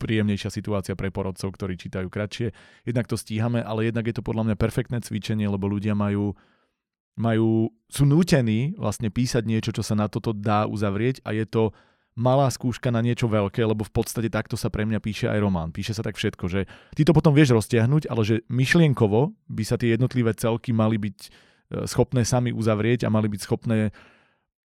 [0.00, 2.56] príjemnejšia situácia pre porodcov, ktorí čítajú kratšie,
[2.88, 6.32] jednak to stíhame, ale jednak je to podľa mňa perfektné cvičenie, lebo ľudia majú
[7.12, 11.76] majú, sú nútení vlastne písať niečo, čo sa na toto dá uzavrieť a je to
[12.12, 15.72] malá skúška na niečo veľké, lebo v podstate takto sa pre mňa píše aj román.
[15.72, 16.60] Píše sa tak všetko, že
[16.92, 21.18] ty to potom vieš roztiahnuť, ale že myšlienkovo by sa tie jednotlivé celky mali byť
[21.24, 21.28] e,
[21.88, 23.96] schopné sami uzavrieť a mali byť schopné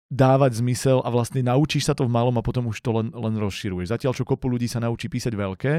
[0.10, 3.36] dávať zmysel a vlastne naučíš sa to v malom a potom už to len, len
[3.38, 3.94] rozširuješ.
[3.94, 5.74] Zatiaľ, čo kopu ľudí sa naučí písať veľké,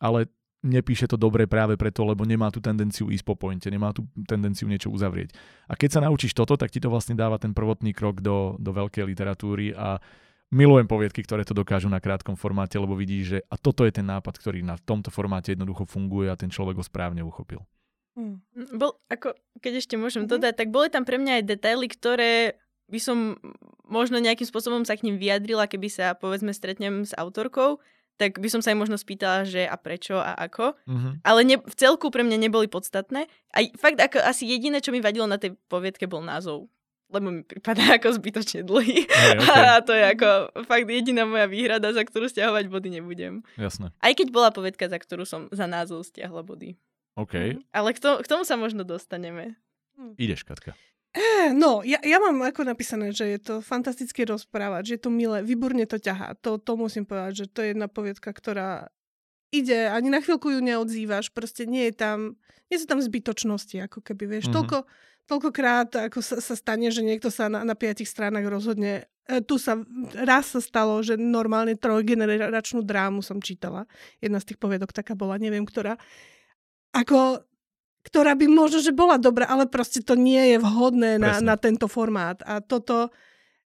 [0.00, 0.30] ale
[0.62, 4.70] nepíše to dobre práve preto, lebo nemá tú tendenciu ísť po pointe, nemá tú tendenciu
[4.70, 5.34] niečo uzavrieť.
[5.66, 8.70] A keď sa naučíš toto, tak ti to vlastne dáva ten prvotný krok do, do
[8.70, 9.98] veľkej literatúry a
[10.52, 14.04] milujem poviedky, ktoré to dokážu na krátkom formáte, lebo vidíš, že a toto je ten
[14.04, 17.64] nápad, ktorý na tomto formáte jednoducho funguje a ten človek ho správne uchopil.
[18.12, 18.44] Hmm.
[18.76, 19.32] Bol, ako,
[19.64, 20.32] keď ešte môžem mm-hmm.
[20.36, 22.60] dodať, tak boli tam pre mňa aj detaily, ktoré
[22.92, 23.40] by som
[23.88, 27.80] možno nejakým spôsobom sa k ním vyjadrila, keby sa povedzme stretnem s autorkou,
[28.20, 30.76] tak by som sa aj možno spýtala, že a prečo a ako.
[30.84, 31.12] Mm-hmm.
[31.24, 33.24] Ale ne, v celku pre mňa neboli podstatné.
[33.56, 36.68] A fakt ako asi jediné, čo mi vadilo na tej poviedke, bol názov.
[37.12, 39.04] Lebo mi pripadá ako zbytočne dlhý.
[39.04, 39.62] Hey, okay.
[39.68, 40.28] A to je ako
[40.64, 43.44] fakt jediná moja výhrada, za ktorú stiahovať body nebudem.
[43.60, 43.92] Jasné.
[44.00, 46.80] Aj keď bola povedka, za ktorú som za názov stiahla body.
[47.20, 47.60] OK.
[47.60, 47.60] Mm.
[47.76, 49.60] Ale k, to, k tomu sa možno dostaneme.
[50.16, 50.72] Ideš, Katka.
[51.12, 55.10] Eh, no, ja, ja mám ako napísané, že je to fantastický rozprávať, že je to
[55.12, 56.32] milé, výborne to ťahá.
[56.40, 58.88] To, to musím povedať, že to je jedna poviedka, ktorá
[59.52, 62.18] ide, ani na chvíľku ju neodzývaš, proste nie je tam,
[62.72, 64.56] nie sú tam zbytočnosti, ako keby, vieš, mm-hmm.
[64.56, 64.78] toľko,
[65.28, 69.06] toľkokrát, ako sa, sa stane, že niekto sa na, na piatich stranách rozhodne.
[69.28, 69.76] E, tu sa,
[70.16, 73.84] raz sa stalo, že normálne trojgeneračnú drámu som čítala.
[74.18, 76.00] Jedna z tých poviedok taká bola, neviem ktorá.
[76.96, 77.44] Ako
[78.02, 81.86] ktorá by možno, že bola dobrá, ale proste to nie je vhodné na, na tento
[81.86, 82.42] formát.
[82.42, 83.14] A toto,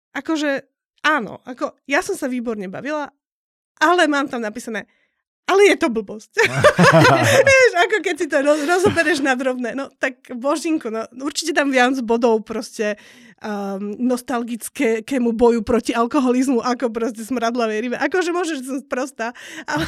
[0.10, 0.66] akože,
[1.06, 3.14] áno, ako, ja som sa výborne bavila,
[3.78, 4.90] ale mám tam napísané,
[5.44, 6.40] ale je to blbosť.
[7.50, 11.70] Vieš, ako keď si to roz, rozobereš na drobné, no tak božinku, no určite tam
[11.70, 12.96] viac bodov proste
[13.44, 17.98] um, nostalgickému boju proti alkoholizmu, ako proste smradlavej rybe.
[18.00, 19.36] Akože môžeš, som prostá,
[19.68, 19.86] ale,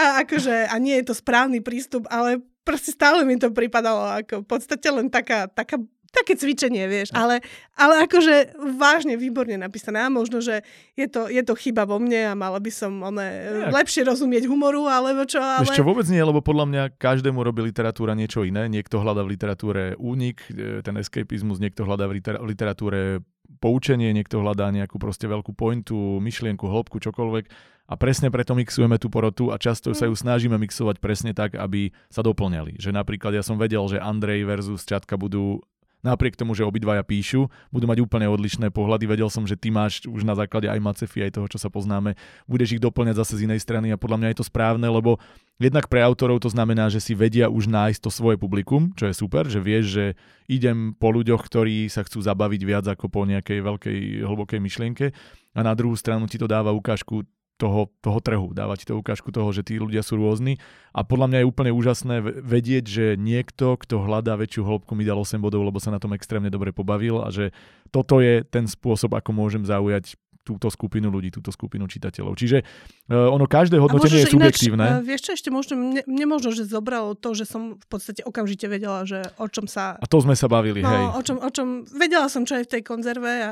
[0.00, 4.42] a akože, a nie je to správny prístup, ale proste stále mi to pripadalo ako
[4.42, 5.78] v podstate len taká, taká
[6.12, 7.26] také cvičenie, vieš, no.
[7.26, 7.44] ale,
[7.74, 10.62] ale akože vážne výborne napísané a možno, že
[10.94, 13.26] je to, je to chyba vo mne a mala by som one,
[13.70, 15.66] lepšie rozumieť humoru, alebo čo, ale...
[15.66, 18.70] Vieš čo, vôbec nie, lebo podľa mňa každému robí literatúra niečo iné.
[18.70, 23.20] Niekto hľadá v literatúre únik, e, ten escapizmus, niekto hľadá v literatúre
[23.62, 29.06] poučenie, niekto hľadá nejakú proste veľkú pointu, myšlienku, hĺbku, čokoľvek a presne preto mixujeme tú
[29.06, 30.22] porotu a často sa ju mm.
[30.26, 32.82] snažíme mixovať presne tak, aby sa doplňali.
[32.82, 35.62] Že napríklad ja som vedel, že Andrej versus Čatka budú
[36.06, 39.10] napriek tomu, že obidvaja píšu, budú mať úplne odlišné pohľady.
[39.10, 42.14] Vedel som, že ty máš už na základe aj Macefy, aj toho, čo sa poznáme,
[42.46, 45.18] budeš ich doplňať zase z inej strany a podľa mňa je to správne, lebo
[45.58, 49.14] jednak pre autorov to znamená, že si vedia už nájsť to svoje publikum, čo je
[49.18, 50.04] super, že vieš, že
[50.46, 55.06] idem po ľuďoch, ktorí sa chcú zabaviť viac ako po nejakej veľkej hlbokej myšlienke
[55.56, 57.26] a na druhú stranu ti to dáva ukážku
[57.56, 60.60] toho, toho trhu, dávať to ukážku toho, že tí ľudia sú rôzni
[60.92, 65.16] a podľa mňa je úplne úžasné vedieť, že niekto, kto hľadá väčšiu hĺbku, mi dal
[65.16, 67.56] 8 bodov, lebo sa na tom extrémne dobre pobavil a že
[67.88, 72.38] toto je ten spôsob, ako môžem zaujať túto skupinu ľudí, túto skupinu čitateľov.
[72.38, 74.86] Čiže uh, ono každé hodnotenie je subjektívne.
[74.86, 77.86] Ináč, uh, vieš čo, ešte možno, mne, mne možno, že zobralo to, že som v
[77.90, 79.98] podstate okamžite vedela, že o čom sa...
[79.98, 81.04] A to sme sa bavili, no, hej.
[81.18, 83.50] O čom, o čom, vedela som, čo je v tej konzerve a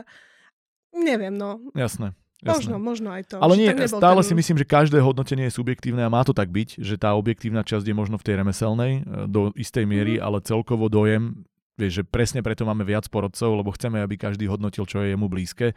[0.94, 1.58] neviem, no.
[1.74, 2.14] Jasné.
[2.42, 3.36] Možno, možno aj to.
[3.38, 4.28] Ale nie, stále ten...
[4.28, 7.62] si myslím, že každé hodnotenie je subjektívne a má to tak byť, že tá objektívna
[7.62, 10.22] časť je možno v tej remeselnej e, do istej miery, mm.
[10.24, 11.46] ale celkovo dojem,
[11.78, 15.30] vieš, že presne preto máme viac porodcov, lebo chceme, aby každý hodnotil, čo je jemu
[15.30, 15.72] blízke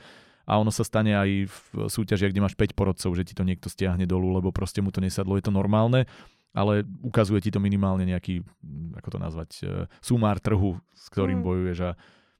[0.48, 1.60] a ono sa stane aj v
[1.92, 5.04] súťaži, kde máš 5 porodcov, že ti to niekto stiahne dolu, lebo proste mu to
[5.04, 6.08] nesadlo, je to normálne,
[6.56, 8.48] ale ukazuje ti to minimálne nejaký,
[8.96, 11.46] ako to nazvať, e, sumár trhu, s ktorým mm.
[11.46, 11.92] bojuješ a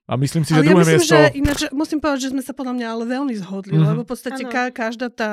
[0.08, 1.16] a myslím si, že ale druhé ja myslím, miesto...
[1.20, 3.90] Že ináč, musím povedať, že sme sa podľa mňa ale veľmi zhodli, mm-hmm.
[3.92, 5.32] lebo v podstate ka, každá tá,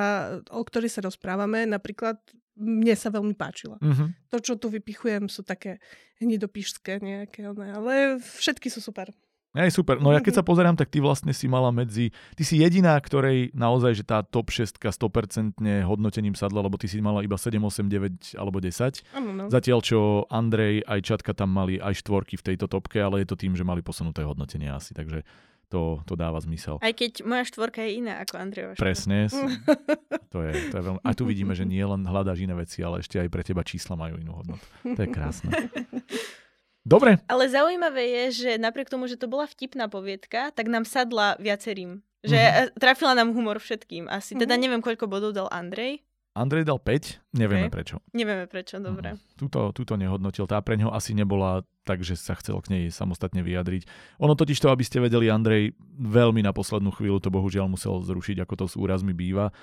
[0.51, 2.19] o ktorej sa rozprávame, napríklad
[2.59, 3.79] mne sa veľmi páčila.
[3.79, 4.35] Mm-hmm.
[4.35, 5.79] To, čo tu vypichujem, sú také
[6.19, 9.15] hnidopíšské nejaké, ale všetky sú super.
[9.55, 10.03] Aj super.
[10.03, 12.11] No ja keď sa pozerám, tak ty vlastne si mala medzi...
[12.35, 16.99] Ty si jediná, ktorej naozaj, že tá top 6 100% hodnotením sadla, lebo ty si
[16.99, 19.15] mala iba 7, 8, 9 alebo 10.
[19.15, 19.45] Ano, no.
[19.47, 23.39] Zatiaľ, čo Andrej aj Čatka tam mali aj štvorky v tejto topke, ale je to
[23.39, 25.23] tým, že mali posunuté hodnotenie asi, takže
[25.71, 26.79] to, to dáva zmysel.
[26.83, 29.31] Aj keď moja štvorka je iná ako Andrejova Presne.
[30.35, 31.01] to je, to je veľmi...
[31.03, 33.99] A tu vidíme, že nie len hľadáš iné veci, ale ešte aj pre teba čísla
[33.99, 34.67] majú inú hodnotu.
[34.83, 35.51] To je krásne.
[36.85, 37.17] Dobre.
[37.33, 42.05] Ale zaujímavé je, že napriek tomu, že to bola vtipná poviedka, tak nám sadla viacerým.
[42.25, 42.77] Že mm-hmm.
[42.77, 44.09] trafila nám humor všetkým.
[44.13, 44.43] Asi mm-hmm.
[44.45, 46.05] teda neviem, koľko bodov dal Andrej.
[46.35, 47.75] Andrej dal 5, nevieme okay.
[47.79, 48.03] prečo.
[48.11, 49.15] Nevieme prečo, dobre.
[49.15, 49.39] Mm.
[49.39, 50.51] Tuto, tuto nehodnotil.
[50.51, 53.87] Tá pre ňo asi nebola tak, že sa chcel k nej samostatne vyjadriť.
[54.19, 58.43] Ono totiž to, aby ste vedeli, Andrej veľmi na poslednú chvíľu to bohužiaľ musel zrušiť,
[58.43, 59.55] ako to s úrazmi býva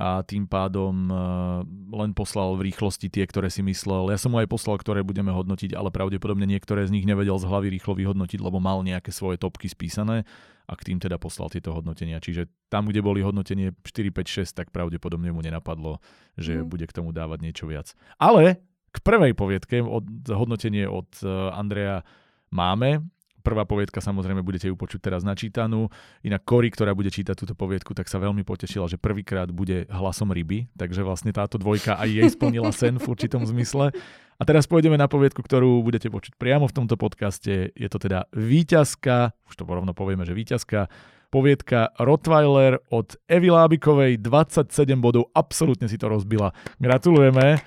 [0.00, 1.60] a tým pádom uh,
[1.92, 4.08] len poslal v rýchlosti tie, ktoré si myslel.
[4.08, 7.44] Ja som mu aj poslal, ktoré budeme hodnotiť, ale pravdepodobne niektoré z nich nevedel z
[7.44, 10.24] hlavy rýchlo vyhodnotiť, lebo mal nejaké svoje topky spísané
[10.64, 12.16] a k tým teda poslal tieto hodnotenia.
[12.16, 16.00] Čiže tam, kde boli hodnotenie 4, 5, 6, tak pravdepodobne mu nenapadlo,
[16.40, 16.64] že mm.
[16.64, 17.92] bude k tomu dávať niečo viac.
[18.16, 18.56] Ale
[18.90, 21.12] K prvej poviedke od, hodnotenie od
[21.54, 22.02] Andreja
[22.50, 23.06] máme.
[23.40, 25.88] Prvá poviedka samozrejme budete ju počuť teraz načítanú.
[26.22, 30.30] Inak Cory, ktorá bude čítať túto poviedku, tak sa veľmi potešila, že prvýkrát bude hlasom
[30.30, 33.92] ryby, takže vlastne táto dvojka aj jej splnila sen v určitom zmysle.
[34.40, 37.76] A teraz pôjdeme na poviedku, ktorú budete počuť priamo v tomto podcaste.
[37.76, 40.88] Je to teda Výťazka, už to rovno povieme, že Výťazka,
[41.28, 46.56] poviedka Rottweiler od Evy Lábikovej, 27 bodov, absolútne si to rozbila.
[46.80, 47.60] Gratulujeme.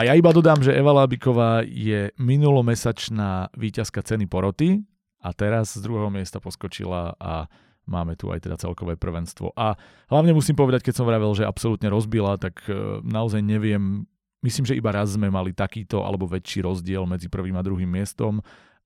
[0.00, 4.80] A ja iba dodám, že Eva Lábiková je minulomesačná víťazka ceny poroty
[5.20, 7.44] a teraz z druhého miesta poskočila a
[7.84, 9.52] máme tu aj teda celkové prvenstvo.
[9.52, 9.76] A
[10.08, 14.08] hlavne musím povedať, keď som vravel, že absolútne rozbila, tak e, naozaj neviem,
[14.40, 18.40] myslím, že iba raz sme mali takýto alebo väčší rozdiel medzi prvým a druhým miestom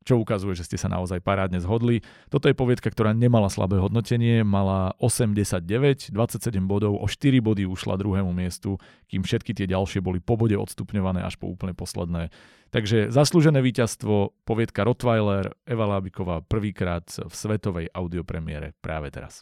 [0.04, 2.04] čo ukazuje, že ste sa naozaj parádne zhodli.
[2.28, 7.96] Toto je poviedka, ktorá nemala slabé hodnotenie, mala 89, 27 bodov, o 4 body ušla
[7.96, 8.76] druhému miestu,
[9.08, 12.28] kým všetky tie ďalšie boli po bode odstupňované až po úplne posledné.
[12.70, 19.40] Takže zaslúžené víťazstvo, poviedka Rottweiler, Eva Lábiková prvýkrát v svetovej audiopremiére práve teraz.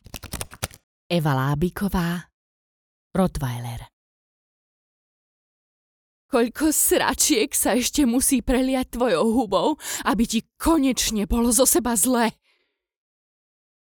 [1.11, 2.33] Eva Lábiková,
[3.13, 3.92] Rottweiler.
[6.33, 9.77] Koľko sračiek sa ešte musí preliať tvojou hubou,
[10.09, 12.33] aby ti konečne bolo zo seba zle.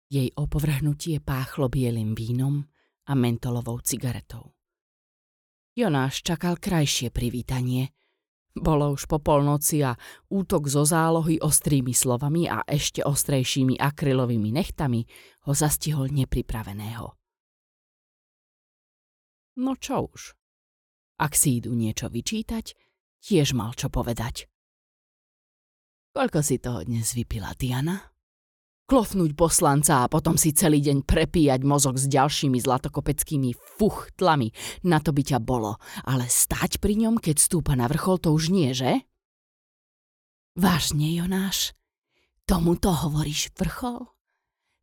[0.09, 2.65] Jej opovrhnutie páchlo bielým vínom
[3.05, 4.57] a mentolovou cigaretou.
[5.77, 7.93] Jonáš čakal krajšie privítanie.
[8.57, 9.93] Bolo už po polnoci a
[10.34, 15.05] útok zo zálohy ostrými slovami a ešte ostrejšími akrylovými nechtami
[15.45, 17.13] ho zastihol nepripraveného.
[19.61, 20.34] No čo už,
[21.24, 22.76] ak si idú niečo vyčítať,
[23.24, 24.51] tiež mal čo povedať.
[26.11, 28.11] Koľko si toho dnes vypila, Diana?
[28.84, 34.51] Klofnúť poslanca a potom si celý deň prepíjať mozog s ďalšími zlatokopeckými fuchtlami,
[34.84, 38.51] na to by ťa bolo, ale stať pri ňom, keď stúpa na vrchol, to už
[38.51, 39.07] nie, že?
[40.59, 41.71] Vážne, Jonáš?
[42.43, 44.11] Tomuto hovoríš vrchol?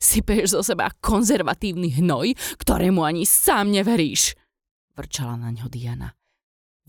[0.01, 4.33] Sypeš zo seba konzervatívny hnoj, ktorému ani sám neveríš,
[4.97, 6.17] vrčala na ňo Diana.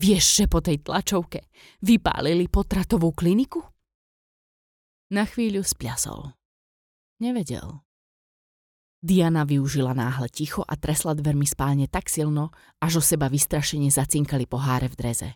[0.00, 1.48] Vieš, že po tej tlačovke
[1.84, 3.60] vypálili potratovú kliniku?
[5.12, 6.32] Na chvíľu spľasol.
[7.20, 7.84] Nevedel.
[9.02, 14.46] Diana využila náhle ticho a tresla dvermi spálne tak silno, až o seba vystrašene zacinkali
[14.46, 15.30] poháre v dreze.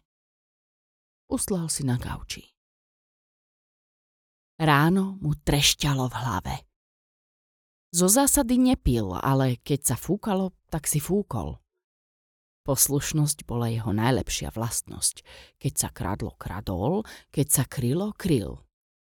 [1.27, 2.47] Uslal si na gauči.
[4.57, 6.55] Ráno mu trešťalo v hlave.
[7.91, 11.59] Zo zásady nepil, ale keď sa fúkalo, tak si fúkol.
[12.67, 15.23] Poslušnosť bola jeho najlepšia vlastnosť.
[15.63, 18.67] Keď sa kradlo, kradol, keď sa krylo, kryl.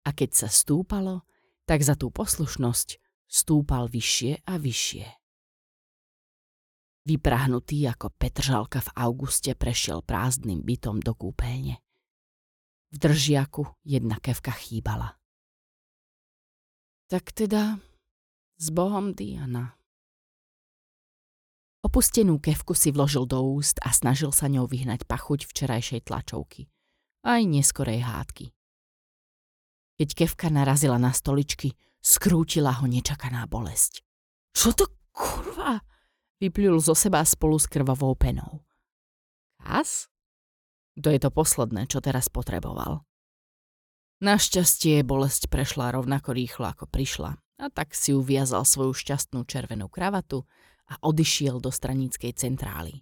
[0.08, 1.28] A keď sa stúpalo,
[1.68, 2.95] tak za tú poslušnosť
[3.28, 5.06] stúpal vyššie a vyššie.
[7.12, 11.82] Vyprahnutý ako Petržalka v auguste prešiel prázdnym bytom do kúpeľne.
[12.91, 15.20] V držiaku jedna kevka chýbala.
[17.12, 17.84] Tak teda
[18.56, 19.81] s Bohom Diana.
[21.92, 26.72] Opustenú kevku si vložil do úst a snažil sa ňou vyhnať pachuť včerajšej tlačovky.
[27.20, 28.56] Aj neskorej hádky.
[30.00, 34.08] Keď kevka narazila na stoličky, skrútila ho nečakaná bolesť.
[34.56, 35.84] Čo to kurva?
[36.39, 38.64] Vyplul zo seba spolu s krvavou penou.
[39.60, 40.08] Kas?
[40.96, 43.04] To je to posledné, čo teraz potreboval.
[44.24, 50.48] Našťastie bolesť prešla rovnako rýchlo, ako prišla a tak si uviazal svoju šťastnú červenú kravatu
[50.92, 53.00] a odišiel do straníckej centrály.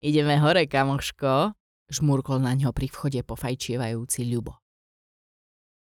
[0.00, 1.52] Ideme hore, kamoško,
[1.92, 4.56] žmurkol na ňo pri vchode pofajčievajúci Ľubo.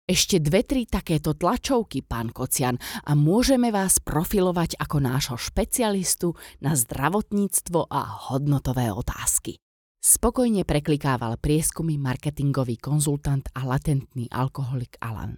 [0.09, 6.34] Ešte dve, tri takéto tlačovky, pán Kocian, a môžeme vás profilovať ako nášho špecialistu
[6.65, 9.61] na zdravotníctvo a hodnotové otázky.
[10.01, 15.38] Spokojne preklikával prieskumy marketingový konzultant a latentný alkoholik Alan.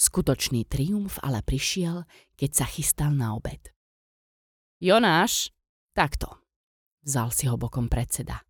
[0.00, 3.60] Skutočný triumf ale prišiel, keď sa chystal na obed.
[4.80, 5.52] Jonáš,
[5.92, 6.40] takto,
[7.04, 8.40] vzal si ho bokom predseda.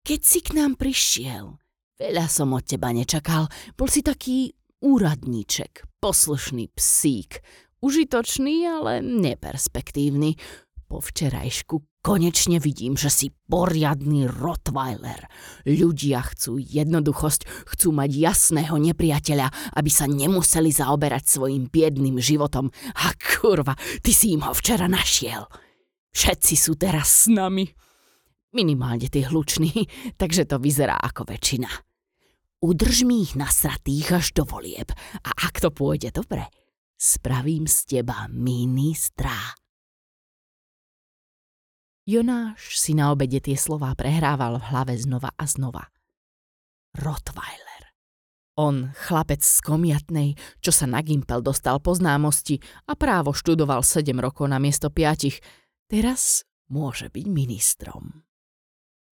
[0.00, 1.52] Keď si k nám prišiel,
[2.00, 3.44] veľa som od teba nečakal,
[3.76, 7.44] bol si taký úradníček, poslušný psík,
[7.84, 10.40] užitočný, ale neperspektívny.
[10.88, 15.28] Po včerajšku konečne vidím, že si poriadny Rottweiler.
[15.68, 22.72] Ľudia chcú jednoduchosť, chcú mať jasného nepriateľa, aby sa nemuseli zaoberať svojim biedným životom.
[23.04, 25.44] A kurva, ty si im ho včera našiel.
[26.16, 27.68] Všetci sú teraz s nami.
[28.56, 29.84] Minimálne tí hluční,
[30.20, 31.68] takže to vyzerá ako väčšina.
[32.64, 34.88] Udrž mi ich nasratých až do volieb
[35.20, 36.48] a ak to pôjde dobre,
[36.96, 39.36] spravím z teba ministra.
[42.08, 45.92] Jonáš si na obede tie slová prehrával v hlave znova a znova.
[46.96, 47.92] Rottweiler.
[48.56, 50.32] On, chlapec z komiatnej,
[50.64, 55.36] čo sa na Gimpel dostal po známosti a právo študoval 7 rokov na miesto 5,
[55.84, 58.24] teraz môže byť ministrom.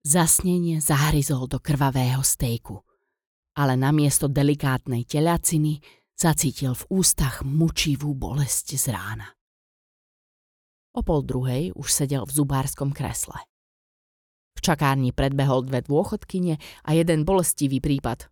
[0.06, 2.78] Zasnenie zahryzol do krvavého stejku,
[3.58, 5.82] ale namiesto delikátnej telaciny
[6.14, 9.34] zacítil v ústach mučivú bolesť z rána.
[10.94, 13.38] O pol druhej už sedel v zubárskom kresle.
[14.54, 18.30] V čakárni predbehol dve dôchodkyne a jeden bolestivý prípad.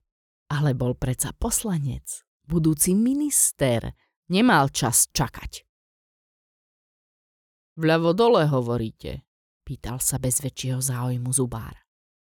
[0.52, 3.98] Ale bol predsa poslanec, budúci minister,
[4.30, 5.66] nemal čas čakať.
[7.80, 9.24] Vľavo dole hovoríte,
[9.64, 11.80] pýtal sa bez väčšieho záujmu zubár.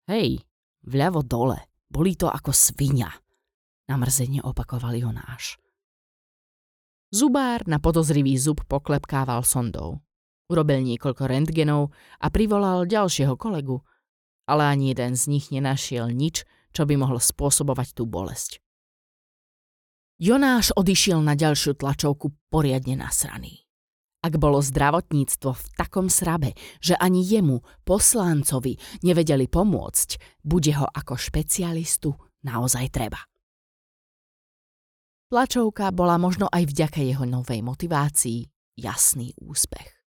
[0.05, 0.45] Hej,
[0.85, 1.57] vľavo dole,
[1.89, 3.09] boli to ako svinia,
[3.89, 5.57] namrzene opakoval Jonáš.
[7.09, 10.02] Zubár na podozrivý zub poklepkával sondou.
[10.51, 13.79] Urobil niekoľko rentgenov a privolal ďalšieho kolegu,
[14.43, 16.43] ale ani jeden z nich nenašiel nič,
[16.75, 18.59] čo by mohlo spôsobovať tú bolesť.
[20.19, 23.63] Jonáš odišiel na ďalšiu tlačovku poriadne nasraný.
[24.23, 31.19] Ak bolo zdravotníctvo v takom srabe, že ani jemu, poslancovi, nevedeli pomôcť, bude ho ako
[31.19, 32.15] špecialistu
[32.47, 33.19] naozaj treba.
[35.27, 38.47] Tlačovka bola možno aj vďaka jeho novej motivácii
[38.79, 40.02] jasný úspech.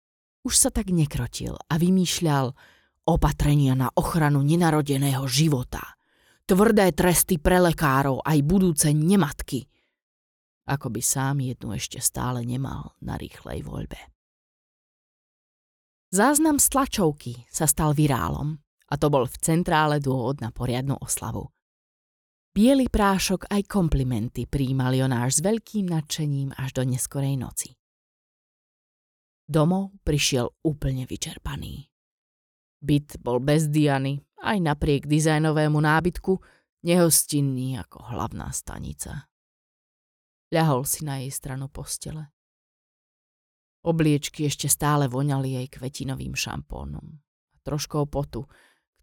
[0.44, 2.52] Už sa tak nekrotil a vymýšľal
[3.08, 5.96] opatrenia na ochranu nenarodeného života,
[6.44, 9.64] tvrdé tresty pre lekárov aj budúce nematky.
[10.68, 14.00] Ako by sám jednu ešte stále nemal na rýchlej voľbe.
[16.12, 21.48] Záznam z tlačovky sa stal virálom a to bol v centrále dôvod na poriadnu oslavu.
[22.54, 27.74] Bielý prášok aj komplimenty príjmal Jonáš s veľkým nadšením až do neskorej noci.
[29.44, 31.92] Domov prišiel úplne vyčerpaný.
[32.80, 36.36] Byt bol bez Diany, aj napriek dizajnovému nábytku,
[36.84, 39.28] nehostinný ako hlavná stanica.
[40.52, 42.32] Ľahol si na jej stranu postele.
[43.84, 47.04] Obliečky ešte stále voňali jej kvetinovým šampónom
[47.52, 48.48] a troškou potu,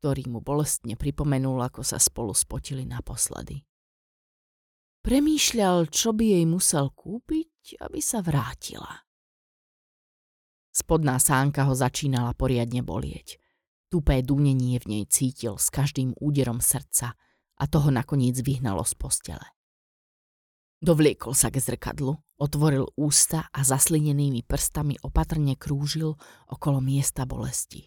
[0.02, 3.62] ktorý mu bolestne pripomenul, ako sa spolu spotili naposledy.
[5.06, 9.06] Premýšľal, čo by jej musel kúpiť, aby sa vrátila.
[10.72, 13.40] Spodná sánka ho začínala poriadne bolieť.
[13.92, 17.20] Tupé dunenie v nej cítil s každým úderom srdca
[17.60, 19.48] a toho nakoniec vyhnalo z postele.
[20.82, 26.18] Dovliekol sa k zrkadlu, otvoril ústa a zaslinenými prstami opatrne krúžil
[26.50, 27.86] okolo miesta bolesti.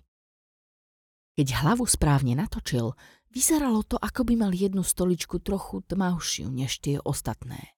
[1.34, 2.94] Keď hlavu správne natočil,
[3.34, 7.74] vyzeralo to, ako by mal jednu stoličku trochu tmavšiu než tie ostatné.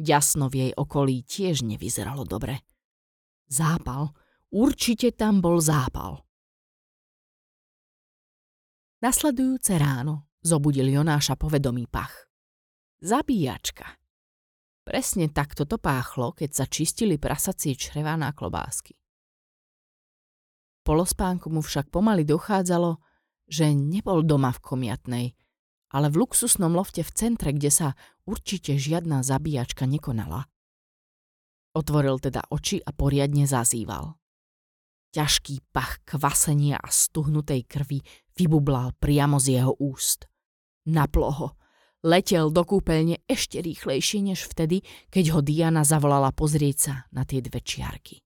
[0.00, 2.64] Jasno v jej okolí tiež nevyzeralo dobre.
[3.50, 4.14] Zápal.
[4.50, 6.22] Určite tam bol zápal.
[9.00, 12.30] Nasledujúce ráno zobudil Jonáša povedomý pach.
[13.00, 13.96] Zabíjačka.
[14.84, 18.98] Presne takto to páchlo, keď sa čistili prasacie črevá na klobásky.
[20.82, 22.98] Polospánku mu však pomaly dochádzalo,
[23.46, 25.26] že nebol doma v komiatnej,
[25.94, 27.88] ale v luxusnom lofte v centre, kde sa
[28.26, 30.49] určite žiadna zabíjačka nekonala.
[31.70, 34.18] Otvoril teda oči a poriadne zazýval.
[35.10, 37.98] Ťažký pach kvasenia a stuhnutej krvi
[38.38, 40.30] vybublal priamo z jeho úst.
[40.86, 41.58] Naploho.
[42.00, 44.80] Letel do kúpeľne ešte rýchlejšie než vtedy,
[45.12, 48.22] keď ho Diana zavolala pozrieť sa na tie dve čiarky.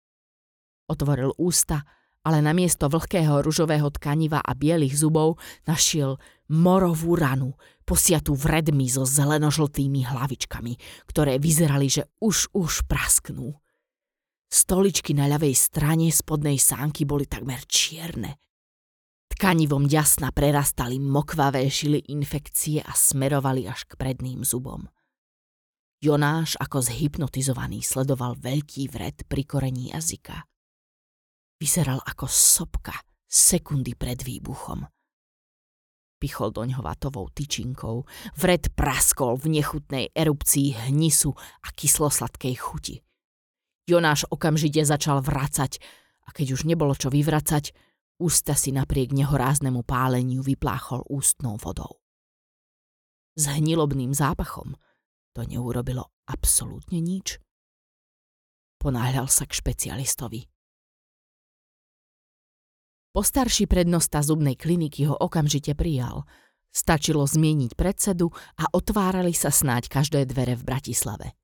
[0.87, 1.83] Otvoril ústa
[2.25, 5.37] ale namiesto vlhkého ružového tkaniva a bielých zubov
[5.69, 6.17] našiel
[6.51, 10.73] morovú ranu, posiatú vredmi so zelenožltými hlavičkami,
[11.09, 13.57] ktoré vyzerali, že už už prasknú.
[14.49, 18.39] Stoličky na ľavej strane spodnej sánky boli takmer čierne.
[19.35, 24.87] Tkanivom jasna prerastali mokvavé šily infekcie a smerovali až k predným zubom.
[25.99, 30.47] Jonáš ako zhypnotizovaný sledoval veľký vred pri korení jazyka.
[31.59, 34.87] Vyzeral ako sopka sekundy pred výbuchom.
[36.25, 38.09] Pichol doň vatovou tyčinkou,
[38.41, 42.97] vred praskol v nechutnej erupcii hnisu a kyslosladkej chuti.
[43.85, 45.77] Jonáš okamžite začal vracať
[46.25, 47.77] a keď už nebolo čo vyvracať,
[48.17, 52.01] ústa si napriek nehoráznemu páleniu vypláchol ústnou vodou.
[53.37, 54.81] S hnilobným zápachom
[55.37, 57.37] to neurobilo absolútne nič.
[58.81, 60.54] Ponáhľal sa k špecialistovi.
[63.15, 66.27] Postarší prednosta zubnej kliniky ho okamžite prijal.
[66.75, 71.39] Stačilo zmieniť predsedu a otvárali sa snáď každé dvere v Bratislave.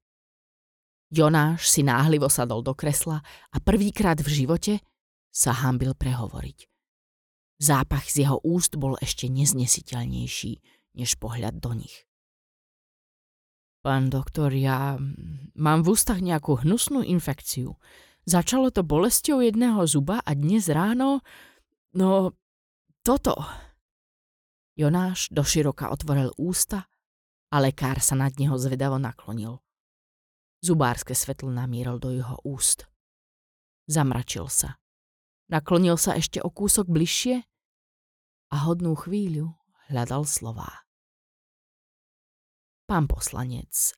[1.14, 3.22] Jonáš si náhlivo sadol do kresla
[3.54, 4.82] a prvýkrát v živote
[5.30, 6.66] sa hambil prehovoriť.
[7.62, 10.52] Zápach z jeho úst bol ešte neznesiteľnejší,
[10.98, 12.02] než pohľad do nich.
[13.86, 14.98] Pán doktor, ja
[15.54, 17.78] mám v ústach nejakú hnusnú infekciu.
[18.26, 21.22] Začalo to bolesťou jedného zuba a dnes ráno,
[21.96, 22.34] no
[23.02, 23.34] toto.
[24.78, 26.88] Jonáš doširoka otvoril ústa
[27.52, 29.60] a lekár sa nad neho zvedavo naklonil.
[30.60, 32.86] Zubárske svetlo namíril do jeho úst.
[33.88, 34.78] Zamračil sa.
[35.50, 37.42] Naklonil sa ešte o kúsok bližšie
[38.54, 39.56] a hodnú chvíľu
[39.90, 40.86] hľadal slová.
[42.86, 43.94] Pán poslanec,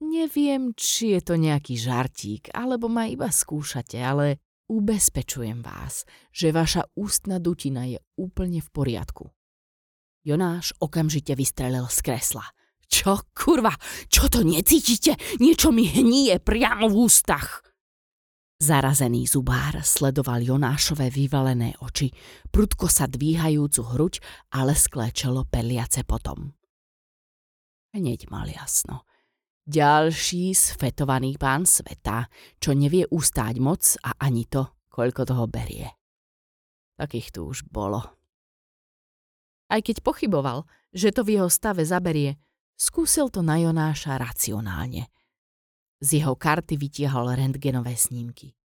[0.00, 4.40] neviem, či je to nejaký žartík, alebo ma iba skúšate, ale
[4.70, 9.26] ubezpečujem vás, že vaša ústna dutina je úplne v poriadku.
[10.22, 12.46] Jonáš okamžite vystrelil z kresla.
[12.86, 13.74] Čo, kurva,
[14.06, 15.18] čo to necítite?
[15.42, 17.66] Niečo mi hníje priamo v ústach.
[18.60, 22.12] Zarazený zubár sledoval Jonášové vyvalené oči,
[22.52, 24.14] prudko sa dvíhajúcu hruď
[24.52, 26.52] ale skléčelo perliace potom.
[27.96, 29.08] Hneď mal jasno.
[29.68, 35.86] Ďalší sfetovaný pán sveta, čo nevie ustáť moc a ani to, koľko toho berie.
[36.96, 38.00] Takých tu už bolo.
[39.70, 42.36] Aj keď pochyboval, že to v jeho stave zaberie,
[42.74, 45.06] skúsil to na Jonáša racionálne.
[46.00, 48.56] Z jeho karty vytiahol rentgenové snímky.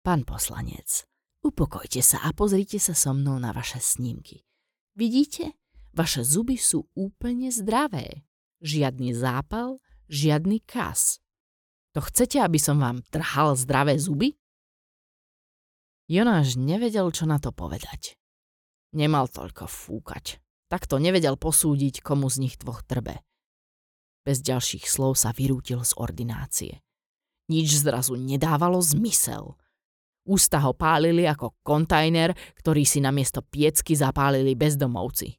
[0.00, 1.04] Pán poslanec,
[1.44, 4.42] upokojte sa a pozrite sa so mnou na vaše snímky.
[4.96, 5.54] Vidíte?
[5.92, 8.24] Vaše zuby sú úplne zdravé.
[8.64, 9.76] Žiadny zápal,
[10.10, 11.22] žiadny kas.
[11.94, 14.34] To chcete, aby som vám trhal zdravé zuby?
[16.10, 18.18] Jonáš nevedel, čo na to povedať.
[18.90, 20.42] Nemal toľko fúkať.
[20.66, 23.22] Takto nevedel posúdiť, komu z nich dvoch trbe.
[24.26, 26.82] Bez ďalších slov sa vyrútil z ordinácie.
[27.50, 29.58] Nič zrazu nedávalo zmysel.
[30.26, 35.34] Ústa ho pálili ako kontajner, ktorý si namiesto piecky zapálili bezdomovci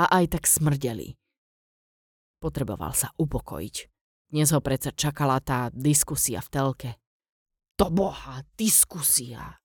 [0.00, 1.16] a aj tak smrdeli.
[2.36, 3.76] Potreboval sa upokojiť.
[4.32, 6.90] Dnes ho predsa čakala tá diskusia v telke.
[7.76, 9.60] To boha, diskusia!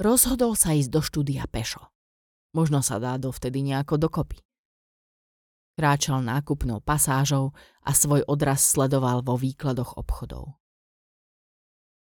[0.00, 1.92] Rozhodol sa ísť do štúdia pešo.
[2.56, 4.40] Možno sa dá dovtedy nejako dokopy.
[5.76, 7.52] Kráčal nákupnou pasážou
[7.84, 10.60] a svoj odraz sledoval vo výkladoch obchodov.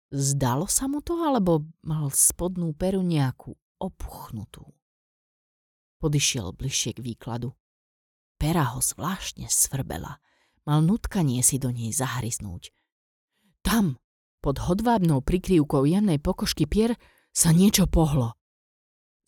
[0.08, 4.64] Zdalo sa mu to, alebo mal spodnú peru nejakú opuchnutú.
[6.00, 7.52] Podišiel bližšie k výkladu.
[8.38, 10.22] Pera ho zvláštne svrbela.
[10.64, 12.70] Mal nutkanie si do nej zahryznúť.
[13.66, 13.98] Tam,
[14.40, 16.94] pod hodvábnou prikryvkou jemnej pokožky pier,
[17.34, 18.38] sa niečo pohlo.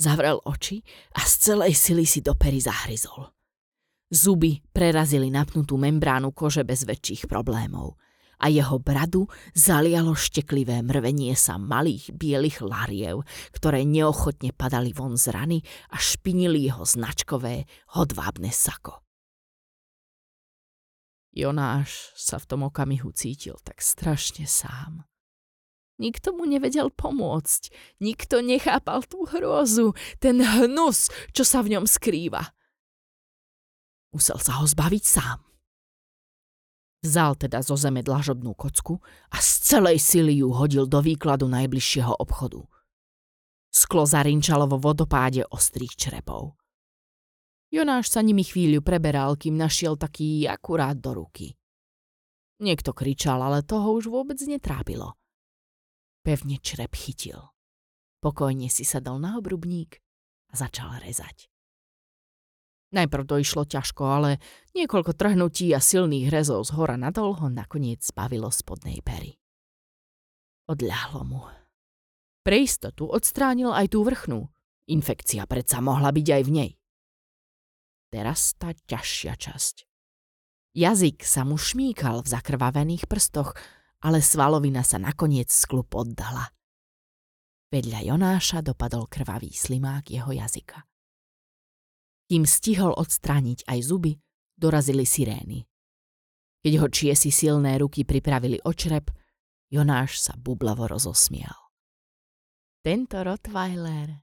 [0.00, 0.80] Zavrel oči
[1.12, 3.28] a z celej sily si do pery zahryzol.
[4.10, 7.94] Zuby prerazili napnutú membránu kože bez väčších problémov–
[8.40, 13.22] a jeho bradu zalialo šteklivé mrvenie sa malých bielých lariev,
[13.52, 15.58] ktoré neochotne padali von z rany
[15.92, 19.04] a špinili jeho značkové hodvábne sako.
[21.30, 25.06] Jonáš sa v tom okamihu cítil tak strašne sám.
[26.00, 27.68] Nikto mu nevedel pomôcť,
[28.00, 32.56] nikto nechápal tú hrôzu, ten hnus, čo sa v ňom skrýva.
[34.10, 35.49] Musel sa ho zbaviť sám.
[37.00, 39.00] Vzal teda zo zeme dlažobnú kocku
[39.32, 42.60] a z celej sily ju hodil do výkladu najbližšieho obchodu.
[43.72, 46.60] Sklo zarinčalo vo vodopáde ostrých črepov.
[47.70, 51.54] Jonáš sa nimi chvíľu preberal, kým našiel taký akurát do ruky.
[52.60, 55.16] Niekto kričal, ale toho už vôbec netrápilo.
[56.20, 57.40] Pevne črep chytil.
[58.20, 60.02] Pokojne si sadol na obrubník
[60.52, 61.49] a začal rezať.
[62.90, 64.30] Najprv to išlo ťažko, ale
[64.74, 69.38] niekoľko trhnutí a silných rezov z hora nadol ho nakoniec zbavilo spodnej pery.
[70.66, 71.42] Odľahlo mu.
[72.42, 74.50] Pre istotu odstránil aj tú vrchnú.
[74.90, 76.70] Infekcia predsa mohla byť aj v nej.
[78.10, 79.86] Teraz tá ťažšia časť.
[80.74, 83.54] Jazyk sa mu šmíkal v zakrvavených prstoch,
[84.02, 86.50] ale svalovina sa nakoniec sklup oddala.
[87.70, 90.89] Vedľa Jonáša dopadol krvavý slimák jeho jazyka.
[92.30, 94.14] Kým stihol odstrániť aj zuby,
[94.54, 95.66] dorazili sirény.
[96.62, 99.10] Keď ho čiesi silné ruky pripravili očrep,
[99.66, 101.74] Jonáš sa bublavo rozosmial.
[102.86, 104.14] Tento Rottweiler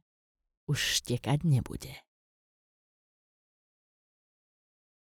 [0.71, 1.91] už štekať nebude.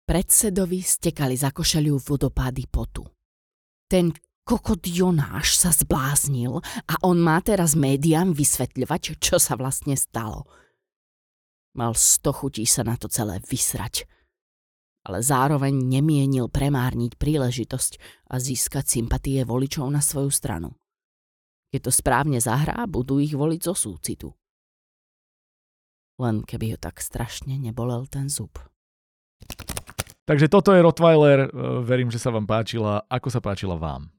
[0.07, 3.03] Predsedovi stekali za košeliu vodopády potu.
[3.91, 4.15] Ten
[4.47, 10.47] kokot Jonáš sa zbláznil a on má teraz médiám vysvetľovať, čo sa vlastne stalo–
[11.73, 14.05] Mal sto chutí sa na to celé vysrať.
[15.03, 17.93] Ale zároveň nemienil premárniť príležitosť
[18.31, 20.79] a získať sympatie voličov na svoju stranu.
[21.73, 24.29] Keď to správne zahrá, budú ich voliť zo súcitu.
[26.21, 28.61] Len keby ho tak strašne nebolel ten zub.
[30.29, 31.51] Takže toto je Rottweiler,
[31.83, 33.03] verím, že sa vám páčila.
[33.11, 34.13] Ako sa páčila vám?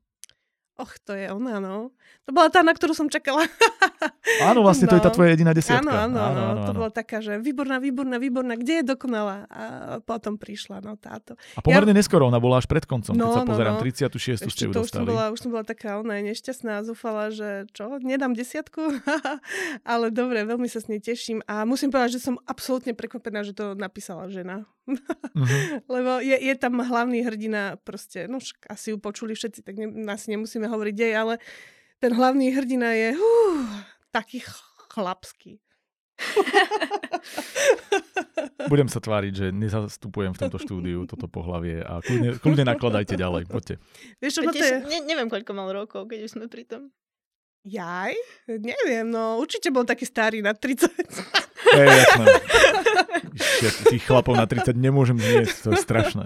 [0.74, 1.94] Och, to je ona, no.
[2.26, 3.46] To bola tá, na ktorú som čakala.
[4.50, 4.92] Áno, vlastne no.
[4.92, 5.16] to je tá no.
[5.16, 5.86] tvoja jediná desiatka.
[5.86, 6.80] Áno, áno, áno, áno, to áno.
[6.82, 9.46] bola taká, že výborná, výborná, výborná, kde je dokonalá?
[9.54, 9.64] A
[10.02, 11.38] potom prišla, no táto.
[11.54, 11.98] A pomerne ja...
[12.02, 13.82] neskoro, ona bola až pred koncom, no, keď sa no, pozerám, no.
[13.86, 14.50] 36.
[14.50, 14.82] Ešte ste ju dostali.
[14.82, 18.82] Už som, bola, už som bola taká, ona je nešťastná zúfala, že čo, nedám desiatku?
[19.94, 23.54] Ale dobre, veľmi sa s nej teším a musím povedať, že som absolútne prekvapená, že
[23.54, 24.66] to napísala žena.
[24.88, 25.82] Uh-huh.
[25.94, 30.36] Lebo je, je tam hlavný hrdina, proste, no asi ju počuli všetci, tak ne, asi
[30.36, 31.34] nemusíme hovoriť dej, ale
[32.04, 33.64] ten hlavný hrdina je uh,
[34.12, 34.44] taký
[34.92, 35.64] chlapský.
[38.72, 43.44] Budem sa tváriť, že nezastupujem v tomto štúdiu toto pohlavie a kľudne, kľudne nakladajte ďalej.
[43.50, 43.76] Poďte.
[44.22, 44.88] Vieš, čo, no je...
[44.88, 46.94] ne, neviem, koľko mal rokov, keď už sme pri tom.
[47.64, 48.14] Jaj?
[48.48, 50.92] Neviem, no určite bol taký starý na 30.
[51.80, 52.26] Ej, jasné.
[53.88, 56.26] Tých chlapov na 30 nemôžem zniesť, to je strašné.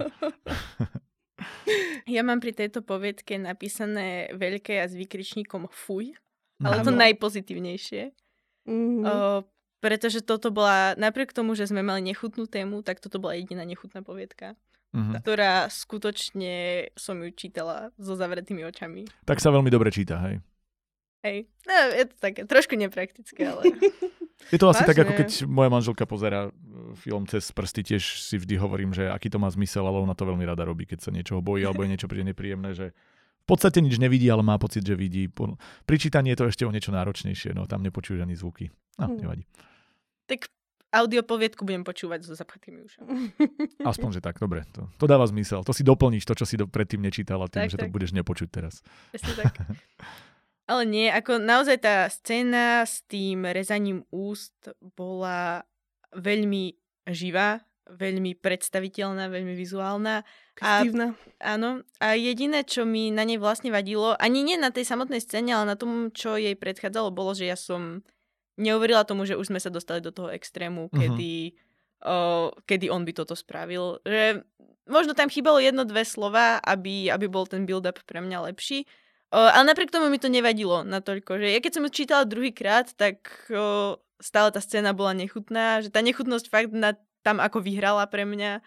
[2.08, 6.16] Ja mám pri tejto poviedke napísané veľké a s výkričníkom fuj,
[6.64, 8.16] ale to najpozitívnejšie.
[8.64, 9.04] Mm-hmm.
[9.04, 9.44] O,
[9.84, 14.02] pretože toto bola, napriek tomu, že sme mali nechutnú tému, tak toto bola jediná nechutná
[14.02, 14.56] poviedka.
[14.96, 15.20] Mm-hmm.
[15.20, 19.04] ktorá skutočne som ju čítala so zavretými očami.
[19.28, 20.40] Tak sa veľmi dobre číta, hej?
[21.26, 23.64] Hej, no, je to také trošku nepraktické, ale...
[24.54, 24.90] Je to asi Vážne.
[24.94, 26.50] tak, ako keď moja manželka pozera e,
[26.96, 30.30] film cez prsty, tiež si vždy hovorím, že aký to má zmysel, ale ona to
[30.30, 32.94] veľmi rada robí, keď sa niečoho bojí alebo je niečo príde nepríjemné, že
[33.44, 35.26] v podstate nič nevidí, ale má pocit, že vidí.
[35.90, 38.70] Pri čítaní je to ešte o niečo náročnejšie, no tam nepočuješ ani zvuky.
[39.02, 39.26] No, hm.
[39.26, 39.44] nevadí.
[40.30, 40.54] Tak
[40.94, 43.12] audiopoviedku budem počúvať so zapchatými ušami.
[43.92, 44.64] Aspoň, že tak, dobre.
[44.72, 45.66] To, to dáva zmysel.
[45.68, 47.90] To si doplníš to, čo si do, predtým nečítala tým, tak, že tak.
[47.90, 48.80] to budeš nepočuť teraz.
[49.12, 49.54] Presne tak.
[50.68, 54.68] Ale nie, ako naozaj tá scéna s tým rezaním úst
[55.00, 55.64] bola
[56.12, 56.76] veľmi
[57.08, 60.28] živá, veľmi predstaviteľná, veľmi vizuálna.
[60.60, 60.84] A,
[61.40, 61.88] áno.
[62.04, 65.72] A jediné, čo mi na nej vlastne vadilo, ani nie na tej samotnej scéne, ale
[65.72, 68.04] na tom, čo jej predchádzalo, bolo, že ja som
[68.60, 71.00] neuverila tomu, že už sme sa dostali do toho extrému, uh-huh.
[71.00, 71.56] kedy,
[72.04, 74.04] o, kedy on by toto spravil.
[74.04, 74.44] Že
[74.90, 78.84] možno tam chýbalo jedno, dve slova, aby, aby bol ten build-up pre mňa lepší.
[79.28, 82.96] O, ale napriek tomu mi to nevadilo natoľko, že ja keď som ju čítala druhýkrát,
[82.96, 86.96] tak o, stále tá scéna bola nechutná, že tá nechutnosť fakt na,
[87.28, 88.64] tam ako vyhrala pre mňa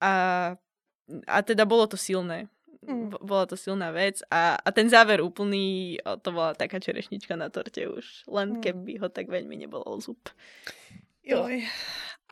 [0.00, 0.12] a,
[1.28, 2.48] a teda bolo to silné.
[2.80, 3.12] Mm.
[3.12, 7.52] Bola to silná vec a, a ten záver úplný, o, to bola taká čerešnička na
[7.52, 8.60] torte už, len mm.
[8.64, 10.32] keby ho tak veľmi nebolo zub.
[11.20, 11.68] Joj.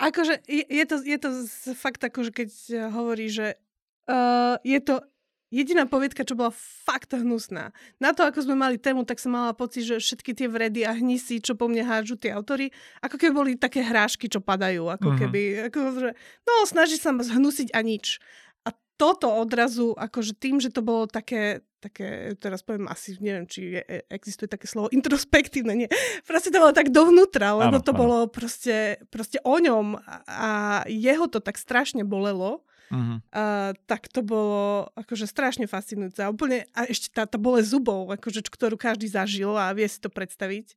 [0.00, 1.28] Akože je, je, to, je to
[1.76, 2.48] fakt ako, že keď
[2.96, 3.60] hovorí, že
[4.08, 5.04] uh, je to
[5.48, 7.72] jediná poviedka, čo bola fakt hnusná.
[8.00, 10.92] Na to, ako sme mali tému, tak som mala pocit, že všetky tie vredy a
[10.92, 12.68] hnisy, čo po mne hážu tie autory,
[13.00, 14.92] ako keby boli také hrášky, čo padajú.
[14.92, 15.20] Ako uh-huh.
[15.20, 15.40] keby,
[15.72, 16.10] ako, že,
[16.44, 18.20] no, snaží sa ma zhnusiť a nič.
[18.68, 23.80] A toto odrazu, akože tým, že to bolo také, také, teraz poviem asi, neviem, či
[23.80, 25.88] je, e, existuje také slovo introspektívne, nie.
[26.28, 28.00] Proste to bolo tak dovnútra, lebo ano, to ano.
[28.04, 29.96] bolo proste, proste o ňom
[30.28, 33.20] a jeho to tak strašne bolelo Uh-huh.
[33.32, 36.24] A, tak to bolo akože strašne fascinujúce.
[36.24, 40.00] A úplne, a ešte tá, tá bole zubov, akože, ktorú každý zažil a vie si
[40.00, 40.76] to predstaviť.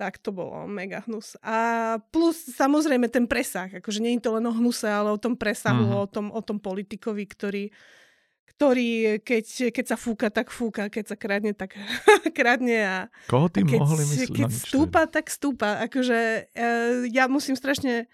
[0.00, 1.36] Tak to bolo mega hnus.
[1.44, 3.68] A plus samozrejme ten presah.
[3.68, 6.04] Akože nie je to len o hnuse, ale o tom presahu, uh-huh.
[6.04, 7.64] o, tom, o tom politikovi, ktorý,
[8.56, 11.76] ktorý keď, keď sa fúka, tak fúka, keď sa kradne, tak
[12.38, 12.78] kradne.
[12.80, 14.28] A, Koho tým keď, mohli myslieť?
[14.34, 15.84] Keď stúpa, tak stúpa.
[15.84, 16.68] Akože e,
[17.12, 18.08] ja musím strašne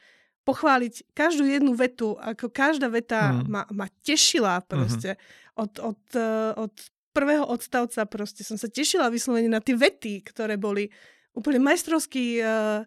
[0.46, 3.50] pochváliť každú jednu vetu, ako každá veta mm.
[3.50, 5.18] ma, ma tešila proste.
[5.18, 5.58] Mm-hmm.
[5.58, 6.74] Od, od, eh, od
[7.10, 10.92] prvého odstavca proste som sa tešila vyslovene na tie vety, ktoré boli
[11.36, 12.84] úplne majstrovsky uh,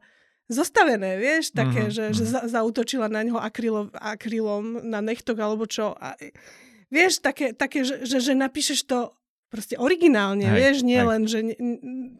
[0.49, 1.93] zostavené, vieš, také, mm-hmm.
[1.93, 2.31] že, že mhm.
[2.33, 5.93] za, zautočila na ňo akrylo, akrylom na nechtok alebo čo.
[5.93, 6.17] A,
[6.89, 9.13] vieš, také, také že, že, že napíšeš to
[9.49, 11.09] proste originálne, hej, vieš, nie hej.
[11.09, 11.57] len, že ne,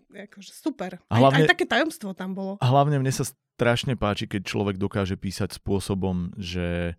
[0.10, 0.98] akože super.
[1.08, 2.58] A hlavne, aj, aj také tajomstvo tam bolo.
[2.58, 3.24] A hlavne mne sa
[3.56, 6.98] strašne páči, keď človek dokáže písať spôsobom, že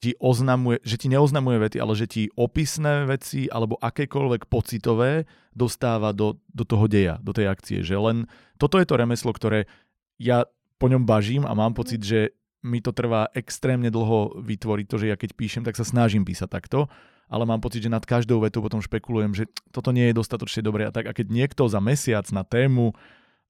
[0.00, 6.16] ti oznamuje, že ti neoznamuje vety, ale že ti opisné veci alebo akékoľvek pocitové dostáva
[6.16, 7.84] do, do toho deja, do tej akcie.
[7.84, 8.16] Že len
[8.56, 9.68] toto je to remeslo, ktoré
[10.16, 10.48] ja
[10.80, 12.32] po ňom bažím a mám pocit, že
[12.64, 16.48] mi to trvá extrémne dlho vytvoriť to, že ja keď píšem, tak sa snažím písať
[16.48, 16.88] takto
[17.30, 20.90] ale mám pocit, že nad každou vetou potom špekulujem, že toto nie je dostatočne dobré
[20.90, 21.06] a tak.
[21.06, 22.90] A keď niekto za mesiac na tému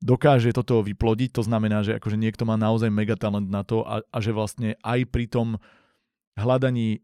[0.05, 4.19] dokáže toto vyplodiť, to znamená, že akože niekto má naozaj megatalent na to a, a
[4.21, 5.57] že vlastne aj pri tom
[6.37, 7.01] hľadaní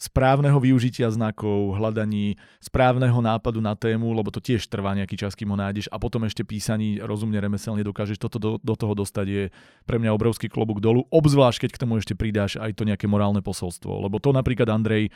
[0.00, 5.52] správneho využitia znakov, hľadaní správneho nápadu na tému, lebo to tiež trvá nejaký čas, kým
[5.52, 9.44] ho nájdeš a potom ešte písaní rozumne remeselne dokážeš toto do, do toho dostať je
[9.84, 13.44] pre mňa obrovský klobúk dolu, obzvlášť keď k tomu ešte pridáš aj to nejaké morálne
[13.44, 15.12] posolstvo, lebo to napríklad Andrej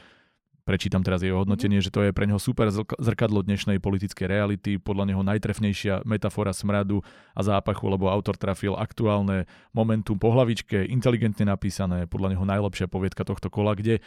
[0.65, 1.93] prečítam teraz jeho hodnotenie, mm-hmm.
[1.93, 7.05] že to je pre neho super zrkadlo dnešnej politickej reality, podľa neho najtrefnejšia metafora smradu
[7.37, 9.45] a zápachu, lebo autor trafil aktuálne
[9.77, 14.01] momentum po hlavičke, inteligentne napísané, podľa neho najlepšia poviedka tohto kola, kde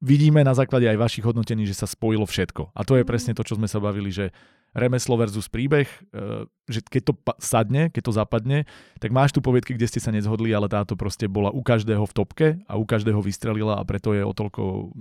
[0.00, 2.72] vidíme na základe aj vašich hodnotení, že sa spojilo všetko.
[2.72, 3.08] A to je mhm.
[3.08, 4.32] presne to, čo sme sa bavili, že
[4.76, 8.58] remeslo versus príbeh, e, že keď to sadne, keď to zapadne,
[9.00, 12.12] tak máš tu poviedky, kde ste sa nezhodli, ale táto proste bola u každého v
[12.12, 14.92] topke a u každého vystrelila a preto je o toľko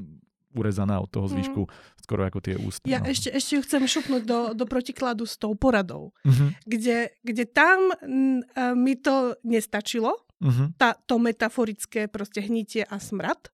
[0.58, 1.34] urezaná od toho mhm.
[1.38, 1.72] zvyšku, mm.
[2.02, 2.84] skoro ako tie ústa.
[2.90, 3.08] Ja no.
[3.08, 6.50] ešte, ešte ju chcem šupnúť do, do protikladu s tou poradou, mm-hmm.
[6.66, 8.42] kde, kde tam m,
[8.74, 10.76] mi to nestačilo, mm-hmm.
[10.76, 13.54] tá, to metaforické proste hnitie a smrad,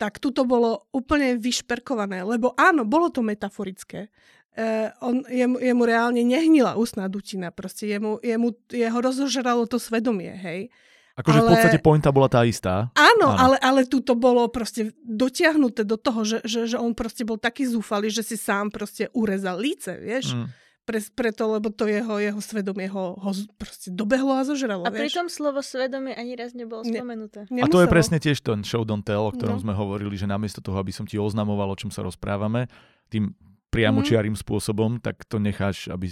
[0.00, 4.08] tak tu to bolo úplne vyšperkované, lebo áno, bolo to metaforické.
[4.50, 10.32] Uh, on, jemu, jemu reálne nehnila ústná dutina, proste jemu, jemu, jeho rozožralo to svedomie,
[10.34, 10.72] hej.
[11.20, 11.46] Akože ale...
[11.46, 12.88] v podstate pointa bola tá istá.
[12.96, 13.36] Áno, Áno.
[13.36, 17.36] ale, ale tu to bolo proste dotiahnuté do toho, že, že, že on proste bol
[17.36, 20.32] taký zúfalý, že si sám proste urezal líce, vieš.
[20.32, 20.48] Mm.
[20.88, 23.30] Pre, preto, lebo to jeho, jeho svedomie ho, ho
[23.60, 24.82] proste dobehlo a zožralo.
[24.82, 27.46] A pritom slovo svedomie ani raz nebolo spomenuté.
[27.52, 29.62] Ne, a to je presne tiež ten show don't tell, o ktorom no.
[29.62, 32.66] sme hovorili, že namiesto toho, aby som ti oznamoval, o čom sa rozprávame,
[33.12, 33.36] tým
[33.70, 34.42] priamočiarým mm.
[34.42, 36.10] spôsobom, tak to necháš, aby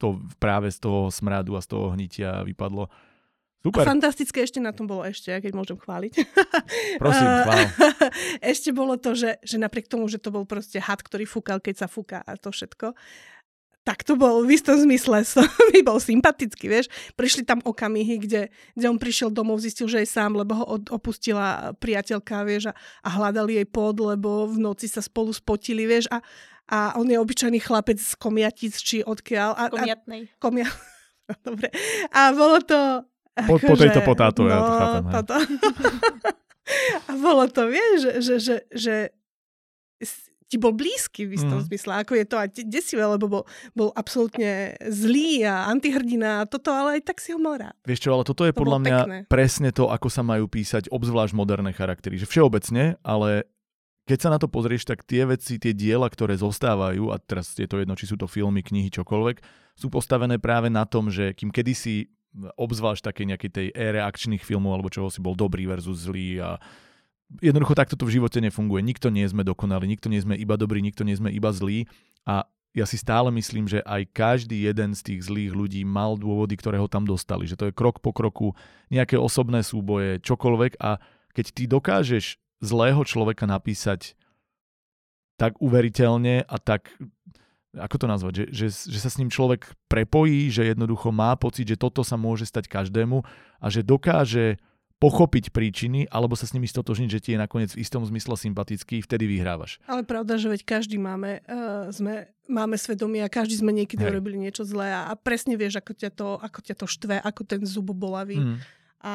[0.00, 2.88] to práve z toho smradu a z toho hnitia vypadlo
[3.66, 3.82] Super.
[3.82, 6.12] A fantastické ešte na tom bolo ešte, keď môžem chváliť.
[7.02, 7.60] Prosím, chvál.
[8.54, 11.82] ešte bolo to, že, že napriek tomu, že to bol proste had, ktorý fúkal, keď
[11.82, 12.94] sa fúka a to všetko,
[13.86, 15.22] tak to bol v istom zmysle,
[15.74, 16.86] mi bol sympatický, vieš.
[17.18, 21.70] Prišli tam okamihy, kde, kde on prišiel domov, zistil, že je sám, lebo ho opustila
[21.78, 26.18] priateľka, vieš, a, a hľadali jej pod, lebo v noci sa spolu spotili, vieš, a,
[26.66, 29.54] a on je obyčajný chlapec z komiatic, či odkiaľ.
[29.54, 30.22] A, Komiatnej.
[30.26, 30.66] A, komia...
[31.46, 31.70] Dobre.
[32.14, 33.02] A bolo to,
[33.44, 35.02] po, po tejto potáto, no, ja to no, chápem.
[35.12, 35.34] Toto.
[37.08, 38.94] a bolo to, vieš, že, že, že, že
[40.46, 41.66] ti bol blízky v istom mm.
[41.66, 43.42] zmysle, ako je to aj desivé, lebo bol,
[43.74, 47.74] bol absolútne zlý a antihrdina a toto, ale aj tak si ho mal rád.
[47.82, 49.18] Vieš čo, ale toto je to podľa mňa pekné.
[49.26, 52.14] presne to, ako sa majú písať obzvlášť moderné charaktery.
[52.22, 53.50] Že všeobecne, ale
[54.06, 57.66] keď sa na to pozrieš, tak tie veci, tie diela, ktoré zostávajú, a teraz je
[57.66, 59.42] to jedno, či sú to filmy, knihy, čokoľvek,
[59.74, 62.06] sú postavené práve na tom, že kým kedysi
[62.36, 66.50] obzvlášť také nejakej tej ére akčných filmov alebo čoho si bol dobrý versus zlý a
[67.40, 68.84] jednoducho takto to v živote nefunguje.
[68.84, 71.88] Nikto nie sme dokonali, nikto nie sme iba dobrý, nikto nie sme iba zlý
[72.28, 72.46] a
[72.76, 76.76] ja si stále myslím, že aj každý jeden z tých zlých ľudí mal dôvody, ktoré
[76.76, 77.48] ho tam dostali.
[77.48, 78.52] Že to je krok po kroku,
[78.92, 81.00] nejaké osobné súboje, čokoľvek a
[81.32, 84.12] keď ty dokážeš zlého človeka napísať
[85.40, 86.92] tak uveriteľne a tak
[87.76, 88.66] ako to nazvať, že, že,
[88.96, 92.66] že sa s ním človek prepojí, že jednoducho má pocit, že toto sa môže stať
[92.72, 93.22] každému
[93.60, 94.56] a že dokáže
[94.96, 99.04] pochopiť príčiny alebo sa s nimi stotožniť, že ti je nakoniec v istom zmysle sympatický,
[99.04, 99.76] vtedy vyhrávaš.
[99.84, 104.10] Ale pravda, že veď každý máme, uh, sme, máme svedomie a každý sme niekedy Hej.
[104.16, 107.42] urobili niečo zlé a, a presne vieš, ako ťa to, ako ťa to štve, ako
[107.44, 108.40] ten zub bolavý.
[108.40, 108.56] Mm.
[109.04, 109.12] A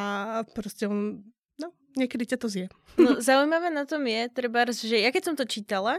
[0.53, 1.25] proste on,
[1.57, 2.65] no, niekedy ťa to zje.
[3.01, 5.97] No, zaujímavé na tom je, treba, že ja keď som to čítala,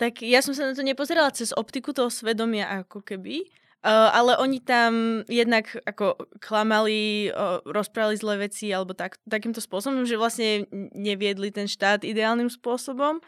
[0.00, 3.44] tak ja som sa na to nepozerala cez optiku toho svedomia ako keby,
[3.84, 10.08] uh, ale oni tam jednak ako klamali, uh, rozprávali zlé veci alebo tak, takýmto spôsobom,
[10.08, 10.64] že vlastne
[10.96, 13.20] neviedli ten štát ideálnym spôsobom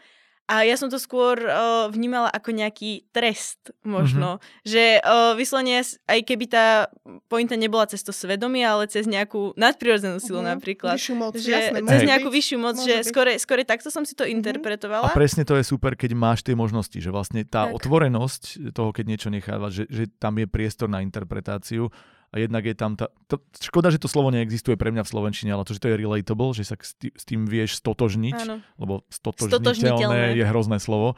[0.43, 4.37] a ja som to skôr uh, vnímala ako nejaký trest možno.
[4.37, 4.67] Mm-hmm.
[4.67, 6.91] Že uh, vyslanie, aj keby tá
[7.31, 10.53] pointa nebola cez to svedomie, ale cez nejakú nadprirodzenú silu mm-hmm.
[10.59, 10.95] napríklad.
[10.99, 11.79] Vyššiu moc, že, jasné.
[11.87, 14.43] Cez nejakú vyššiu moc, Môže že skore, skore takto som si to mm-hmm.
[14.43, 15.07] interpretovala.
[15.09, 17.79] A presne to je super, keď máš tie možnosti, že vlastne tá tak.
[17.79, 21.87] otvorenosť toho, keď niečo necháva, že, že tam je priestor na interpretáciu
[22.33, 23.13] a jednak je tam tá...
[23.29, 26.01] To, škoda, že to slovo neexistuje pre mňa v slovenčine, ale to, že to je
[26.01, 28.65] relatable, že sa s tým vieš stotožniť, Áno.
[28.81, 31.13] lebo stotožniteľné je hrozné slovo,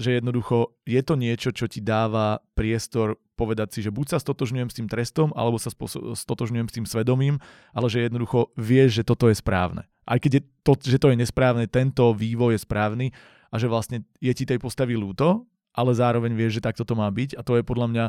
[0.00, 4.68] že jednoducho je to niečo, čo ti dáva priestor povedať si, že buď sa stotožňujem
[4.72, 5.70] s tým trestom, alebo sa
[6.16, 7.38] stotožňujem s tým svedomím,
[7.70, 9.86] ale že jednoducho vieš, že toto je správne.
[10.08, 13.06] Aj keď je to, že to je nesprávne, tento vývoj je správny
[13.52, 15.46] a že vlastne je ti tej postavy ľúto,
[15.76, 18.04] ale zároveň vieš, že takto to má byť a to je podľa mňa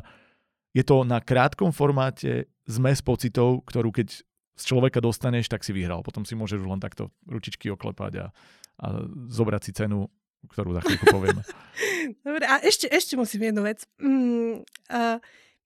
[0.74, 4.22] je to na krátkom formáte zmes pocitov, ktorú keď
[4.60, 6.04] z človeka dostaneš, tak si vyhral.
[6.04, 8.26] Potom si môžeš len takto ručičky oklepať a,
[8.84, 8.86] a
[9.32, 10.12] zobrať si cenu,
[10.52, 11.42] ktorú za chvíľku povieme.
[12.28, 13.88] Dobre, a ešte, ešte musím jednu vec.
[14.04, 15.18] Mm, uh,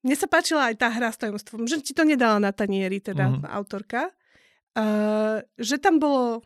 [0.05, 3.33] mne sa páčila aj tá hra s tajomstvom, že ti to nedala na tanieri, teda
[3.33, 3.49] mm-hmm.
[3.49, 4.13] autorka.
[4.73, 6.45] Uh, že tam bolo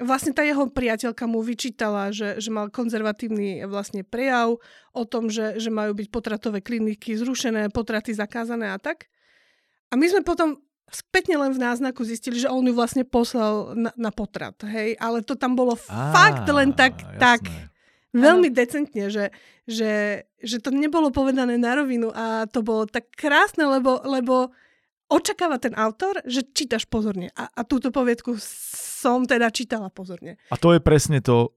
[0.00, 4.60] vlastne tá jeho priateľka mu vyčítala, že, že mal konzervatívny vlastne prejav
[4.92, 9.08] o tom, že, že majú byť potratové kliniky zrušené, potraty zakázané a tak.
[9.88, 10.60] A my sme potom
[10.92, 15.24] spätne len v náznaku zistili, že on ju vlastne poslal na, na potrat, hej, ale
[15.24, 17.18] to tam bolo Á, fakt len tak, jasné.
[17.18, 17.40] tak
[18.14, 18.56] veľmi ano.
[18.56, 19.24] decentne, že,
[19.66, 24.54] že, že to nebolo povedané na rovinu a to bolo tak krásne, lebo, lebo
[25.10, 27.30] očakáva ten autor, že čítaš pozorne.
[27.34, 28.38] A, a túto poviedku
[29.06, 30.34] som teda čítala pozorne.
[30.50, 31.54] A to je presne to,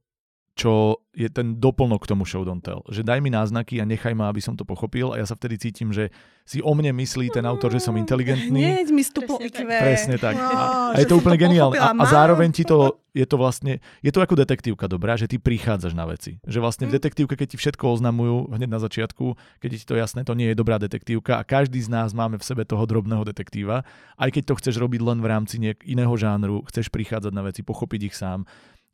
[0.60, 2.84] čo je ten doplnok k tomu show don't tell.
[2.92, 5.56] Že daj mi náznaky a nechaj ma, aby som to pochopil a ja sa vtedy
[5.56, 6.12] cítim, že
[6.44, 8.60] si o mne myslí ten autor, že som inteligentný.
[8.60, 9.64] Hneď mi stúplo IQ.
[9.64, 10.36] Presne tak.
[10.36, 11.80] No, a, je to úplne geniálne.
[11.80, 15.40] A, a zároveň ti to, je to vlastne, je to ako detektívka dobrá, že ty
[15.40, 16.44] prichádzaš na veci.
[16.44, 16.96] Že vlastne v hm.
[17.00, 20.60] detektívke, keď ti všetko oznamujú hneď na začiatku, keď ti to jasné, to nie je
[20.60, 23.88] dobrá detektívka a každý z nás máme v sebe toho drobného detektíva.
[24.20, 25.56] Aj keď to chceš robiť len v rámci
[25.88, 28.44] iného žánru, chceš prichádzať na veci, pochopiť ich sám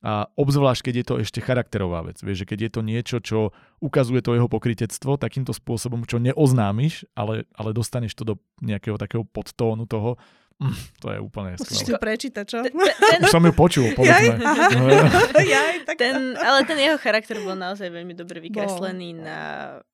[0.06, 2.22] a obzvlášť, keď je to ešte charakterová vec.
[2.22, 3.40] Vieš, že keď je to niečo, čo
[3.82, 9.26] ukazuje to jeho pokritectvo takýmto spôsobom, čo neoznámiš, ale, ale dostaneš to do nejakého takého
[9.26, 10.22] podtónu toho,
[10.62, 11.74] mm, to je úplne skvelé.
[11.74, 12.58] Musíš to prečítať, čo?
[12.62, 14.46] Už som ju počul, povedzme.
[15.42, 19.40] Jaj, tak ten, ale ten jeho charakter bol naozaj veľmi dobre vykreslený na,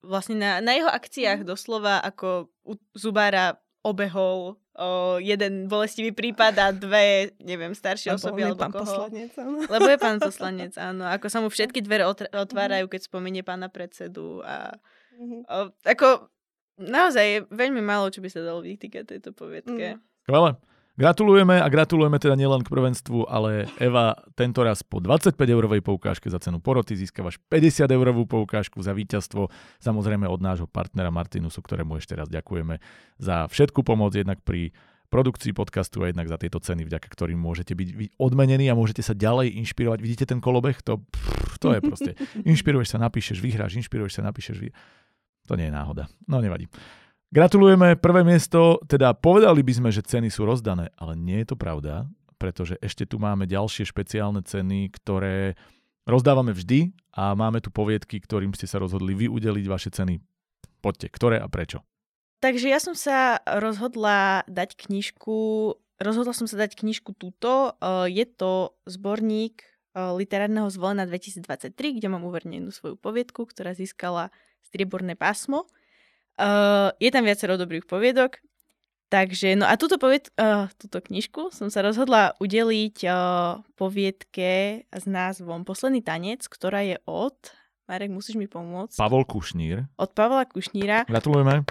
[0.04, 6.68] vlastne na, na jeho akciách doslova, ako u zubára obehol o jeden bolestivý prípad a
[6.74, 8.82] dve, neviem, staršie Lebo osoby alebo pán koho.
[8.82, 9.58] Poslanec, áno.
[9.70, 11.04] Lebo je pán poslanec, áno.
[11.06, 14.74] Ako sa mu všetky dvere otvárajú, keď spomenie pána predsedu a
[15.14, 15.42] mm-hmm.
[15.46, 16.34] o, ako
[16.82, 20.02] naozaj veľmi málo, čo by sa dalo vytýkať tejto poviedke.
[20.02, 20.02] Mm.
[20.26, 20.52] Skvelé.
[21.00, 26.36] Gratulujeme a gratulujeme teda nielen k prvenstvu, ale Eva tento raz po 25-eurovej poukážke za
[26.44, 29.48] cenu poroty získavaš 50-eurovú poukážku za víťazstvo.
[29.80, 32.84] Samozrejme od nášho partnera Martinusu, ktorému ešte raz ďakujeme
[33.24, 34.76] za všetku pomoc jednak pri
[35.12, 39.12] produkcii podcastu a jednak za tieto ceny, vďaka ktorým môžete byť odmenení a môžete sa
[39.12, 40.00] ďalej inšpirovať.
[40.00, 40.80] Vidíte ten kolobeh?
[40.88, 42.12] To, pff, to je proste.
[42.52, 44.72] Inšpiruješ sa, napíšeš, vyhráš, inšpiruješ sa, napíšeš, vy...
[45.52, 46.08] To nie je náhoda.
[46.32, 46.72] No nevadí.
[47.32, 51.56] Gratulujeme, prvé miesto, teda povedali by sme, že ceny sú rozdané, ale nie je to
[51.56, 52.04] pravda,
[52.36, 55.56] pretože ešte tu máme ďalšie špeciálne ceny, ktoré
[56.04, 60.20] rozdávame vždy a máme tu poviedky, ktorým ste sa rozhodli vy udeliť vaše ceny.
[60.84, 61.88] Poďte, ktoré a prečo?
[62.44, 65.38] Takže ja som sa rozhodla dať knižku,
[66.04, 67.80] rozhodla som sa dať knižku túto.
[67.80, 69.68] E, je to zborník e,
[70.20, 74.36] literárneho zvolena 2023, kde mám uverejnenú svoju poviedku, ktorá získala
[74.68, 75.72] strieborné pásmo.
[76.40, 78.40] Uh, je tam viacero dobrých poviedok.
[79.12, 85.04] Takže, no a túto, povied, uh, túto knižku som sa rozhodla udeliť uh, poviedke s
[85.04, 87.36] názvom Posledný tanec, ktorá je od...
[87.92, 88.96] Marek, musíš mi pomôcť.
[88.96, 89.84] Pavol Kušnír.
[90.00, 91.04] Od Pavla Kušníra.
[91.12, 91.68] Gratulujeme.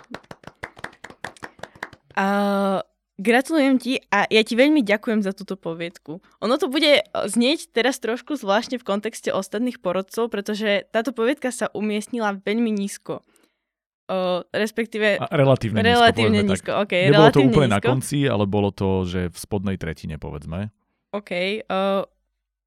[2.13, 2.85] Uh,
[3.17, 6.21] gratulujem ti a ja ti veľmi ďakujem za túto poviedku.
[6.45, 11.73] Ono to bude znieť teraz trošku zvláštne v kontexte ostatných porodcov, pretože táto poviedka sa
[11.73, 13.25] umiestnila veľmi nízko.
[14.11, 15.23] O, respektíve...
[15.23, 16.51] A relatívne, relatívne nízko.
[16.51, 16.71] nízko.
[16.83, 17.79] Okay, Nebolo relatívne to úplne nízko.
[17.79, 20.75] na konci, ale bolo to, že v spodnej tretine, povedzme.
[21.15, 21.63] OK.
[21.71, 22.03] Uh,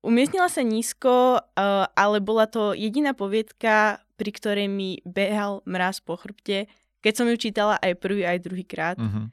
[0.07, 6.15] umiestnila sa nízko, uh, ale bola to jediná poviedka, pri ktorej mi behal mraz po
[6.15, 6.71] chrbte,
[7.03, 8.95] keď som ju čítala aj prvý, aj druhýkrát.
[8.95, 9.27] Uh-huh.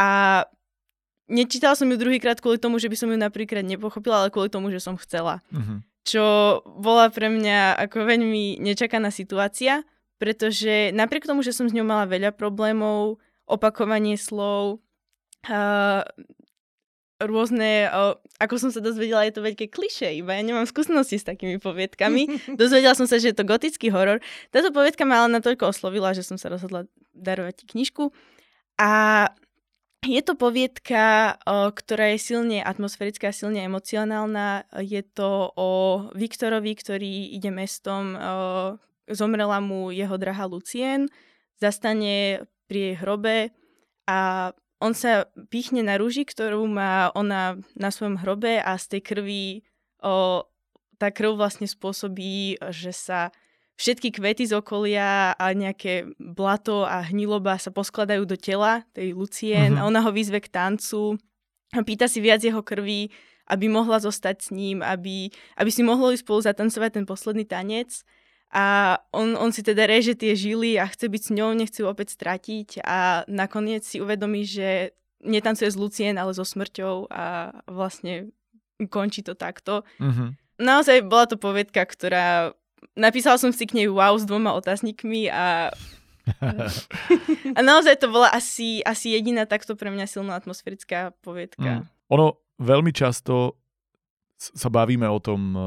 [0.00, 0.08] A
[1.28, 4.72] nečítala som ju druhýkrát kvôli tomu, že by som ju napríklad nepochopila, ale kvôli tomu,
[4.72, 5.44] že som chcela.
[5.52, 5.84] Uh-huh.
[6.08, 6.24] Čo
[6.80, 9.84] bola pre mňa ako veľmi nečakaná situácia,
[10.22, 14.78] pretože napriek tomu, že som s ňou mala veľa problémov, opakovanie slov,
[15.50, 16.06] uh,
[17.18, 21.26] rôzne, uh, ako som sa dozvedela, je to veľké kliše, iba ja nemám skúsenosti s
[21.26, 22.38] takými poviedkami.
[22.60, 24.22] Dozvedela som sa, že je to gotický horor.
[24.54, 26.86] Táto poviedka ma ale natoľko oslovila, že som sa rozhodla
[27.18, 28.14] darovať ti knižku.
[28.78, 29.26] A
[30.06, 34.70] je to poviedka, ktorá je silne atmosférická, silne emocionálna.
[34.82, 35.70] Je to o
[36.14, 38.18] Viktorovi, ktorý ide mestom
[39.10, 41.08] zomrela mu jeho drahá Lucien,
[41.58, 43.36] zastane pri jej hrobe
[44.06, 44.50] a
[44.82, 49.46] on sa píchne na rúži, ktorú má ona na svojom hrobe a z tej krvi
[50.02, 50.42] o,
[50.98, 53.30] tá krv vlastne spôsobí, že sa
[53.78, 59.78] všetky kvety z okolia a nejaké blato a hniloba sa poskladajú do tela tej Lucien
[59.78, 59.86] uh-huh.
[59.86, 61.14] a ona ho vyzve k tancu
[61.72, 63.08] a pýta si viac jeho krvi,
[63.48, 68.02] aby mohla zostať s ním, aby, aby si mohlo spolu zatancovať ten posledný tanec
[68.52, 71.88] a on, on si teda reže tie žily a chce byť s ňou, nechce ju
[71.88, 74.92] opäť stratiť a nakoniec si uvedomí, že
[75.24, 78.28] netancuje s Lucien, ale so smrťou a vlastne
[78.92, 79.88] končí to takto.
[79.96, 80.36] Uh-huh.
[80.60, 82.52] Naozaj bola to povedka, ktorá...
[82.92, 85.72] Napísala som si k nej wow s dvoma otáznikmi a...
[87.56, 91.82] a naozaj to bola asi, asi jediná takto pre mňa silná atmosférická povedka.
[91.82, 91.84] Mm.
[92.12, 92.26] Ono
[92.60, 93.61] veľmi často
[94.42, 95.62] sa bavíme o tom, uh,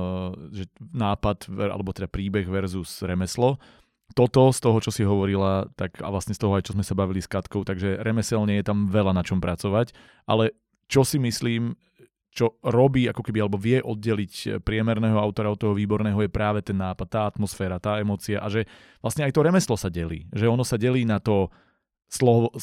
[0.52, 3.56] že nápad, alebo teda príbeh versus remeslo,
[4.14, 6.94] toto z toho, čo si hovorila, tak a vlastne z toho aj, čo sme sa
[6.94, 9.98] bavili s Katkou, takže remeselne je tam veľa na čom pracovať,
[10.30, 10.54] ale
[10.86, 11.74] čo si myslím,
[12.36, 16.76] čo robí ako keby, alebo vie oddeliť priemerného autora od toho výborného je práve ten
[16.76, 18.68] nápad, tá atmosféra, tá emócia a že
[19.00, 20.28] vlastne aj to remeslo sa delí.
[20.36, 21.48] Že ono sa delí na to
[22.10, 22.56] slov,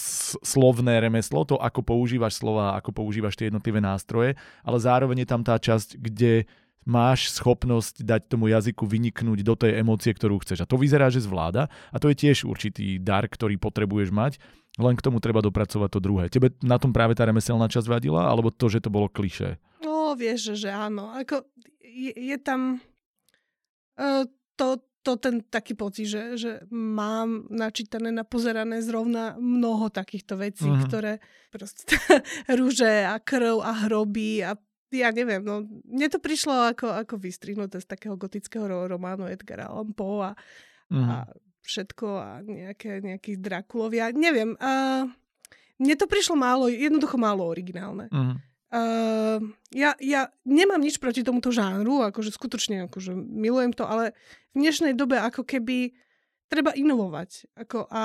[0.42, 5.42] slovné remeslo, to ako používaš slova, ako používaš tie jednotlivé nástroje, ale zároveň je tam
[5.42, 6.46] tá časť, kde
[6.82, 10.66] máš schopnosť dať tomu jazyku vyniknúť do tej emócie, ktorú chceš.
[10.66, 14.42] A to vyzerá, že zvláda a to je tiež určitý dar, ktorý potrebuješ mať
[14.80, 16.32] len k tomu treba dopracovať to druhé.
[16.32, 19.60] Tebe na tom práve tá remeselná časť vadila, alebo to, že to bolo klišé?
[19.84, 21.12] No, vieš, že áno.
[21.12, 21.44] Ako,
[21.84, 22.80] je, je tam
[24.00, 24.24] uh,
[24.56, 30.86] to, to ten taký pocit, že, že mám načítané, napozerané zrovna mnoho takýchto vecí, uh-huh.
[30.86, 31.12] ktoré
[31.50, 31.98] proste
[32.58, 34.54] rúže a krv a hroby a
[34.92, 39.96] ja neviem, no mne to prišlo ako, ako vystrihnuté z takého gotického románu Edgara Allan
[39.96, 41.00] Poe a, uh-huh.
[41.02, 41.14] a
[41.64, 44.12] všetko a nejaké, nejakých Drakulovia.
[44.12, 45.08] Neviem, uh,
[45.80, 48.12] mne to prišlo málo, jednoducho málo originálne.
[48.12, 48.36] Uh-huh.
[48.72, 54.16] Uh, ja, ja nemám nič proti tomuto žánru, akože skutočne akože milujem to, ale
[54.56, 55.92] v dnešnej dobe ako keby
[56.48, 57.52] treba inovovať.
[57.52, 58.02] Ako, a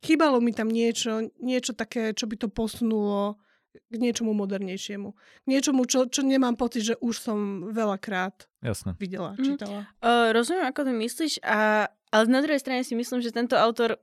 [0.00, 3.36] chýbalo mi tam niečo, niečo také, čo by to posunulo
[3.76, 5.12] k niečomu modernejšiemu.
[5.44, 8.96] K niečomu, čo, čo nemám pocit, že už som veľakrát Jasne.
[8.96, 9.44] videla, mhm.
[9.44, 9.80] čítala.
[9.84, 10.00] Mm.
[10.00, 14.00] Uh, rozumiem, ako to myslíš, a, ale na druhej strane si myslím, že tento autor,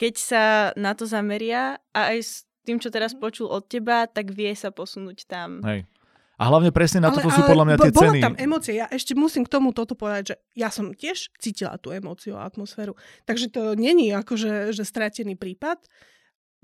[0.00, 0.44] keď sa
[0.80, 2.32] na to zameria a aj s
[2.66, 3.22] tým, čo teraz mhm.
[3.22, 5.62] počul od teba, tak vie sa posunúť tam.
[5.62, 5.86] Hej.
[6.36, 8.20] A hlavne presne na ale, toto sú podľa mňa tie bola ceny.
[8.20, 8.76] tam emócie.
[8.76, 12.44] Ja ešte musím k tomu toto povedať, že ja som tiež cítila tú emóciu a
[12.44, 12.92] atmosféru.
[13.24, 15.80] Takže to není akože že stratený prípad.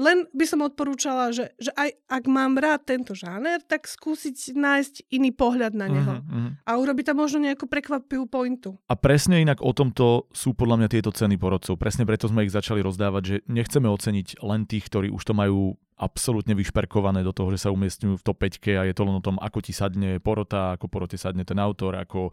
[0.00, 4.94] Len by som odporúčala, že, že aj ak mám rád tento žáner, tak skúsiť nájsť
[5.12, 6.14] iný pohľad na neho.
[6.16, 6.50] Uh-huh, uh-huh.
[6.64, 8.80] A urobiť tam možno nejakú prekvapivú pointu.
[8.88, 11.76] A presne inak o tomto sú podľa mňa tieto ceny porodcov.
[11.76, 15.76] Presne preto sme ich začali rozdávať, že nechceme oceniť len tých, ktorí už to majú
[16.02, 19.22] absolútne vyšperkované do toho, že sa umiestňujú v top 5 a je to len o
[19.22, 22.32] tom, ako ti sadne porota, ako porote sadne ten autor, ako e,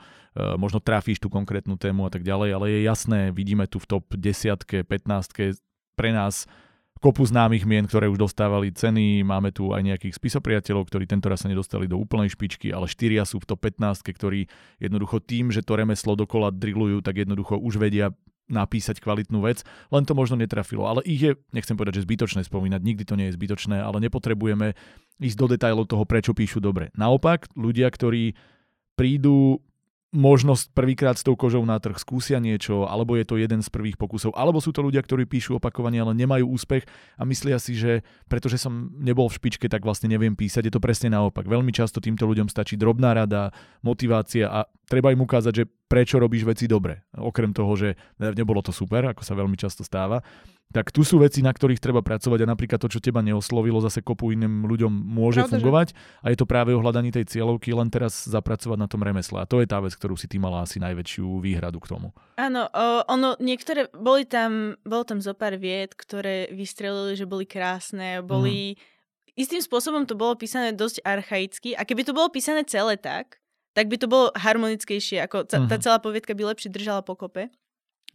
[0.57, 4.09] možno trafíš tú konkrétnu tému a tak ďalej, ale je jasné, vidíme tu v top
[4.17, 5.61] 10 15
[5.93, 6.49] pre nás
[6.99, 9.23] kopu známych mien, ktoré už dostávali ceny.
[9.23, 13.23] Máme tu aj nejakých spisopriateľov, ktorí tento raz sa nedostali do úplnej špičky, ale štyria
[13.23, 14.51] sú v top 15, ktorí
[14.83, 18.11] jednoducho tým, že to remeslo dokola drillujú, tak jednoducho už vedia
[18.49, 19.61] napísať kvalitnú vec,
[19.93, 20.89] len to možno netrafilo.
[20.89, 24.73] Ale ich je, nechcem povedať, že zbytočné spomínať, nikdy to nie je zbytočné, ale nepotrebujeme
[25.21, 26.89] ísť do detajlov toho, prečo píšu dobre.
[26.97, 28.33] Naopak, ľudia, ktorí
[28.97, 29.61] prídu
[30.09, 33.93] možnosť prvýkrát s tou kožou na trh skúsia niečo, alebo je to jeden z prvých
[33.93, 38.01] pokusov, alebo sú to ľudia, ktorí píšu opakovanie, ale nemajú úspech a myslia si, že
[38.25, 40.65] pretože som nebol v špičke, tak vlastne neviem písať.
[40.65, 41.45] Je to presne naopak.
[41.45, 43.53] Veľmi často týmto ľuďom stačí drobná rada,
[43.85, 47.05] motivácia a treba im ukázať, že prečo robíš veci dobre.
[47.13, 50.25] Okrem toho, že nebolo to super, ako sa veľmi často stáva,
[50.69, 54.05] tak tu sú veci, na ktorých treba pracovať a napríklad to, čo teba neoslovilo, zase
[54.05, 55.95] kopu iným ľuďom môže Pravda, fungovať že?
[56.21, 59.41] a je to práve o hľadaní tej cieľovky, len teraz zapracovať na tom remesle.
[59.41, 62.13] A to je tá vec, ktorú si ty mala asi najväčšiu výhradu k tomu.
[62.37, 62.69] Áno,
[63.09, 68.77] ono, niektoré, boli tam, bolo tam zo pár vied, ktoré vystrelili, že boli krásne, boli...
[68.77, 68.97] Mm.
[69.39, 73.39] Istým spôsobom to bolo písané dosť archaicky a keby to bolo písané celé tak,
[73.71, 75.83] tak by to bolo harmonickejšie, ako tá, tá mhm.
[75.87, 77.47] celá poviedka by lepšie držala pokope.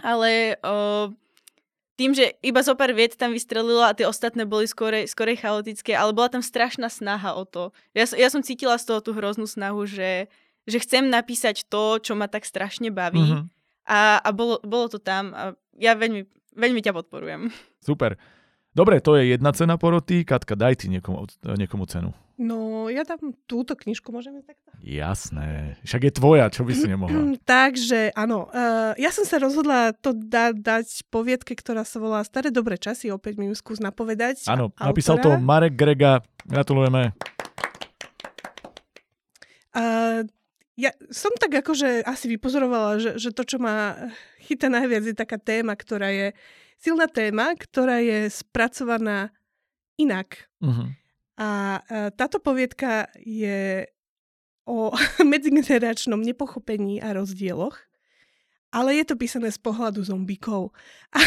[0.02, 1.08] Ale o,
[1.94, 5.94] tým, že iba zo pár viet tam vystrelilo a tie ostatné boli skorej, skorej chaotické,
[5.94, 7.70] ale bola tam strašná snaha o to.
[7.94, 10.26] Ja, ja som cítila z toho tú hroznú snahu, že,
[10.66, 13.22] že chcem napísať to, čo ma tak strašne baví.
[13.22, 13.46] Uh-huh.
[13.86, 16.26] A, a bolo, bolo to tam a ja veľmi,
[16.56, 17.52] veľmi ťa podporujem.
[17.82, 18.16] Super.
[18.74, 20.26] Dobre, to je jedna cena poroty.
[20.26, 22.10] Katka, daj ty niekomu, niekomu cenu.
[22.34, 24.63] No, ja tam túto knižku môžeme takto?
[24.84, 25.80] Jasné.
[25.80, 27.40] Však je tvoja, čo by si nemohla?
[27.48, 28.52] Takže, áno.
[28.52, 33.08] Uh, ja som sa rozhodla to da- dať poviedke, ktorá sa volá Staré dobré časy.
[33.08, 34.44] Opäť mi ju skús napovedať.
[34.44, 36.20] Áno, napísal to Marek Grega.
[36.44, 37.16] Gratulujeme.
[39.72, 40.28] Uh,
[40.76, 43.96] ja som tak akože asi vypozorovala, že, že to, čo ma
[44.44, 46.36] chytá najviac, je taká téma, ktorá je
[46.76, 49.32] silná téma, ktorá je spracovaná
[49.96, 50.44] inak.
[50.60, 50.92] Uh-huh.
[51.40, 51.80] A
[52.14, 53.88] táto poviedka je
[54.64, 54.92] o
[55.32, 57.76] medzigeneračnom nepochopení a rozdieloch,
[58.74, 60.74] ale je to písané z pohľadu zombíkov.
[61.14, 61.20] A,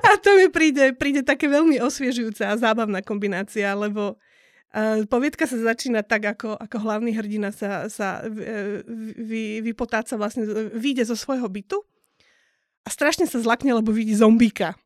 [0.00, 5.60] a to mi príde, príde také veľmi osviežujúca a zábavná kombinácia, lebo uh, poviedka sa
[5.60, 11.80] začína tak, ako, ako hlavný hrdina sa, sa vy, vypotáca, vlastne vyjde zo svojho bytu
[12.84, 14.76] a strašne sa zlakne, lebo vidí zombíka.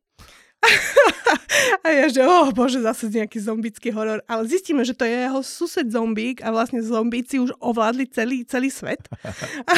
[1.83, 4.19] a ja, že oh bože, zase nejaký zombický horor.
[4.27, 8.67] Ale zistíme, že to je jeho sused zombík a vlastne zombíci už ovládli celý, celý
[8.67, 9.07] svet.
[9.71, 9.73] a,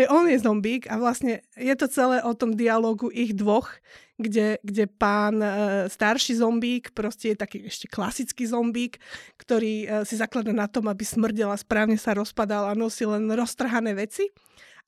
[0.00, 3.68] aj on je zombík a vlastne je to celé o tom dialogu ich dvoch,
[4.20, 5.50] kde, kde pán e,
[5.88, 9.02] starší zombík proste je taký ešte klasický zombík,
[9.40, 13.26] ktorý e, si zaklada na tom, aby smrdel a správne sa rozpadal a nosil len
[13.32, 14.30] roztrhané veci.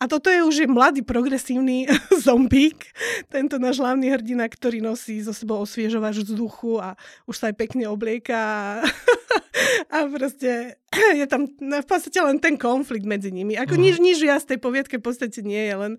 [0.02, 1.86] A toto je už mladý progresívny
[2.26, 2.90] zombík,
[3.30, 6.98] tento náš hlavný hrdina, ktorý nosí zo sebou osviežovač vzduchu a
[7.30, 8.38] už sa aj pekne oblieka
[9.94, 10.82] a, proste
[11.20, 13.54] je tam v podstate len ten konflikt medzi nimi.
[13.54, 15.92] Ako nič, nič viac tej poviedke v podstate nie je, len,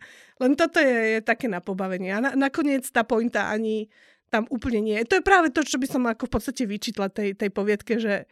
[0.43, 2.11] len toto je, je také na pobavenie.
[2.11, 3.87] A na, nakoniec tá pointa ani
[4.27, 5.15] tam úplne nie je.
[5.15, 8.27] To je práve to, čo by som ako v podstate vyčítla tej, tej poviedke, že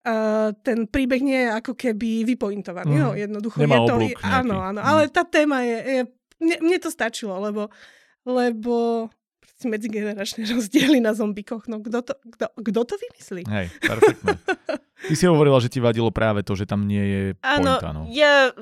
[0.00, 2.96] Uh, ten príbeh nie je ako keby vypointovaný.
[2.96, 3.02] Mm.
[3.04, 3.94] No, jednoducho Nemá je to...
[4.00, 4.88] Oblúk áno, áno, mm.
[4.88, 5.76] ale tá téma je...
[5.76, 6.00] je
[6.40, 7.68] mne, mne to stačilo, lebo,
[8.24, 9.06] lebo
[9.60, 11.68] medzigeneračné rozdiely na zombikoch.
[11.68, 13.42] No kto to, kto, kto to vymyslí?
[13.44, 14.40] Hej, perfektne.
[15.00, 17.76] Ty si hovorila, že ti vadilo práve to, že tam nie je Áno.
[17.80, 18.08] No.
[18.08, 18.56] ja...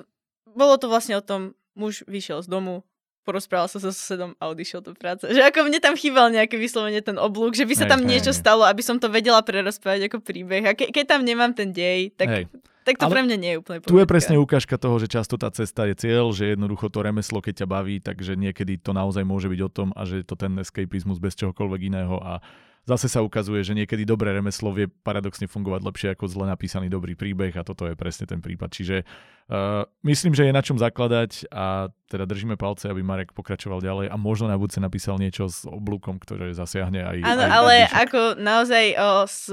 [0.48, 2.82] Bolo to vlastne o tom, muž vyšiel z domu,
[3.28, 5.28] porozprával sa so susedom a odišiel do práce.
[5.28, 8.08] Že ako mne tam chýbal nejaké vyslovene ten oblúk, že by sa Hej, tam hej,
[8.08, 8.40] niečo hej.
[8.40, 10.64] stalo, aby som to vedela prerozprávať ako príbeh.
[10.64, 12.44] A ke, keď tam nemám ten dej, tak, Hej.
[12.88, 15.36] tak to Ale pre mňa nie je úplne Tu je presne ukážka toho, že často
[15.36, 19.20] tá cesta je cieľ, že jednoducho to remeslo, keď ťa baví, takže niekedy to naozaj
[19.28, 22.40] môže byť o tom a že je to ten escapizmus bez čohokoľvek iného a
[22.88, 27.12] zase sa ukazuje, že niekedy dobré remeslo vie paradoxne fungovať lepšie ako zle napísaný dobrý
[27.12, 28.72] príbeh a toto je presne ten prípad.
[28.72, 33.84] Čiže uh, myslím, že je na čom zakladať a teda držíme palce, aby Marek pokračoval
[33.84, 38.08] ďalej a možno na budúce napísal niečo s oblúkom, ktoré zasiahne aj Áno, ale aj
[38.08, 39.52] ako naozaj o, s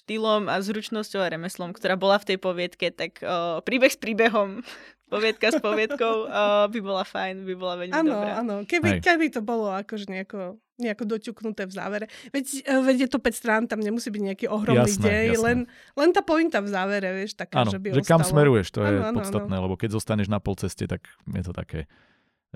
[0.00, 4.64] štýlom a zručnosťou a remeslom, ktorá bola v tej poviedke, tak o, príbeh s príbehom,
[5.12, 8.32] poviedka s poviedkou o, by bola fajn, by bola veľmi Áno, dobrá.
[8.40, 8.54] áno.
[8.64, 9.00] Keby, Hej.
[9.04, 12.06] keby to bolo akože nejako, nejako doťuknuté v závere.
[12.32, 15.44] Veď, eh, veď je to 5 strán, tam nemusí byť nejaký ohromný Jasné, dej, jasné.
[15.44, 15.58] len,
[15.96, 18.96] len tá pointa v závere, vieš, taká, Áno, že by že kam smeruješ, to je
[19.00, 21.86] Áno, áno, podstatné, lebo keď zostaneš na pol ceste, tak je to také,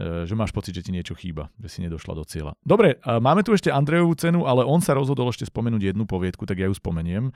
[0.01, 2.53] e, že máš pocit, že ti niečo chýba, že si nedošla do cieľa.
[2.65, 6.59] Dobre, máme tu ešte Andrejovú cenu, ale on sa rozhodol ešte spomenúť jednu poviedku, tak
[6.61, 7.31] ja ju spomeniem.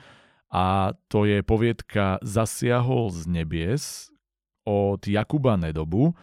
[0.49, 4.09] A to je poviedka Zasiahol z nebies
[4.65, 6.17] od Jakuba Nedobu,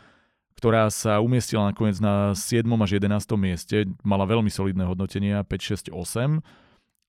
[0.56, 2.64] ktorá sa umiestnila nakoniec na 7.
[2.80, 3.12] až 11.
[3.36, 6.40] mieste, mala veľmi solidné hodnotenia, 5, 6, 8.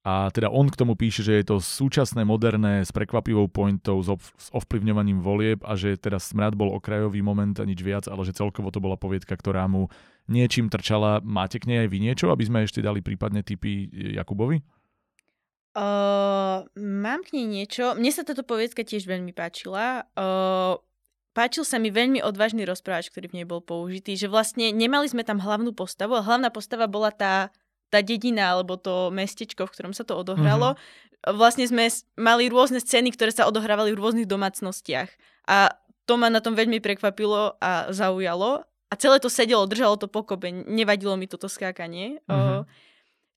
[0.08, 4.08] A teda on k tomu píše, že je to súčasné, moderné, s prekvapivou pointou, s,
[4.08, 8.24] ov- s ovplyvňovaním volieb a že teda smrad bol okrajový moment a nič viac, ale
[8.24, 9.92] že celkovo to bola poviedka, ktorá mu
[10.32, 11.20] niečím trčala.
[11.20, 14.64] Máte k nej aj vy niečo, aby sme ešte dali prípadne tipy Jakubovi?
[15.76, 17.92] Uh, mám k nej niečo.
[18.00, 20.08] Mne sa táto poviedka tiež veľmi páčila.
[20.16, 20.80] Uh,
[21.38, 25.22] páčil sa mi veľmi odvážny rozprávač, ktorý v nej bol použitý, že vlastne nemali sme
[25.22, 27.54] tam hlavnú postavu a hlavná postava bola tá,
[27.94, 30.74] tá dedina alebo to mestečko, v ktorom sa to odohralo.
[30.74, 31.38] Mm-hmm.
[31.38, 35.14] Vlastne sme mali rôzne scény, ktoré sa odohrávali v rôznych domácnostiach.
[35.46, 35.78] A
[36.10, 38.66] to ma na tom veľmi prekvapilo a zaujalo.
[38.90, 42.18] A celé to sedelo, držalo to pokope, nevadilo mi toto skákanie.
[42.26, 42.34] Mhm.
[42.34, 42.62] Uh,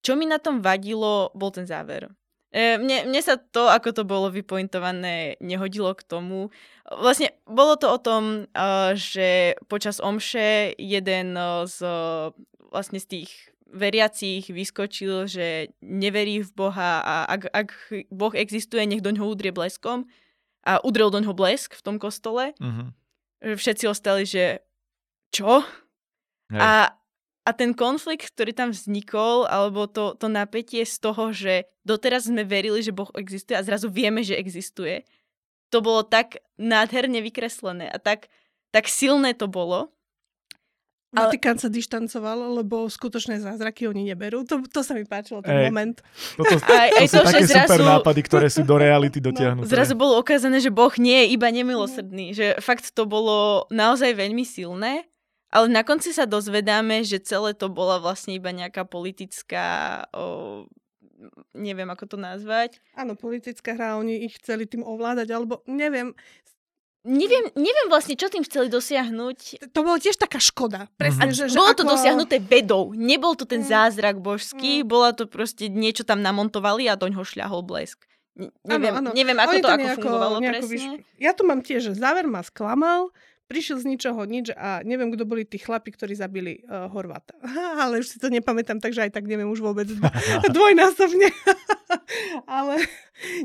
[0.00, 2.08] čo mi na tom vadilo, bol ten záver.
[2.50, 6.50] E, mne, mne sa to, ako to bolo vypointované, nehodilo k tomu.
[6.90, 11.86] Vlastne bolo to o tom, uh, že počas omše jeden uh, z,
[12.74, 13.30] vlastne z tých
[13.70, 17.68] veriacich vyskočil, že neverí v Boha a ak, ak
[18.10, 20.10] Boh existuje, nech do ňoho udrie bleskom.
[20.66, 22.52] A udrel do ňoho blesk v tom kostole.
[22.60, 22.92] Uh-huh.
[23.40, 24.60] Všetci ostali, že
[25.32, 25.62] čo?
[26.52, 26.60] Hej.
[26.60, 26.98] A,
[27.40, 32.44] a ten konflikt, ktorý tam vznikol, alebo to, to napätie z toho, že doteraz sme
[32.44, 35.08] verili, že Boh existuje a zrazu vieme, že existuje,
[35.72, 38.28] to bolo tak nádherne vykreslené a tak,
[38.70, 39.88] tak silné to bolo.
[41.10, 44.46] Ale- Vatikán sa dištancoval, lebo skutočné zázraky oni neberú.
[44.46, 45.66] To, to sa mi páčilo, ten Hej.
[45.66, 45.96] moment.
[46.38, 49.18] Toto, Aj, to aj sú to, také že super zrazu, nápady, ktoré sú do reality
[49.26, 49.66] dotiahnuté.
[49.66, 52.30] zrazu bolo ukázané, že Boh nie je iba nemilosrdný.
[52.30, 55.09] Že fakt to bolo naozaj veľmi silné.
[55.50, 59.66] Ale na konci sa dozvedáme, že celé to bola vlastne iba nejaká politická,
[60.10, 60.64] o,
[61.52, 66.14] neviem ako to nazvať, Áno, politická hra, oni ich chceli tým ovládať, alebo neviem.
[67.00, 69.72] Neviem, neviem vlastne, čo tým chceli dosiahnuť.
[69.72, 70.84] To bolo tiež taká škoda.
[70.94, 71.32] Presne, Mhm.
[71.32, 71.92] že, že Bolo to ako...
[71.96, 72.92] dosiahnuté vedou.
[72.92, 73.72] Nebol to ten Mm.
[73.72, 78.04] zázrak božský, bola to proste niečo tam namontovali a doňho šľahol blesk.
[78.36, 79.16] Ne- Neviem, Áno, áno.
[79.16, 80.70] neviem ako Oni to, ako nejako- fungovalo nejako presne.
[80.70, 83.08] vyš- Ja tu mám tiež, že záver ma sklamal,
[83.50, 87.34] prišiel z ničoho nič a neviem, kto boli tí chlapi, ktorí zabili uh, Horváta.
[87.82, 90.06] Ale už si to nepamätám, takže aj tak neviem už vôbec dvo-
[90.54, 91.34] dvojnásobne.
[92.46, 92.86] ale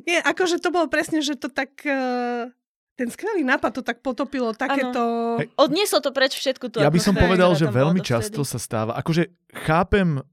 [0.06, 1.74] nie, akože to bolo presne, že to tak...
[1.82, 2.54] Uh,
[2.96, 5.36] ten skvelý nápad to tak potopilo, takéto...
[5.42, 5.52] Hej.
[5.60, 8.96] Odnieslo to preč všetku tú Ja by som povedal, že veľmi často sa stáva.
[8.96, 10.24] Akože chápem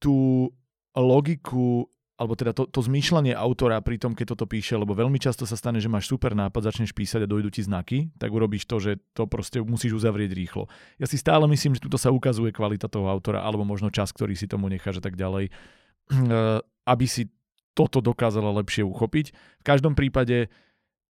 [0.00, 0.48] tú
[0.96, 5.44] logiku alebo teda to, to zmýšľanie autora pri tom, keď toto píše, lebo veľmi často
[5.44, 8.80] sa stane, že máš super nápad, začneš písať a dojdu ti znaky, tak urobíš to,
[8.80, 10.64] že to proste musíš uzavrieť rýchlo.
[10.96, 14.32] Ja si stále myslím, že tuto sa ukazuje kvalita toho autora, alebo možno čas, ktorý
[14.32, 15.52] si tomu necháš a tak ďalej,
[16.92, 17.28] aby si
[17.76, 19.26] toto dokázala lepšie uchopiť.
[19.60, 20.48] V každom prípade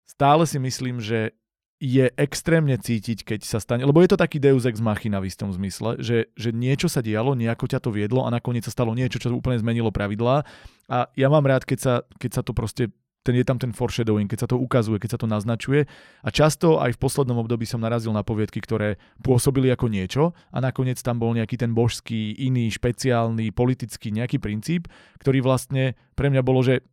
[0.02, 1.38] stále si myslím, že
[1.76, 5.52] je extrémne cítiť, keď sa stane, lebo je to taký deus ex machina v istom
[5.52, 9.20] zmysle, že, že niečo sa dialo, nejako ťa to viedlo a nakoniec sa stalo niečo,
[9.20, 10.48] čo úplne zmenilo pravidlá
[10.88, 12.94] a ja mám rád, keď sa, keď sa to proste
[13.26, 15.90] ten, je tam ten foreshadowing, keď sa to ukazuje, keď sa to naznačuje.
[16.22, 20.62] A často aj v poslednom období som narazil na poviedky, ktoré pôsobili ako niečo a
[20.62, 24.86] nakoniec tam bol nejaký ten božský, iný, špeciálny, politický nejaký princíp,
[25.18, 26.86] ktorý vlastne pre mňa bolo, že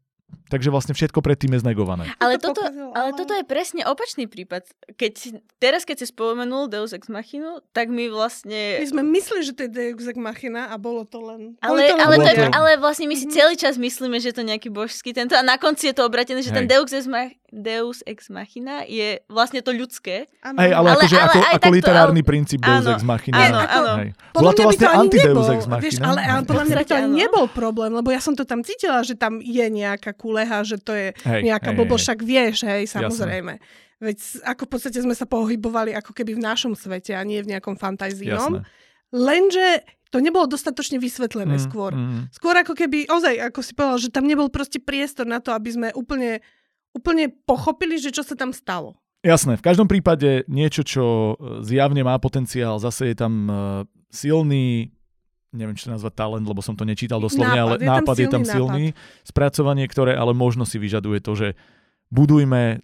[0.54, 2.14] Takže vlastne všetko predtým je znegované.
[2.22, 2.62] Ale, toto,
[2.94, 4.70] ale toto je presne opačný prípad.
[4.94, 8.78] Keď, teraz, keď si spomenul Deus Ex Machinu, tak my vlastne...
[8.78, 11.58] My sme mysleli, že to je Deus Ex Machina a bolo to len...
[11.58, 13.38] Ale, to len ale, to je, ale vlastne my si mm-hmm.
[13.38, 16.46] celý čas myslíme, že to je nejaký božský tento a na konci je to obratené,
[16.46, 16.58] že Hej.
[16.62, 20.30] ten Deus Ex, Mach, Deus Ex Machina je vlastne to ľudské.
[20.42, 23.38] Hej, ale, ale, akože ale, ako, ako literárny to, princíp Deus Ex Machina.
[23.38, 23.92] Áno, áno.
[24.34, 25.86] Bola to vlastne anti-Deus Ex Machina.
[25.86, 29.14] Vieš, ale, ale podľa mňa to nebol problém, lebo ja som to tam cítila, že
[29.14, 33.60] tam je nejaká kuleha, že to je hej, nejaká hej, blbo, však vieš, hej, samozrejme.
[33.60, 33.82] Jasne.
[34.04, 34.18] Veď
[34.48, 37.76] ako v podstate sme sa pohybovali ako keby v našom svete a nie v nejakom
[37.76, 38.64] fantazínom.
[39.12, 41.96] Lenže to nebolo dostatočne vysvetlené mm, skôr.
[41.96, 42.30] Mm.
[42.30, 45.74] Skôr ako keby, ozaj, ako si povedal, že tam nebol proste priestor na to, aby
[45.74, 46.44] sme úplne,
[46.94, 49.00] úplne pochopili, že čo sa tam stalo.
[49.24, 51.34] Jasné, v každom prípade niečo, čo e,
[51.64, 53.54] zjavne má potenciál, zase je tam e,
[54.12, 54.92] silný
[55.54, 58.28] neviem, či to nazvať talent, lebo som to nečítal doslovne, nápad, ale je nápad je
[58.28, 58.84] tam silný.
[58.92, 59.26] Nápad.
[59.30, 61.48] Spracovanie, ktoré ale možno si vyžaduje to, že
[62.10, 62.82] budujme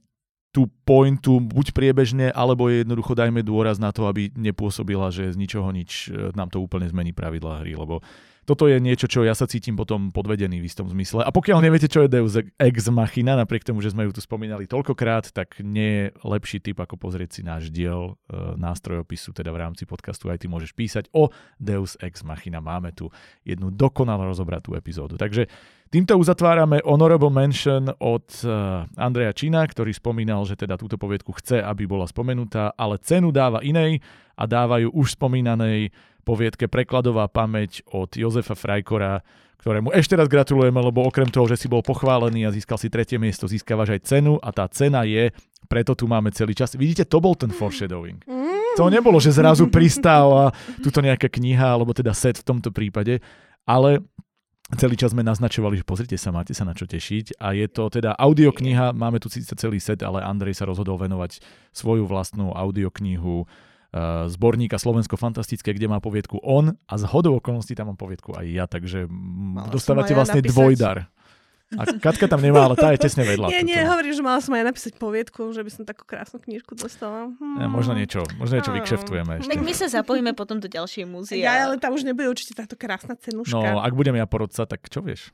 [0.50, 5.70] tú pointu buď priebežne, alebo jednoducho dajme dôraz na to, aby nepôsobila, že z ničoho
[5.70, 8.02] nič e, nám to úplne zmení pravidlá hry, lebo
[8.50, 11.22] toto je niečo, čo ja sa cítim potom podvedený v istom zmysle.
[11.22, 14.66] A pokiaľ neviete, čo je Deus Ex Machina, napriek tomu, že sme ju tu spomínali
[14.66, 19.62] toľkokrát, tak nie je lepší typ, ako pozrieť si náš diel e, nástrojopisu, teda v
[19.62, 21.30] rámci podcastu aj ty môžeš písať o
[21.62, 22.58] Deus Ex Machina.
[22.58, 23.14] Máme tu
[23.46, 25.14] jednu dokonale rozobratú epizódu.
[25.14, 25.46] Takže
[25.90, 31.66] Týmto uzatvárame Honorable Mention od uh, Andreja Čína, ktorý spomínal, že teda túto poviedku chce,
[31.66, 33.98] aby bola spomenutá, ale cenu dáva inej
[34.38, 35.90] a dávajú už spomínanej
[36.22, 39.26] poviedke Prekladová pamäť od Jozefa Frajkora,
[39.66, 43.18] ktorému ešte raz gratulujeme, lebo okrem toho, že si bol pochválený a získal si tretie
[43.18, 45.34] miesto, získavaš aj cenu a tá cena je,
[45.66, 46.78] preto tu máme celý čas.
[46.78, 48.22] Vidíte, to bol ten foreshadowing.
[48.78, 50.46] To nebolo, že zrazu pristal a
[50.86, 53.26] tuto nejaká kniha, alebo teda set v tomto prípade,
[53.66, 54.06] ale
[54.78, 57.42] celý čas sme naznačovali, že pozrite sa, máte sa na čo tešiť.
[57.42, 61.42] A je to teda audiokniha, máme tu síce celý set, ale Andrej sa rozhodol venovať
[61.74, 67.74] svoju vlastnú audioknihu uh, zborníka Slovensko fantastické, kde má poviedku on a z hodou okolností
[67.74, 70.54] tam mám poviedku aj ja, takže Mala dostávate vlastne napísať.
[70.54, 70.98] dvojdar.
[71.78, 73.54] A Katka tam nemá, ale tá je tesne vedľa.
[73.54, 76.74] Nie, nie, hovorím, že mala som aj napísať poviedku, že by som takú krásnu knižku
[76.74, 77.30] dostala.
[77.38, 77.62] Hmm.
[77.62, 79.54] Ja, možno niečo, možno niečo vykšeftujeme ešte.
[79.54, 81.46] Tak my sa zapojíme potom do ďalšej múzie.
[81.46, 83.54] Ja, ale tam už nebude určite táto krásna cenuška.
[83.54, 85.30] No, ak budem ja porodca, tak čo vieš?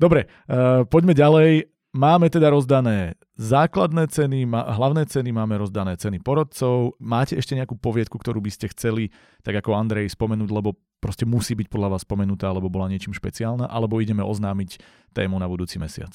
[0.00, 1.77] Dobre, uh, poďme ďalej.
[1.96, 6.92] Máme teda rozdané základné ceny, hlavné ceny, máme rozdané ceny porodcov.
[7.00, 9.08] Máte ešte nejakú poviedku, ktorú by ste chceli,
[9.40, 13.72] tak ako Andrej, spomenúť, lebo proste musí byť podľa vás spomenutá, alebo bola niečím špeciálna,
[13.72, 14.84] alebo ideme oznámiť
[15.16, 16.12] tému na budúci mesiac?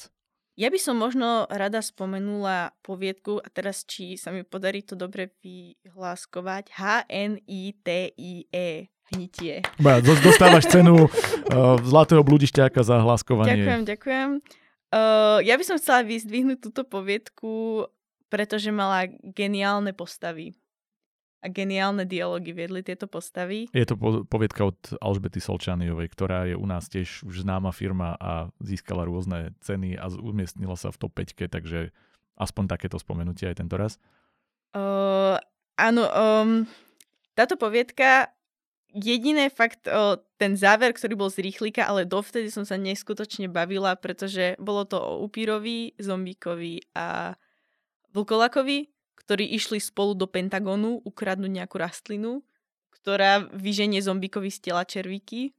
[0.54, 5.34] Ja by som možno rada spomenula poviedku, a teraz či sa mi podarí to dobre
[5.42, 8.68] vyhláskovať, H-N-I-T-I-E,
[9.10, 9.54] hnitie.
[10.22, 11.10] Dostávaš cenu uh,
[11.82, 13.66] zlatého bludišťáka za hláskovanie.
[13.66, 14.62] Ďakujem, ďakujem.
[14.94, 17.82] Uh, ja by som chcela vyzdvihnúť túto poviedku,
[18.30, 20.54] pretože mala geniálne postavy.
[21.42, 23.68] A geniálne dialógy viedli tieto postavy.
[23.74, 28.16] Je to po- poviedka od Alžbety Solčaniovej, ktorá je u nás tiež už známa firma
[28.16, 31.92] a získala rôzne ceny a umiestnila sa v top 5, takže
[32.38, 33.98] aspoň takéto spomenutie aj tento raz.
[34.72, 35.36] Uh,
[35.76, 36.50] áno, um,
[37.34, 38.30] táto poviedka
[38.94, 43.98] jediné fakt o, ten záver, ktorý bol z rýchlika, ale dovtedy som sa neskutočne bavila,
[43.98, 47.34] pretože bolo to o upírovi, zombíkovi a
[48.14, 52.46] vlkolakovi, ktorí išli spolu do Pentagonu ukradnúť nejakú rastlinu,
[52.94, 55.52] ktorá vyženie zombíkovi z tela červíky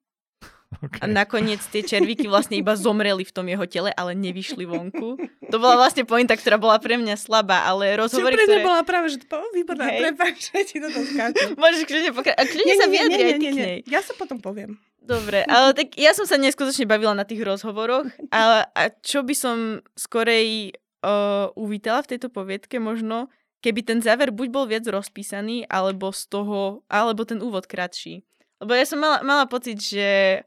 [0.76, 1.02] Okay.
[1.02, 5.18] A nakoniec tie červíky vlastne iba zomreli v tom jeho tele, ale nevyšli vonku.
[5.50, 8.66] To bola vlastne pointa, ktorá bola pre mňa slabá, ale rozhovory, ktoré...
[8.66, 10.02] bola práve, že to bola výborná, hey.
[10.04, 11.56] prepáč, že ti to skáču.
[11.56, 12.38] Môžeš kľudne pokračovať.
[12.38, 13.78] A kľudne sa vyjadri aj ty k nej.
[13.88, 14.76] Ja sa potom poviem.
[15.06, 19.38] Dobre, ale tak ja som sa neskutočne bavila na tých rozhovoroch a, a čo by
[19.38, 20.74] som skorej
[21.06, 23.30] uh, uvítala v tejto poviedke možno,
[23.62, 28.26] keby ten záver buď bol viac rozpísaný, alebo z toho, alebo ten úvod kratší.
[28.58, 30.42] Lebo ja som mala, mala pocit, že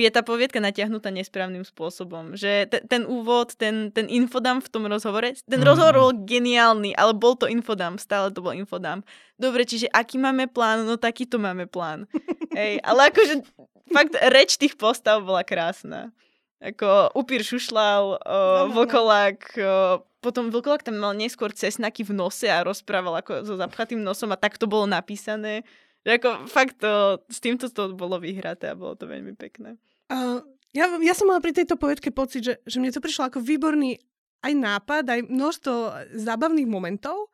[0.00, 2.32] je tá poviedka natiahnutá nesprávnym spôsobom.
[2.32, 5.68] Že t- ten úvod, ten, ten infodam v tom rozhovore, ten mm.
[5.68, 9.04] rozhovor bol geniálny, ale bol to infodam, stále to bol infodam.
[9.36, 10.88] Dobre, čiže aký máme plán?
[10.88, 12.08] No takýto máme plán.
[12.56, 13.44] Hej, ale akože
[13.92, 16.16] fakt reč tých postav bola krásna.
[16.58, 18.38] Ako upír šušľal, o,
[18.74, 24.02] vlkolák, o, potom vlkolák tam mal neskôr cesnaky v nose a rozprával ako so zapchatým
[24.02, 25.62] nosom a tak to bolo napísané.
[26.08, 29.76] Že ako fakt to, s týmto to bolo vyhraté a bolo to veľmi pekné.
[30.08, 30.40] Uh,
[30.72, 34.00] ja, ja som mala pri tejto povedke pocit, že, že mne to prišlo ako výborný
[34.40, 35.74] aj nápad, aj množstvo
[36.16, 37.28] zábavných momentov,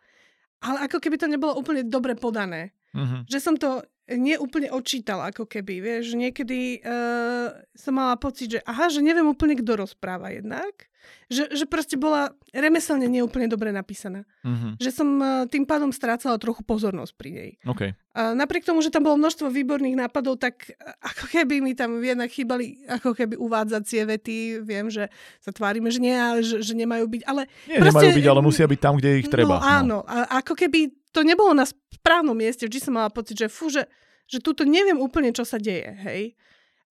[0.58, 2.74] ale ako keby to nebolo úplne dobre podané.
[2.90, 3.22] Uh-huh.
[3.30, 8.60] Že som to nie úplne odčítala, ako keby, vieš, niekedy uh, som mala pocit, že
[8.68, 10.92] aha, že neviem úplne, kto rozpráva jednak,
[11.28, 14.24] že, že proste bola remeselne neúplne dobre napísaná.
[14.44, 14.76] Uh-huh.
[14.76, 17.50] Že som uh, tým pádom strácala trochu pozornosť pri nej.
[17.64, 17.90] Okay.
[18.12, 22.00] Uh, napriek tomu, že tam bolo množstvo výborných nápadov, tak uh, ako keby mi tam
[22.00, 25.08] jednak chýbali ako keby uvádzacie vety, viem, že
[25.40, 27.48] sa tvárime, že nie, že, že nemajú byť, ale...
[27.68, 29.60] Nie, proste, nemajú byť, ale musia byť tam, kde ich treba.
[29.60, 30.08] No áno, no.
[30.08, 32.66] a ako keby to nebolo na správnom mieste.
[32.66, 33.86] Vždy som mala pocit, že fú, že,
[34.26, 36.34] že tuto neviem úplne, čo sa deje, hej.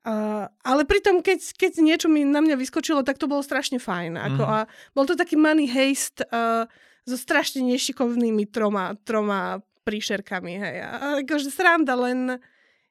[0.03, 4.19] Uh, ale pritom, keď, keď niečo mi na mňa vyskočilo, tak to bolo strašne fajn.
[4.19, 4.51] Ako, mm.
[4.51, 4.57] A
[4.91, 6.67] bol to taký money haste uh,
[7.07, 10.59] so strašne nešikovnými troma, troma príšerkami.
[10.59, 10.75] Hej.
[10.83, 10.87] A,
[11.23, 12.35] akože sranda, len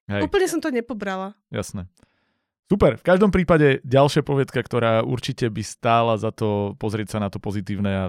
[0.09, 0.25] hej.
[0.25, 1.37] úplne som to nepobrala.
[1.53, 1.85] Jasné.
[2.73, 7.29] Super, v každom prípade ďalšia povietka, ktorá určite by stála za to pozrieť sa na
[7.29, 8.05] to pozitívne a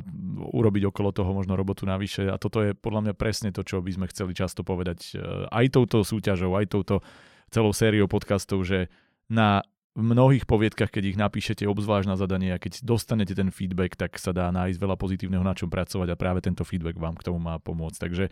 [0.56, 3.92] urobiť okolo toho možno robotu navyše a toto je podľa mňa presne to, čo by
[3.92, 7.04] sme chceli často povedať e, aj touto súťažou, aj touto
[7.52, 8.88] celou sériou podcastov, že
[9.28, 9.68] na
[10.00, 14.32] mnohých povietkach, keď ich napíšete obzvlášť na zadanie a keď dostanete ten feedback, tak sa
[14.32, 17.60] dá nájsť veľa pozitívneho, na čom pracovať a práve tento feedback vám k tomu má
[17.60, 18.00] pomôcť.
[18.00, 18.32] Takže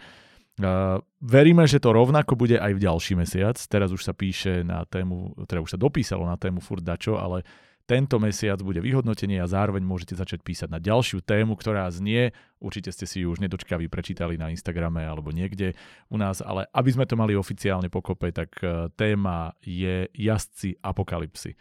[1.22, 3.58] veríme, že to rovnako bude aj v ďalší mesiac.
[3.58, 7.42] Teraz už sa píše na tému, teda už sa dopísalo na tému furt dačo, ale
[7.90, 12.32] tento mesiac bude vyhodnotenie a zároveň môžete začať písať na ďalšiu tému, ktorá znie,
[12.64, 15.76] určite ste si ju už nedočkaví prečítali na Instagrame alebo niekde
[16.08, 21.58] u nás, ale aby sme to mali oficiálne pokope, tak uh, téma je jazdci apokalipsy.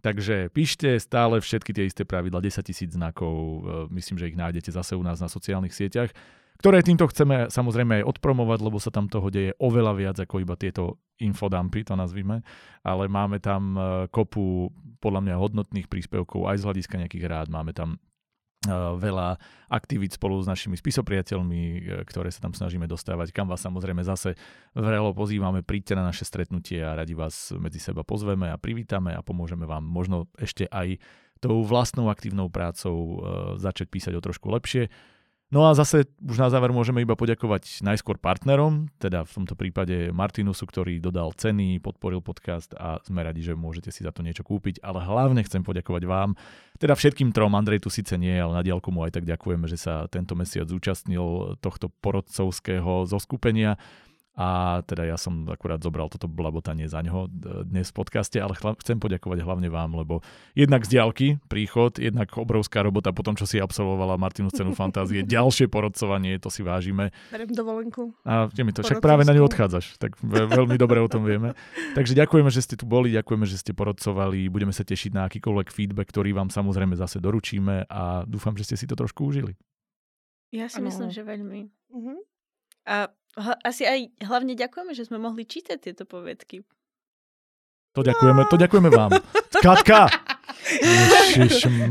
[0.00, 3.60] Takže píšte stále všetky tie isté pravidla, 10 tisíc znakov, uh,
[3.92, 6.14] myslím, že ich nájdete zase u nás na sociálnych sieťach
[6.56, 10.56] ktoré týmto chceme samozrejme aj odpromovať, lebo sa tam toho deje oveľa viac ako iba
[10.56, 12.44] tieto infodampy, to nazvime,
[12.84, 13.80] ale máme tam e,
[14.12, 17.98] kopu podľa mňa hodnotných príspevkov aj z hľadiska nejakých rád, máme tam e,
[19.00, 19.40] veľa
[19.72, 24.36] aktivít spolu s našimi spisopriateľmi, e, ktoré sa tam snažíme dostávať, kam vás samozrejme zase
[24.76, 29.24] vrelo pozývame, príďte na naše stretnutie a radi vás medzi seba pozveme a privítame a
[29.24, 31.00] pomôžeme vám možno ešte aj
[31.40, 33.20] tou vlastnou aktívnou prácou
[33.60, 34.88] začať písať o trošku lepšie.
[35.46, 40.10] No a zase už na záver môžeme iba poďakovať najskôr partnerom, teda v tomto prípade
[40.10, 44.42] Martinusu, ktorý dodal ceny, podporil podcast a sme radi, že môžete si za to niečo
[44.42, 46.34] kúpiť, ale hlavne chcem poďakovať vám,
[46.82, 49.78] teda všetkým trom, Andrej tu síce nie, ale na diálku mu aj tak ďakujeme, že
[49.78, 53.78] sa tento mesiac zúčastnil tohto porodcovského zoskupenia
[54.36, 57.32] a teda ja som akurát zobral toto blabotanie za ňoho
[57.64, 60.20] dnes v podcaste, ale chcem poďakovať hlavne vám, lebo
[60.52, 65.24] jednak z diálky príchod, jednak obrovská robota po tom, čo si absolvovala Martinu cenu fantázie,
[65.36, 67.16] ďalšie porodcovanie, to si vážime.
[67.32, 68.12] Berem dovolenku.
[68.28, 71.56] A je mi to, však práve na ňu odchádzaš, tak veľmi dobre o tom vieme.
[71.96, 75.72] Takže ďakujeme, že ste tu boli, ďakujeme, že ste porodcovali, budeme sa tešiť na akýkoľvek
[75.72, 79.56] feedback, ktorý vám samozrejme zase doručíme a dúfam, že ste si to trošku užili.
[80.52, 80.92] Ja si ano.
[80.92, 81.60] myslím, že veľmi.
[81.96, 82.20] Uh-huh.
[82.86, 86.64] A asi aj hlavne ďakujeme, že sme mohli čítať tieto poviedky.
[87.96, 89.12] To ďakujeme, to ďakujeme vám.
[89.64, 90.25] Katka!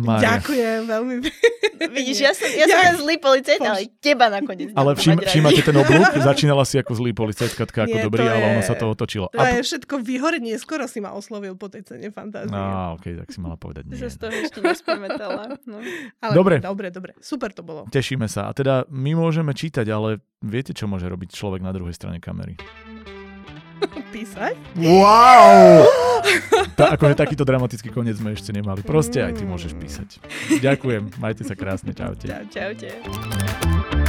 [0.06, 1.16] Ďakujem veľmi.
[1.76, 4.72] Vidíš, ja som, ja som ten zlý policajt, ale teba nakoniec.
[4.76, 6.12] Ale všim, všímate ten oblúk?
[6.32, 9.32] Začínala si ako zlý policajt, Katka, ako Nie, dobrý, ale ono sa to otočilo.
[9.32, 10.56] To je všetko vyhorenie.
[10.60, 12.52] Skoro si ma oslovil po tej cene fantázie.
[12.52, 13.96] No, okej, okay, tak si mala povedať nie.
[13.96, 15.44] Že z toho ešte nespamätala.
[15.68, 15.80] No.
[16.24, 16.56] Ale dobre.
[16.60, 17.12] Dobre, dobre.
[17.20, 17.88] Super to bolo.
[17.92, 18.50] Tešíme sa.
[18.50, 22.60] A teda my môžeme čítať, ale viete, čo môže robiť človek na druhej strane kamery?
[24.14, 24.56] Písať?
[24.80, 25.86] Wow!
[26.76, 28.82] Ta, akože takýto dramatický koniec sme ešte nemali.
[28.82, 30.10] Proste aj ty môžeš písať.
[30.60, 32.28] Ďakujem, majte sa krásne, čaute.
[32.28, 34.05] Čau, čaute.